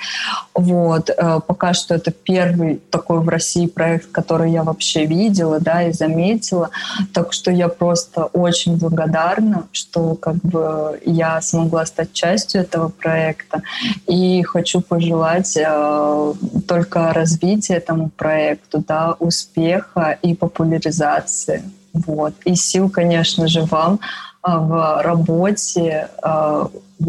[0.54, 1.10] Вот.
[1.10, 5.92] Э, пока что это первый такой в России проект, который я вообще видела, да, и
[5.92, 6.70] заметила.
[7.12, 13.62] Так что я просто очень благодарна, что как бы я смогла стать частью этого проекта.
[14.06, 16.32] И хочу пожелать э,
[16.66, 21.62] только развития этому проекту, да, успеха и популяризации.
[21.92, 22.34] Вот.
[22.44, 23.98] И сил, конечно же, вам э,
[24.42, 26.66] в работе, э,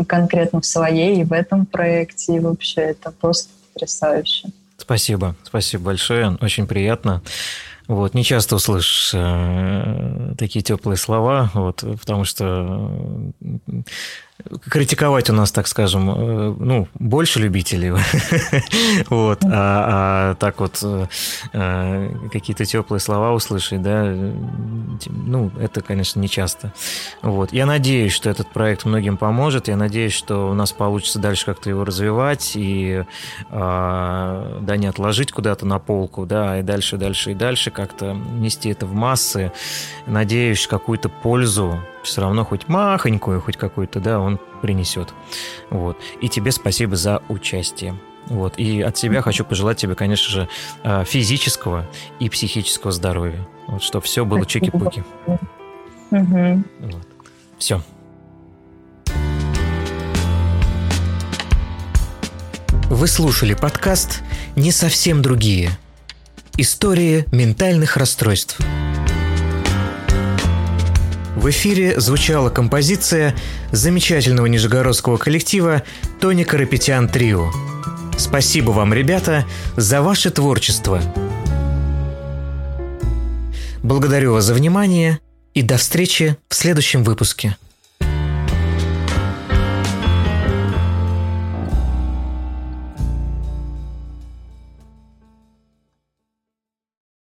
[0.07, 2.35] конкретно в своей и в этом проекте.
[2.35, 4.49] И вообще это просто потрясающе.
[4.77, 7.21] Спасибо, спасибо большое, очень приятно.
[7.87, 12.91] Вот, не часто услышишь э, такие теплые слова, вот, потому что
[14.69, 17.91] критиковать у нас, так скажем, э, ну, больше любителей.
[19.09, 24.03] вот, а, а так вот а, какие-то теплые слова услышать, да,
[25.07, 26.73] ну, это, конечно, не часто.
[27.21, 27.51] Вот.
[27.51, 29.67] Я надеюсь, что этот проект многим поможет.
[29.67, 33.03] Я надеюсь, что у нас получится дальше как-то его развивать и,
[33.49, 38.69] а, да, не отложить куда-то на полку, да, и дальше, дальше и дальше как-то нести
[38.69, 39.51] это в массы.
[40.05, 45.13] Надеюсь, какую-то пользу все равно хоть махонькую, хоть какую-то, да, он принесет.
[45.69, 45.97] Вот.
[46.21, 47.99] И тебе спасибо за участие.
[48.27, 48.57] Вот.
[48.57, 50.49] И от себя хочу пожелать тебе, конечно же,
[50.83, 51.87] э, физического
[52.19, 53.47] и психического здоровья.
[53.67, 55.03] Вот, чтобы все было чеки-пуки.
[56.11, 56.63] Угу.
[56.79, 57.07] Вот.
[57.57, 57.81] Все.
[62.89, 64.23] Вы слушали подкаст
[64.55, 65.71] «Не совсем другие».
[66.57, 68.59] Истории ментальных расстройств.
[71.37, 73.35] В эфире звучала композиция
[73.71, 75.83] замечательного нижегородского коллектива
[76.19, 77.51] Тони Карапетян Трио.
[78.17, 80.99] Спасибо вам, ребята, за ваше творчество.
[83.83, 85.19] Благодарю вас за внимание
[85.53, 87.55] и до встречи в следующем выпуске.